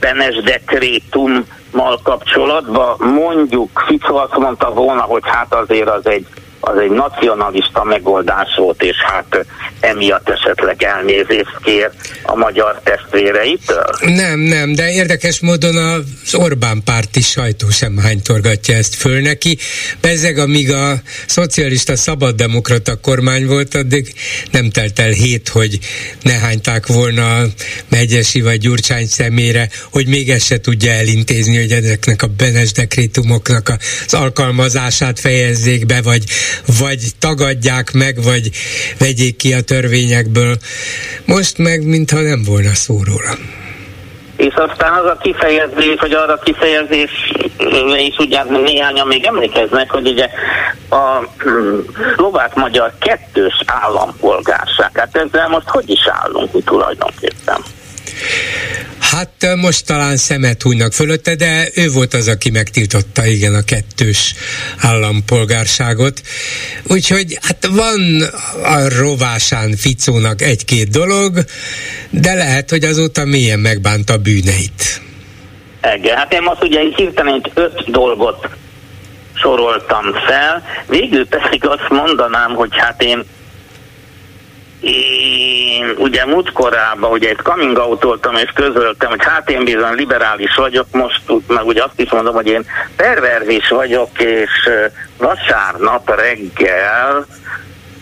[0.00, 6.26] Benes dekrétummal kapcsolatban mondjuk Fico azt mondta volna, hogy hát azért az egy,
[6.60, 9.46] az egy nacionalista megoldás volt, és hát
[9.80, 11.90] emiatt esetleg elnézést kér
[12.22, 13.90] a magyar testvéreitől?
[14.00, 19.58] Nem, nem, de érdekes módon az Orbán párti sajtó sem hánytorgatja ezt föl neki.
[20.00, 24.14] Bezzeg, amíg a szocialista szabaddemokrata kormány volt, addig
[24.50, 25.78] nem telt el hét, hogy
[26.22, 27.42] ne hányták volna
[27.88, 33.72] Megyesi vagy Gyurcsány szemére, hogy még ezt se tudja elintézni, hogy ezeknek a benes dekrétumoknak
[34.06, 36.24] az alkalmazását fejezzék be, vagy,
[36.78, 38.50] vagy tagadják meg, vagy
[38.98, 40.56] vegyék ki a törvényekből.
[41.24, 43.34] Most meg, mintha nem volna szó róla
[44.40, 47.32] és aztán az a kifejezés, vagy arra kifejezés,
[47.96, 50.28] és ugye néhányan még emlékeznek, hogy ugye
[50.90, 51.24] a
[52.16, 57.60] szlovák-magyar kettős állampolgárság, hát ezzel most hogy is állunk tulajdonképpen?
[58.98, 64.34] Hát most talán szemet hújnak fölötte, de ő volt az, aki megtiltotta, igen, a kettős
[64.78, 66.20] állampolgárságot.
[66.88, 68.22] Úgyhogy hát van
[68.62, 71.44] a rovásán Ficónak egy-két dolog,
[72.10, 75.00] de lehet, hogy azóta mélyen megbánta bűneit.
[75.94, 78.48] Igen, hát én most ugye hirtelen öt dolgot
[79.34, 83.24] soroltam fel, végül pedig azt mondanám, hogy hát én
[84.80, 90.86] én ugye múltkorában ugye egy coming out és közöltem, hogy hát én bizony liberális vagyok,
[90.92, 92.64] most meg ugye azt is mondom, hogy én
[92.96, 94.70] perverzis vagyok, és
[95.16, 97.26] vasárnap reggel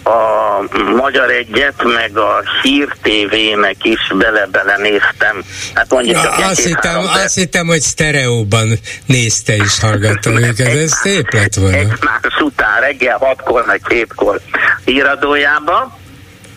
[0.09, 0.63] a
[0.97, 5.43] Magyar Egyet, meg a Hír TV-nek is bele-bele néztem.
[5.75, 11.33] Hát mondjuk ja, azt, hittem, azt hittem, hogy sztereóban nézte is hallgatta őket, ez szép
[11.33, 11.77] lett volna.
[11.77, 14.41] Egy más után reggel hatkor, meg hétkor
[14.85, 15.98] híradójában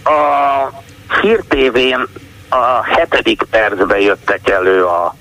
[0.04, 0.84] a
[1.22, 2.08] Hír TV-n
[2.50, 5.16] a hetedik percben jöttek elő a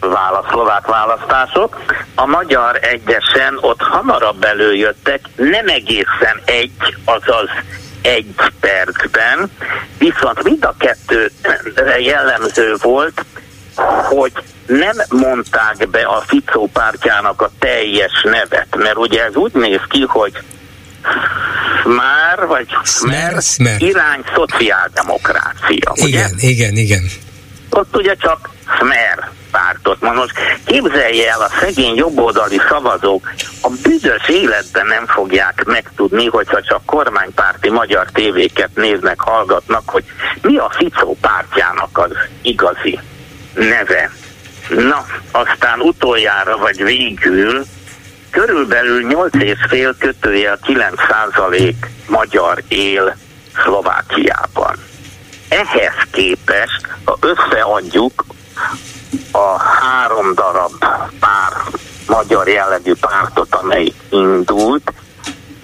[0.00, 1.80] válasz, szlovák választások.
[2.14, 7.48] A magyar egyesen ott hamarabb előjöttek, nem egészen egy, azaz
[8.02, 9.50] egy percben,
[9.98, 13.24] viszont mind a kettőre jellemző volt,
[14.08, 14.32] hogy
[14.66, 20.04] nem mondták be a Ficó pártjának a teljes nevet, mert ugye ez úgy néz ki,
[20.08, 20.32] hogy
[21.84, 23.82] már, vagy Smer, Smer.
[23.82, 25.92] irány szociáldemokrácia.
[25.92, 26.48] Igen, ugye?
[26.48, 27.02] igen, igen.
[27.70, 28.48] Ott ugye csak
[28.78, 30.00] Smer pártot.
[30.00, 30.32] Ma most
[30.64, 37.70] képzelje el, a szegény jobboldali szavazók a büdös életben nem fogják megtudni, hogyha csak kormánypárti
[37.70, 40.04] magyar tévéket néznek, hallgatnak, hogy
[40.42, 42.10] mi a Ficó pártjának az
[42.42, 42.98] igazi
[43.54, 44.10] neve.
[44.68, 47.64] Na, aztán utoljára vagy végül
[48.32, 53.16] körülbelül 8,5 kötője 9 százalék magyar él
[53.62, 54.76] Szlovákiában.
[55.48, 58.24] Ehhez képest, ha összeadjuk
[59.32, 60.78] a három darab
[61.20, 61.52] pár
[62.08, 64.92] magyar jellegű pártot, amely indult,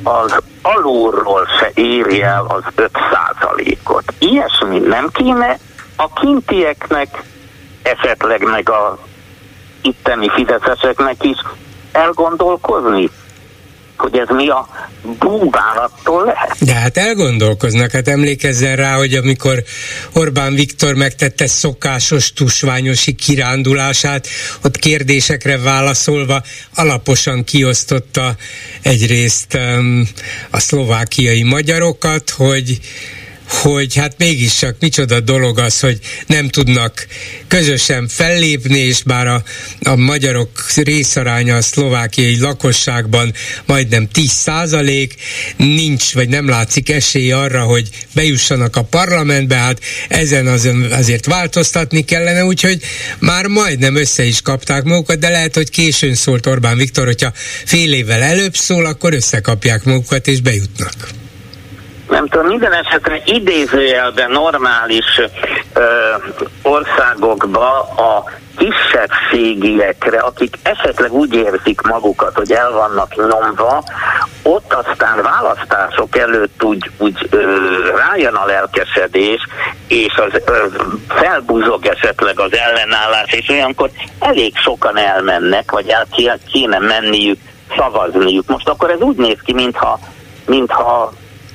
[0.02, 4.12] az alulról se éri el az 5 százalékot.
[4.18, 5.58] Ilyesmi nem kéne
[5.96, 7.22] a kintieknek,
[7.82, 8.98] esetleg meg a
[9.82, 11.38] itteni fideszeseknek is
[11.92, 13.10] elgondolkozni,
[13.96, 14.68] hogy ez mi a
[15.18, 16.56] búválattól lehet.
[16.60, 19.62] De hát elgondolkoznak, hát emlékezzen rá, hogy amikor
[20.12, 24.26] Orbán Viktor megtette szokásos tusványosi kirándulását,
[24.64, 26.42] ott kérdésekre válaszolva
[26.74, 28.34] alaposan kiosztotta
[28.82, 30.02] egyrészt um,
[30.50, 32.78] a szlovákiai magyarokat, hogy
[33.48, 37.06] hogy hát mégiscsak micsoda dolog az, hogy nem tudnak
[37.48, 39.42] közösen fellépni, és bár a,
[39.82, 43.34] a magyarok részaránya a szlovákiai lakosságban
[43.66, 45.14] majdnem 10 százalék,
[45.56, 50.46] nincs, vagy nem látszik esély arra, hogy bejussanak a parlamentbe, hát ezen
[50.90, 52.82] azért változtatni kellene, úgyhogy
[53.18, 57.32] már majdnem össze is kapták magukat, de lehet, hogy későn szólt Orbán Viktor, hogyha
[57.64, 61.27] fél évvel előbb szól, akkor összekapják magukat és bejutnak
[62.08, 65.20] nem tudom, minden esetre idézőjelben normális
[65.74, 65.82] ö,
[66.62, 68.24] országokba a
[68.56, 73.82] kisebbségiekre, akik esetleg úgy érzik magukat, hogy el vannak nyomva,
[74.42, 77.42] ott aztán választások előtt úgy, úgy ö,
[77.96, 79.46] rájön a lelkesedés,
[79.88, 80.66] és az ö,
[81.08, 86.06] felbuzog esetleg az ellenállás, és olyankor elég sokan elmennek, vagy el
[86.52, 87.38] kéne menniük,
[87.76, 88.46] szavazniuk.
[88.46, 89.98] Most akkor ez úgy néz ki, mintha,
[90.46, 91.12] mintha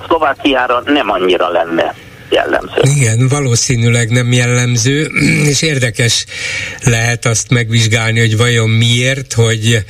[0.07, 1.95] Szlovákiára nem annyira lenne
[2.29, 2.81] jellemző.
[2.81, 5.11] Igen, valószínűleg nem jellemző,
[5.51, 6.25] és érdekes
[6.83, 9.85] lehet azt megvizsgálni, hogy vajon miért, hogy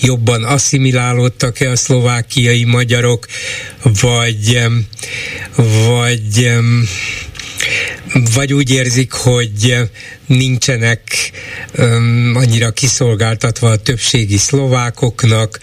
[0.00, 3.26] jobban asszimilálódtak-e a szlovákiai magyarok,
[4.00, 4.66] vagy,
[5.86, 6.52] vagy
[8.34, 9.76] vagy úgy érzik, hogy
[10.26, 11.00] nincsenek
[11.78, 15.58] um, annyira kiszolgáltatva a többségi szlovákoknak,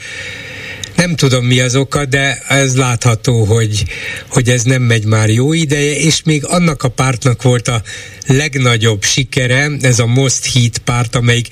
[1.02, 3.86] Nem tudom mi az oka, de ez látható, hogy,
[4.28, 7.82] hogy ez nem megy már jó ideje, és még annak a pártnak volt a
[8.26, 11.48] legnagyobb sikere, ez a Most Heat párt, amelyik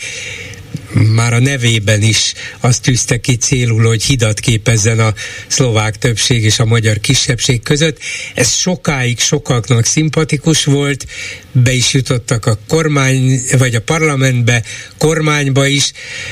[0.94, 5.14] már a nevében is azt tűzte ki célul, hogy hidat képezzen a
[5.48, 7.98] szlovák többség és a magyar kisebbség között.
[8.34, 11.06] Ez sokáig sokaknak szimpatikus volt,
[11.52, 14.64] be is jutottak a kormány, vagy a parlamentbe,
[14.98, 15.92] kormányba is,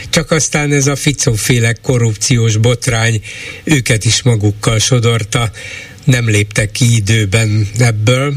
[0.10, 3.22] csak aztán ez a Ficóféle korrupciós botrány
[3.64, 5.52] őket is magukkal sodorta
[6.08, 8.34] nem léptek ki időben ebből,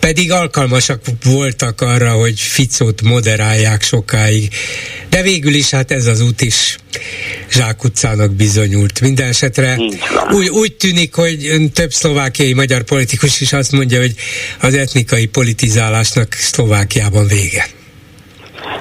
[0.00, 4.48] pedig alkalmasak voltak arra, hogy Ficót moderálják sokáig.
[5.10, 6.76] De végül is hát ez az út is
[7.50, 9.00] zsákutcának bizonyult.
[9.00, 9.76] Minden esetre
[10.30, 14.14] úgy, úgy tűnik, hogy több szlovákiai magyar politikus is azt mondja, hogy
[14.60, 17.66] az etnikai politizálásnak Szlovákiában vége.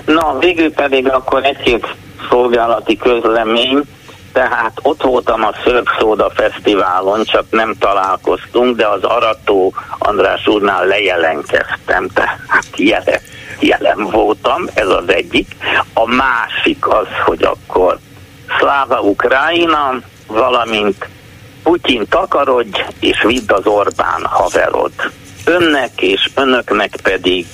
[0.06, 1.96] Na, végül pedig akkor egy-két
[2.30, 3.82] szolgálati közlemény
[4.32, 10.86] tehát ott voltam a Szörp Szóda Fesztiválon, csak nem találkoztunk, de az Arató András úrnál
[10.86, 13.20] lejelenkeztem, tehát jelen,
[13.60, 15.56] jelen voltam, ez az egyik.
[15.94, 17.99] A másik az, hogy akkor
[18.60, 21.08] Szláva Ukrajna, valamint
[21.64, 24.91] Putyin takarodj, és vidd az Orbán haverod
[25.52, 27.45] önnek és önöknek pedig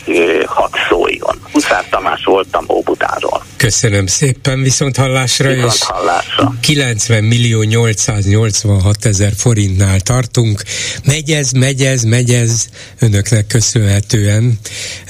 [0.45, 1.41] hadd szóljon.
[1.51, 3.43] Huszár Tamás voltam Óbudáról.
[3.57, 6.53] Köszönöm szépen, viszont hallásra, viszont és hallásra.
[6.61, 10.61] 90 millió 886 ezer forintnál tartunk.
[11.05, 12.65] Megy ez, megy ez, megy ez,
[12.99, 14.59] önöknek köszönhetően.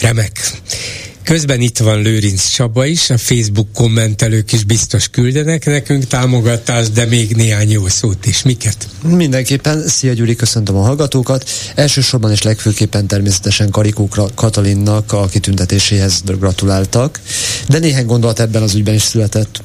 [0.02, 0.32] Remek.
[1.28, 7.06] Közben itt van Lőrinc Csaba is, a Facebook kommentelők is biztos küldenek nekünk támogatást, de
[7.06, 8.44] még néhány jó szót is.
[8.44, 8.88] Miket?
[9.04, 11.50] Mindenképpen, szia Gyuri, köszöntöm a hallgatókat.
[11.76, 17.20] Elsősorban és legfőképpen természetesen Karikó Katalinnak a kitüntetéséhez gratuláltak,
[17.70, 19.62] de néhány gondolat ebben az ügyben is született.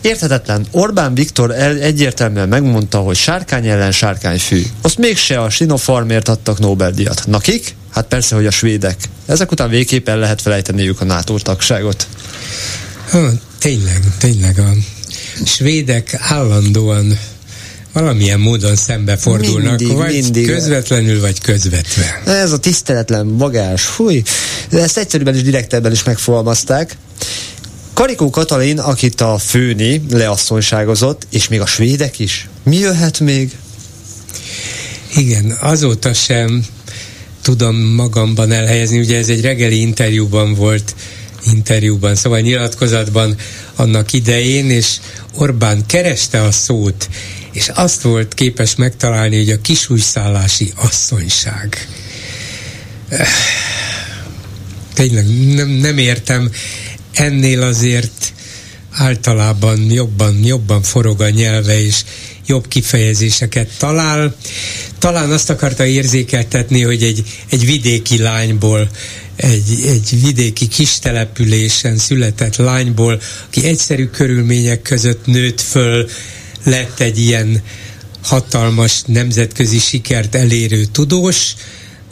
[0.00, 0.66] Érthetetlen.
[0.70, 4.62] Orbán Viktor el, egyértelműen megmondta, hogy sárkány ellen sárkányfű.
[4.82, 7.22] Azt mégse a Sinopharmért adtak Nobel-díjat.
[7.26, 7.74] Nakik?
[7.90, 8.96] Hát persze, hogy a svédek.
[9.26, 12.06] Ezek után végképpen lehet felejteniük a NATO tagságot.
[13.10, 14.72] Ha, tényleg, tényleg a
[15.44, 17.18] svédek állandóan
[17.92, 20.46] valamilyen módon szembefordulnak, mindig, vagy mindig.
[20.46, 22.22] közvetlenül, vagy közvetve.
[22.24, 24.22] Ez a tiszteletlen magás, fúj.
[24.70, 26.96] De ezt egyszerűen is direktebben is megfogalmazták.
[27.98, 32.48] Karikó Katalin, akit a főni leasszonyságozott, és még a svédek is.
[32.62, 33.56] Mi jöhet még?
[35.16, 36.64] Igen, azóta sem
[37.42, 40.94] tudom magamban elhelyezni, ugye ez egy reggeli interjúban volt,
[41.52, 43.36] interjúban, szóval nyilatkozatban
[43.74, 44.96] annak idején, és
[45.34, 47.08] Orbán kereste a szót,
[47.52, 51.88] és azt volt képes megtalálni, hogy a kisújszállási asszonyság.
[54.94, 56.50] Tényleg nem, nem értem,
[57.18, 58.32] ennél azért
[58.90, 62.04] általában jobban, jobban forog a nyelve, és
[62.46, 64.36] jobb kifejezéseket talál.
[64.98, 68.90] Talán azt akarta érzékeltetni, hogy egy, egy vidéki lányból,
[69.36, 76.08] egy, egy vidéki kis településen született lányból, aki egyszerű körülmények között nőtt föl,
[76.64, 77.62] lett egy ilyen
[78.22, 81.54] hatalmas nemzetközi sikert elérő tudós,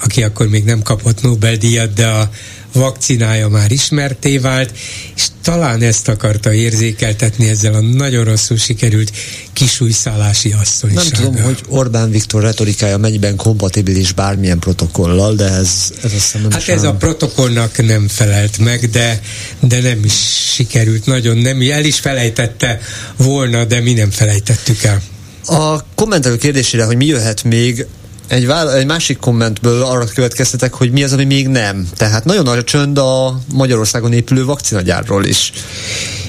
[0.00, 2.30] aki akkor még nem kapott Nobel-díjat, de a
[2.76, 4.70] vakcinája már ismerté vált,
[5.16, 9.12] és talán ezt akarta érzékeltetni ezzel a nagyon rosszul sikerült
[9.52, 11.10] kisújszállási asszonysággal.
[11.12, 16.50] Nem tudom, hogy Orbán Viktor retorikája mennyiben kompatibilis bármilyen protokollal, de ez, ez azt nem
[16.50, 19.20] Hát ez a protokollnak nem felelt meg, de,
[19.60, 20.14] de nem is
[20.54, 22.80] sikerült nagyon, nem, el is felejtette
[23.16, 25.02] volna, de mi nem felejtettük el.
[25.46, 27.86] A kommentelő kérdésére, hogy mi jöhet még,
[28.28, 31.88] egy, vál, egy másik kommentből arra következtetek, hogy mi az, ami még nem.
[31.96, 35.52] Tehát nagyon nagy a csönd a Magyarországon épülő vakcinagyárról is.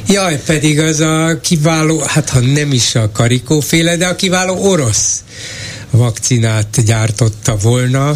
[0.07, 5.21] Jaj, pedig az a kiváló, hát ha nem is a karikóféle, de a kiváló orosz
[5.91, 8.15] vakcinát gyártotta volna.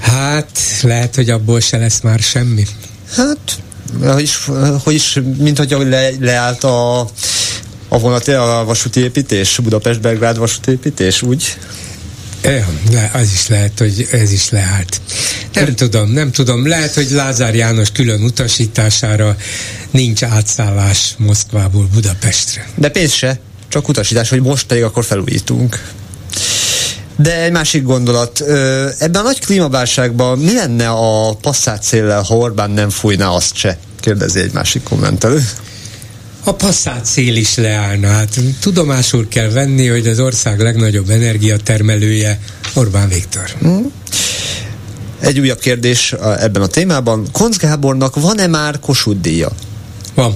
[0.00, 2.66] Hát lehet, hogy abból se lesz már semmi.
[3.16, 3.58] Hát,
[4.02, 4.48] hogy is,
[4.84, 7.00] hogy is mint hogy le, leállt a,
[7.88, 11.58] a vonat, a vasúti építés, Budapest-Belgrád vasúti építés, úgy?
[12.90, 15.00] Le, az is lehet, hogy ez is leállt.
[15.52, 16.66] Nem tudom, nem tudom.
[16.66, 19.36] Lehet, hogy Lázár János külön utasítására
[19.90, 22.68] nincs átszállás Moszkvából Budapestre.
[22.74, 23.38] De pénz se,
[23.68, 25.82] csak utasítás, hogy most pedig akkor felújítunk.
[27.16, 28.40] De egy másik gondolat,
[28.98, 33.78] ebben a nagy klímaválságban mi lenne a passzát széllel, ha Orbán nem fújná azt se?
[34.00, 35.48] Kérdezi egy másik kommentelő
[36.44, 38.08] a passzát szél is leállna.
[38.08, 42.40] Hát tudomásul kell venni, hogy az ország legnagyobb energiatermelője
[42.74, 43.44] Orbán Viktor.
[43.60, 43.92] Hmm.
[45.20, 47.28] Egy újabb kérdés ebben a témában.
[47.32, 49.50] Konc Gábornak van-e már Kossuth díja?
[50.14, 50.34] Van.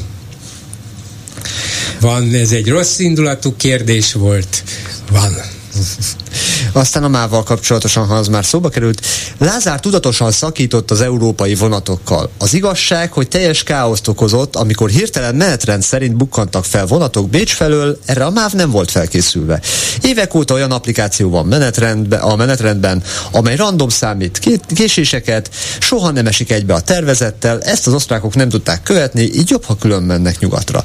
[2.00, 4.62] Van, ez egy rossz indulatú kérdés volt.
[5.10, 5.32] Van.
[6.72, 9.06] Aztán a mával kapcsolatosan, ha az már szóba került,
[9.38, 12.30] Lázár tudatosan szakított az európai vonatokkal.
[12.38, 17.98] Az igazság, hogy teljes káoszt okozott, amikor hirtelen menetrend szerint bukkantak fel vonatok Bécs felől,
[18.04, 19.60] erre a MÁV nem volt felkészülve.
[20.02, 24.40] Évek óta olyan applikáció van menetrendben, a menetrendben, amely random számít
[24.74, 25.50] késéseket,
[25.80, 29.76] soha nem esik egybe a tervezettel, ezt az osztrákok nem tudták követni, így jobb, ha
[29.76, 30.84] külön mennek nyugatra.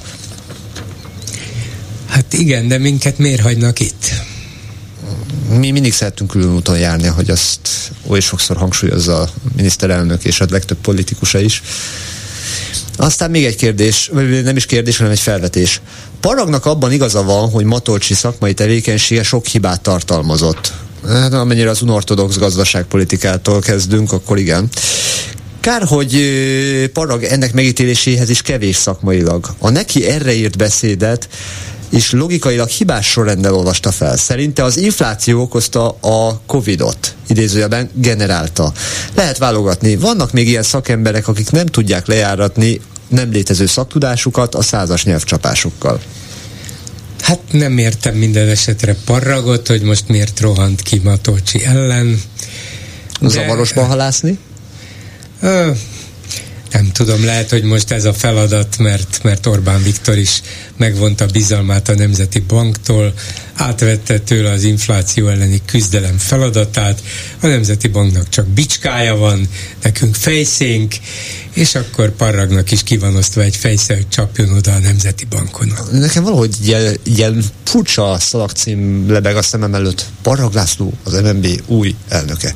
[2.07, 4.35] Hát igen, de minket miért hagynak itt?
[5.49, 7.59] Mi mindig szeretünk külön úton járni, hogy azt
[8.07, 11.61] oly sokszor hangsúlyozza a miniszterelnök és a legtöbb politikusa is.
[12.97, 15.81] Aztán még egy kérdés, vagy nem is kérdés, hanem egy felvetés.
[16.19, 20.73] Paragnak abban igaza van, hogy Matolcsi szakmai tevékenysége sok hibát tartalmazott.
[21.07, 24.69] Hát, amennyire az unortodox gazdaságpolitikától kezdünk, akkor igen.
[25.59, 26.21] Kár, hogy
[26.93, 29.55] Parag ennek megítéléséhez is kevés szakmailag.
[29.59, 31.27] A neki erre írt beszédet
[31.89, 34.17] és logikailag hibás sorrendel olvasta fel.
[34.17, 38.71] Szerinte az infláció okozta a Covid-ot, idézőjelben generálta.
[39.15, 39.95] Lehet válogatni.
[39.95, 46.01] Vannak még ilyen szakemberek, akik nem tudják lejáratni nem létező szaktudásukat a százas nyelvcsapásokkal.
[47.21, 52.21] Hát nem értem minden esetre parragot, hogy most miért rohant ki Matolcsi ellen.
[53.19, 53.27] De...
[53.27, 54.37] Zavarosban halászni?
[55.41, 55.71] Ö,
[56.71, 60.41] nem tudom, lehet, hogy most ez a feladat, mert, mert Orbán Viktor is
[60.77, 63.13] megvonta bizalmát a Nemzeti Banktól,
[63.53, 67.03] átvette tőle az infláció elleni küzdelem feladatát,
[67.41, 69.49] a Nemzeti Banknak csak bicskája van,
[69.81, 70.95] nekünk fejszénk,
[71.53, 75.73] és akkor Parragnak is ki van osztva egy fejsze, hogy csapjon oda a Nemzeti Bankon.
[75.91, 80.05] Nekem valahogy ilyen, ilyen furcsa szalagcím lebeg a szemem előtt.
[80.21, 82.53] Parrag László, az MNB új elnöke.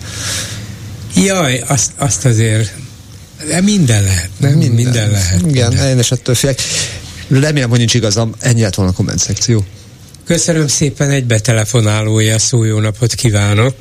[1.15, 2.73] Jaj, azt, azt azért
[3.47, 4.51] de minden lehet, nem?
[4.51, 5.41] Minden, minden lehet.
[5.47, 5.87] Igen, minden.
[5.87, 6.59] én is ettől félek.
[7.27, 8.33] Remélem, hogy nincs igazam.
[8.39, 9.63] Ennyi lett volna a komment szekció.
[10.25, 13.73] Köszönöm szépen, egy betelefonálója szó, jó napot kívánok!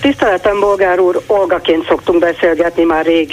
[0.00, 3.28] Tiszteletem, bolgár úr, Olgaként szoktunk beszélgetni, már rég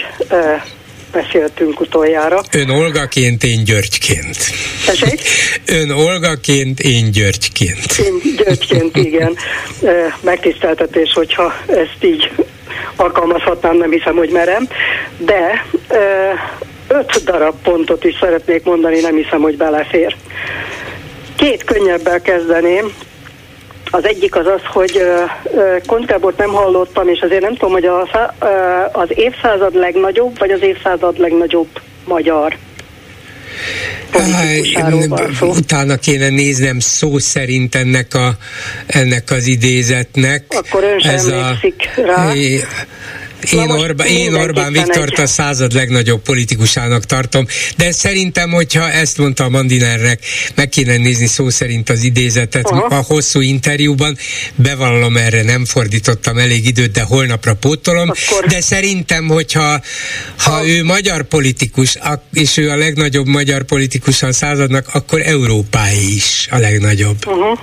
[1.12, 2.42] beszéltünk utoljára.
[2.52, 4.38] Ön Olgaként, én Györgyként.
[4.86, 5.22] Tessék?
[5.80, 7.98] Ön Olgaként, én Györgyként.
[8.06, 9.36] Én Györgyként, igen.
[10.22, 12.32] Megtiszteltetés, hogyha ezt így
[12.96, 14.68] alkalmazhatnám, nem hiszem, hogy merem,
[15.18, 15.66] de
[16.88, 20.16] öt darab pontot is szeretnék mondani, nem hiszem, hogy belefér.
[21.36, 22.94] Két könnyebbel kezdeném.
[23.92, 25.02] Az egyik az az, hogy
[25.86, 28.02] Kontkábort nem hallottam, és azért nem tudom, hogy a,
[28.92, 31.68] az évszázad legnagyobb, vagy az évszázad legnagyobb
[32.06, 32.58] magyar
[35.42, 38.38] utána kéne néznem szó szerint ennek, a,
[38.88, 40.44] ennek az idézetnek.
[40.50, 41.58] Akkor ön sem Ez a,
[41.96, 42.34] rá.
[43.52, 47.46] Én, Orbán, én Orbán Viktort a század legnagyobb politikusának tartom,
[47.78, 50.20] de szerintem, hogyha ezt mondta a Mandinernek,
[50.56, 52.96] meg kéne nézni szó szerint az idézetet Aha.
[52.96, 54.18] a hosszú interjúban,
[54.56, 58.46] bevallom erre nem fordítottam elég időt, de holnapra pótolom, Akkor...
[58.46, 59.82] de szerintem, hogyha
[60.38, 61.98] ha ő magyar politikus,
[62.34, 67.28] és ő a legnagyobb magyar politikus a századnak, akkor Európáé is a legnagyobb.
[67.28, 67.60] Uh-huh.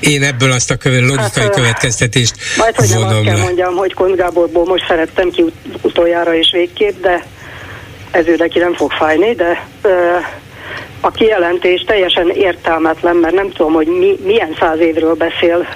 [0.00, 3.94] Én ebből azt a logikai hát, következtetést majd, hogy vonom nem azt kell mondjam, hogy
[3.94, 5.44] Kont Gáborból most szeret vettem ki
[5.82, 7.26] utoljára és végképp, de
[8.10, 10.16] ez ő neki nem fog fájni, de ö,
[11.00, 15.68] a kijelentés teljesen értelmetlen, mert nem tudom, hogy mi, milyen száz évről beszél.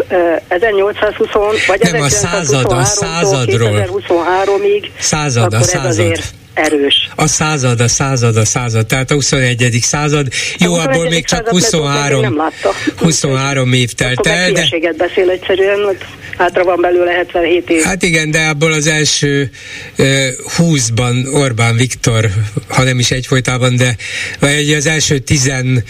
[0.48, 3.70] 1820 vagy nem, a század, a századról.
[3.70, 4.88] 2023-ig.
[4.98, 6.18] Század, a század.
[6.54, 7.10] Erős.
[7.14, 9.78] A század, a század, a század, tehát a 21.
[9.82, 10.26] század.
[10.58, 12.72] Jó, a abból még csak 23, nem látta.
[12.96, 14.52] 23 év telt el.
[14.52, 14.92] De...
[14.96, 15.96] beszél egyszerűen,
[16.38, 17.82] hátra van belőle 77 év.
[17.82, 19.50] Hát igen, de abból az első
[19.98, 20.28] uh,
[20.58, 22.30] 20-ban Orbán Viktor,
[22.68, 23.96] ha nem is egyfolytában, de
[24.40, 25.82] vagy az első 15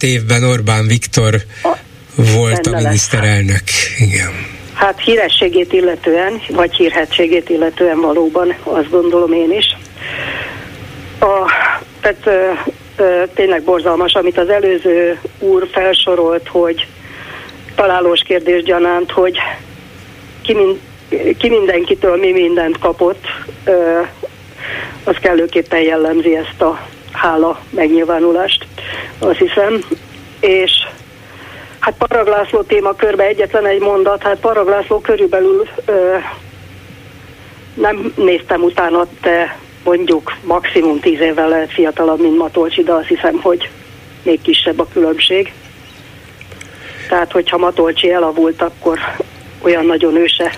[0.00, 1.76] évben Orbán Viktor a,
[2.16, 3.62] volt a miniszterelnök.
[3.98, 4.53] Igen.
[4.84, 9.76] Hát hírességét illetően, vagy hírhetségét illetően valóban, azt gondolom én is.
[11.20, 11.50] A,
[12.00, 12.50] tehát ö,
[12.96, 16.86] ö, tényleg borzalmas, amit az előző úr felsorolt, hogy
[17.74, 19.38] találós kérdés gyanánt, hogy
[20.42, 20.78] ki, mind,
[21.38, 23.24] ki mindenkitől mi mindent kapott,
[23.64, 24.00] ö,
[25.04, 28.66] az kellőképpen jellemzi ezt a hála megnyilvánulást,
[29.18, 29.84] azt hiszem.
[30.40, 30.72] És
[31.84, 36.16] Hát Paraglászló témakörbe egyetlen egy mondat, hát Paraglászló körülbelül ö,
[37.74, 43.40] nem néztem utána, de mondjuk maximum tíz évvel lehet fiatalabb, mint Matolcsi, de azt hiszem,
[43.40, 43.70] hogy
[44.22, 45.52] még kisebb a különbség.
[47.08, 48.98] Tehát, hogyha Matolcsi elavult, akkor
[49.62, 50.52] olyan nagyon őse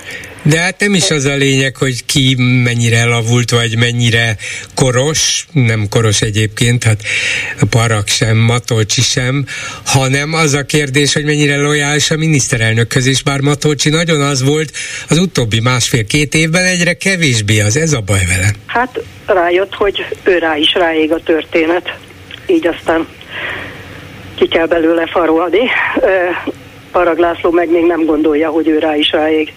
[0.48, 4.36] De hát nem is az a lényeg, hogy ki mennyire elavult, vagy mennyire
[4.74, 7.00] koros, nem koros egyébként, hát
[7.60, 9.44] a Parak sem, Matolcsi sem,
[9.84, 14.72] hanem az a kérdés, hogy mennyire lojális a miniszterelnökhöz, és bár Matolcsi nagyon az volt,
[15.08, 18.50] az utóbbi másfél-két évben egyre kevésbé az, ez a baj vele.
[18.66, 21.98] Hát rájött, hogy ő rá is ráég a történet,
[22.46, 23.06] így aztán
[24.34, 25.70] ki kell belőle farolni.
[26.92, 29.52] Parag László meg még nem gondolja, hogy ő rá is ráég.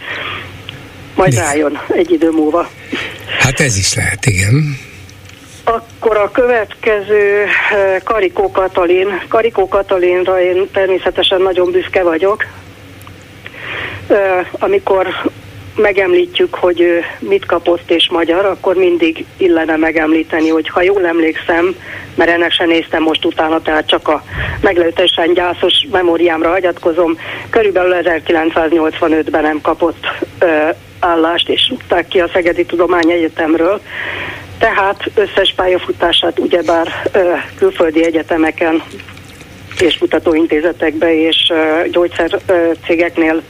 [1.20, 1.42] Majd De.
[1.42, 2.70] rájön egy idő múlva.
[3.40, 4.78] Hát ez is lehet, igen.
[5.64, 7.46] Akkor a következő
[8.04, 9.22] Karikó Katalin.
[9.28, 12.46] Karikó Katalinra én természetesen nagyon büszke vagyok.
[14.52, 15.08] Amikor
[15.76, 16.84] megemlítjük, hogy
[17.20, 21.76] mit kapott és magyar, akkor mindig illene megemlíteni, hogy ha jól emlékszem,
[22.16, 24.24] mert ennek sem néztem most utána, tehát csak a
[24.62, 27.18] meglehetősen gyászos memóriámra hagyatkozom,
[27.50, 30.08] körülbelül 1985-ben nem kapott
[30.40, 30.70] ö,
[31.00, 33.82] állást, és rúgták ki a Szegedi Tudományegyetemről.
[34.58, 36.88] Tehát összes pályafutását ugyebár
[37.56, 38.84] külföldi egyetemeken
[39.80, 41.52] és kutatóintézetekbe és
[41.92, 43.42] gyógyszercégeknél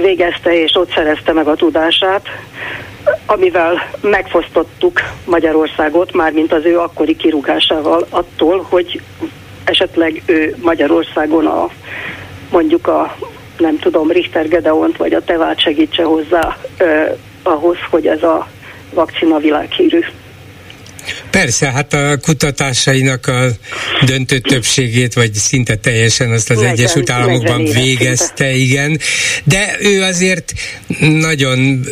[0.00, 2.26] végezte és ott szerezte meg a tudását,
[3.26, 9.00] amivel megfosztottuk Magyarországot, mármint az ő akkori kirúgásával attól, hogy
[9.64, 11.68] esetleg ő Magyarországon a
[12.50, 13.16] mondjuk a
[13.58, 17.12] nem tudom, Richter Gedeont vagy a Tevát segítse hozzá eh,
[17.42, 18.48] ahhoz, hogy ez a
[18.94, 20.00] vakcina világhírű.
[21.34, 23.50] Persze, hát a kutatásainak a
[24.04, 29.00] döntő többségét, vagy szinte teljesen azt az 40, Egyesült Államokban végezte, igen,
[29.44, 30.52] de ő azért
[30.98, 31.86] nagyon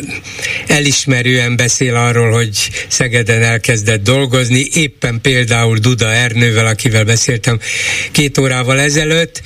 [0.67, 7.59] elismerően beszél arról, hogy Szegeden elkezdett dolgozni, éppen például Duda Ernővel, akivel beszéltem
[8.11, 9.41] két órával ezelőtt,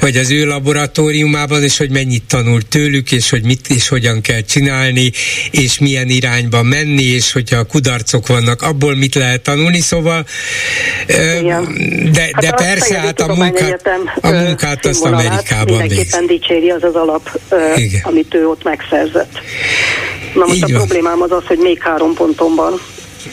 [0.00, 4.40] vagy az ő laboratóriumában, és hogy mennyit tanult tőlük, és hogy mit és hogyan kell
[4.40, 5.12] csinálni,
[5.50, 10.26] és milyen irányba menni, és hogyha a kudarcok vannak, abból mit lehet tanulni, szóval
[11.06, 11.78] Igen.
[12.12, 13.88] de, hát de persze, hát a munkát,
[14.20, 17.40] a munkát azt Amerikában Mindenképpen dicséri az az alap,
[17.76, 18.00] Igen.
[18.04, 19.32] amit ő ott megszerzett.
[20.34, 20.76] Na most Így a van.
[20.76, 22.80] problémám az az, hogy még három ponton van.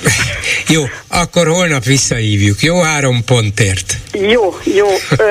[0.67, 2.61] Jó, akkor holnap visszahívjuk.
[2.61, 3.97] Jó három pontért.
[4.13, 4.87] Jó, jó.
[5.17, 5.23] Ö,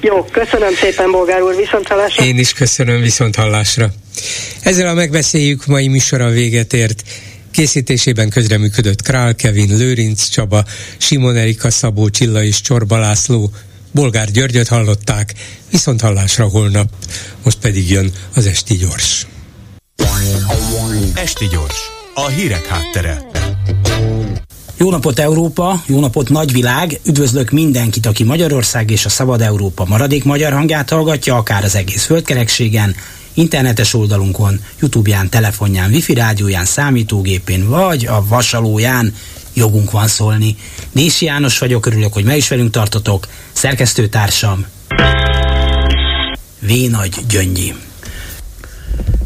[0.00, 2.24] jó, köszönöm szépen, Bolgár úr, viszont hallásra.
[2.24, 3.88] Én is köszönöm, viszont hallásra.
[4.62, 7.02] Ezzel a megbeszéljük mai műsora véget ért.
[7.58, 10.64] Készítésében közreműködött Král Kevin, Lőrinc Csaba,
[10.98, 13.50] Simon Erika Szabó Csilla és Csorba László,
[13.92, 15.34] Bolgár Györgyöt hallották,
[15.70, 16.88] viszont hallásra holnap,
[17.44, 19.26] most pedig jön az Esti Gyors.
[21.14, 21.76] Esti Gyors,
[22.14, 23.26] a hírek háttere.
[24.76, 30.24] Jó napot Európa, jó napot nagyvilág, üdvözlök mindenkit, aki Magyarország és a Szabad Európa maradék
[30.24, 32.94] magyar hangját hallgatja, akár az egész földkerekségen,
[33.38, 39.14] internetes oldalunkon, Youtube-ján, telefonján, wifi rádióján, számítógépén, vagy a vasalóján
[39.54, 40.56] jogunk van szólni.
[40.92, 44.66] Nési János vagyok, örülök, hogy me is velünk tartotok, szerkesztőtársam
[46.60, 46.72] V.
[46.90, 47.74] Nagy Gyöngyi.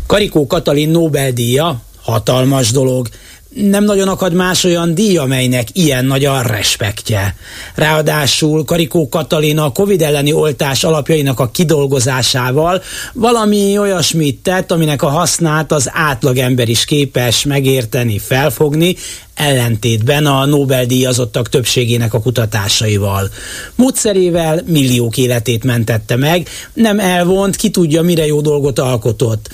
[0.07, 3.09] Karikó Katalin Nobel-díja, hatalmas dolog,
[3.55, 7.37] nem nagyon akad más olyan díj, amelynek ilyen nagy a respektje.
[7.75, 15.09] Ráadásul Karikó Katalina a Covid elleni oltás alapjainak a kidolgozásával valami olyasmit tett, aminek a
[15.09, 18.97] hasznát az átlagember is képes megérteni, felfogni,
[19.35, 23.31] ellentétben a Nobel-díjazottak többségének a kutatásaival.
[23.75, 29.49] Módszerével milliók életét mentette meg, nem elvont, ki tudja, mire jó dolgot alkotott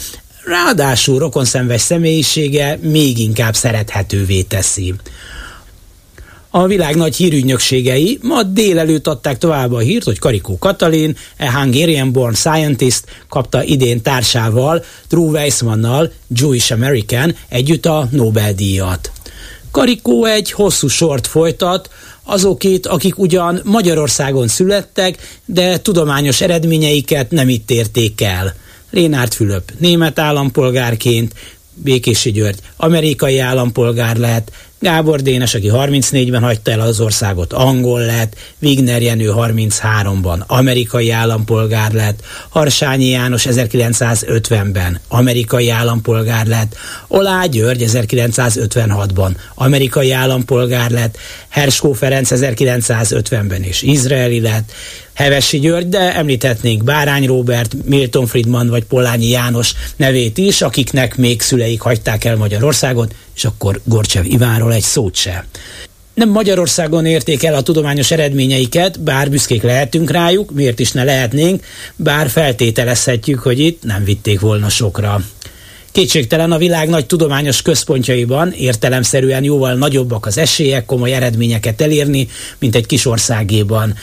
[0.48, 4.94] ráadásul rokonszenves személyisége még inkább szerethetővé teszi.
[6.50, 12.34] A világ nagy hírügynökségei ma délelőtt adták tovább a hírt, hogy Karikó Katalin, a Hungarian-born
[12.34, 19.10] scientist kapta idén társával, Drew Weissmannal, Jewish American együtt a Nobel-díjat.
[19.70, 21.90] Karikó egy hosszú sort folytat,
[22.22, 28.54] azokét, akik ugyan Magyarországon születtek, de tudományos eredményeiket nem itt érték el–
[28.90, 31.35] Lénárt Fülöp német állampolgárként,
[31.74, 34.51] Békési György amerikai állampolgár lett,
[34.81, 41.93] Gábor Dénes, aki 34-ben hagyta el az országot, angol lett, Wigner Jenő 33-ban amerikai állampolgár
[41.93, 46.77] lett, Harsányi János 1950-ben amerikai állampolgár lett,
[47.09, 54.73] Olá György 1956-ban amerikai állampolgár lett, Herskó Ferenc 1950-ben és izraeli lett,
[55.18, 61.40] Hevesi György, de említhetnénk Bárány Róbert, Milton Friedman vagy Polányi János nevét is, akiknek még
[61.40, 65.46] szüleik hagyták el Magyarországot, és akkor Gorcsev Ivánról egy szót se.
[66.14, 71.64] nem Magyarországon érték el a tudományos eredményeiket, bár büszkék lehetünk rájuk, miért is ne lehetnénk,
[71.96, 75.20] bár feltételezhetjük, hogy itt nem vitték volna sokra.
[75.98, 82.74] Kétségtelen a világ nagy tudományos központjaiban értelemszerűen jóval nagyobbak az esélyek komoly eredményeket elérni, mint
[82.74, 83.94] egy kis országéban.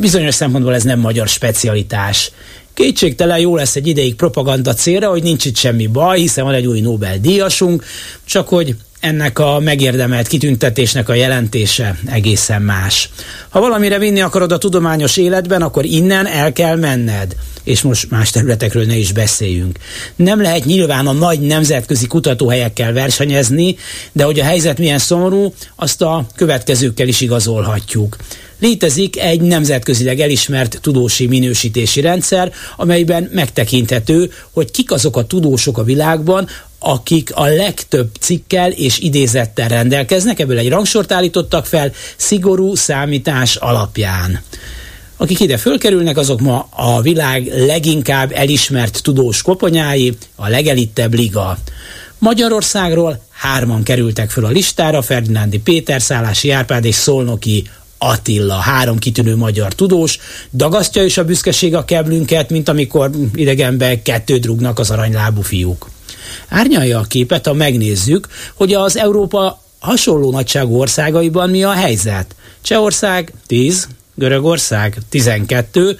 [0.00, 2.30] Bizonyos szempontból ez nem magyar specialitás.
[2.74, 6.66] Kétségtelen jó lesz egy ideig propaganda célra, hogy nincs itt semmi baj, hiszen van egy
[6.66, 7.84] új Nobel-díjasunk,
[8.24, 8.74] csak hogy
[9.06, 13.10] ennek a megérdemelt kitüntetésnek a jelentése egészen más.
[13.48, 17.36] Ha valamire vinni akarod a tudományos életben, akkor innen el kell menned.
[17.64, 19.78] És most más területekről ne is beszéljünk.
[20.16, 23.76] Nem lehet nyilván a nagy nemzetközi kutatóhelyekkel versenyezni,
[24.12, 28.16] de hogy a helyzet milyen szomorú, azt a következőkkel is igazolhatjuk.
[28.58, 35.82] Létezik egy nemzetközileg elismert tudósi minősítési rendszer, amelyben megtekinthető, hogy kik azok a tudósok a
[35.82, 43.56] világban, akik a legtöbb cikkel és idézettel rendelkeznek, ebből egy rangsort állítottak fel szigorú számítás
[43.56, 44.40] alapján.
[45.16, 51.58] Akik ide fölkerülnek, azok ma a világ leginkább elismert tudós koponyái, a legelittebb liga.
[52.18, 59.36] Magyarországról hárman kerültek föl a listára, Ferdinándi Péter, Szálási Árpád és Szolnoki Attila, három kitűnő
[59.36, 60.18] magyar tudós,
[60.52, 65.90] dagasztja is a büszkeség a keblünket, mint amikor idegenbe kettőt rúgnak az aranylábú fiúk.
[66.48, 72.34] Árnyalja a képet, ha megnézzük, hogy az Európa hasonló nagyságú országaiban mi a helyzet.
[72.62, 75.98] Csehország 10, Görögország 12,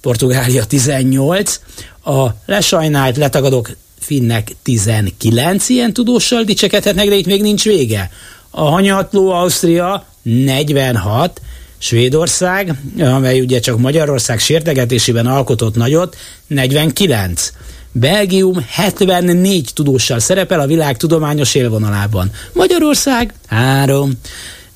[0.00, 1.60] Portugália 18,
[2.04, 8.10] a lesajnált, letagadok finnek 19 ilyen tudóssal dicsekedhetnek, de itt még nincs vége.
[8.50, 11.40] A hanyatló Ausztria 46,
[11.78, 16.16] Svédország, amely ugye csak Magyarország sértegetésében alkotott nagyot,
[16.46, 17.52] 49.
[17.92, 22.30] Belgium 74 tudóssal szerepel a világ tudományos élvonalában.
[22.52, 24.12] Magyarország 3.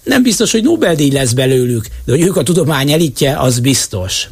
[0.02, 4.28] Nem biztos, hogy Nobel-díj lesz belőlük, de hogy ők a tudomány elitje, az biztos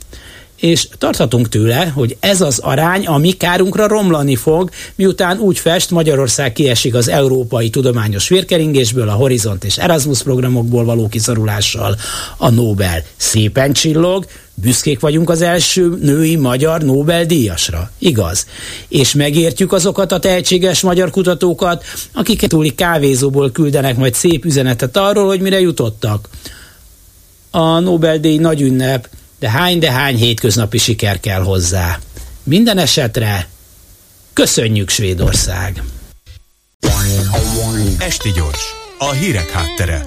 [0.61, 5.91] és tarthatunk tőle, hogy ez az arány a mi kárunkra romlani fog, miután úgy fest
[5.91, 11.97] Magyarország kiesik az európai tudományos vérkeringésből, a Horizont és Erasmus programokból való kiszorulással,
[12.37, 17.91] a Nobel szépen csillog, büszkék vagyunk az első női magyar Nobel-díjasra.
[17.99, 18.47] Igaz.
[18.89, 25.27] És megértjük azokat a tehetséges magyar kutatókat, akik túli kávézóból küldenek majd szép üzenetet arról,
[25.27, 26.29] hogy mire jutottak.
[27.51, 29.09] A Nobel-díj nagy ünnep,
[29.39, 31.99] de hány, de hány hétköznapi siker kell hozzá.
[32.43, 33.49] Minden esetre
[34.33, 35.83] köszönjük Svédország!
[37.99, 38.63] Esti gyors,
[38.99, 40.07] a hírek háttere.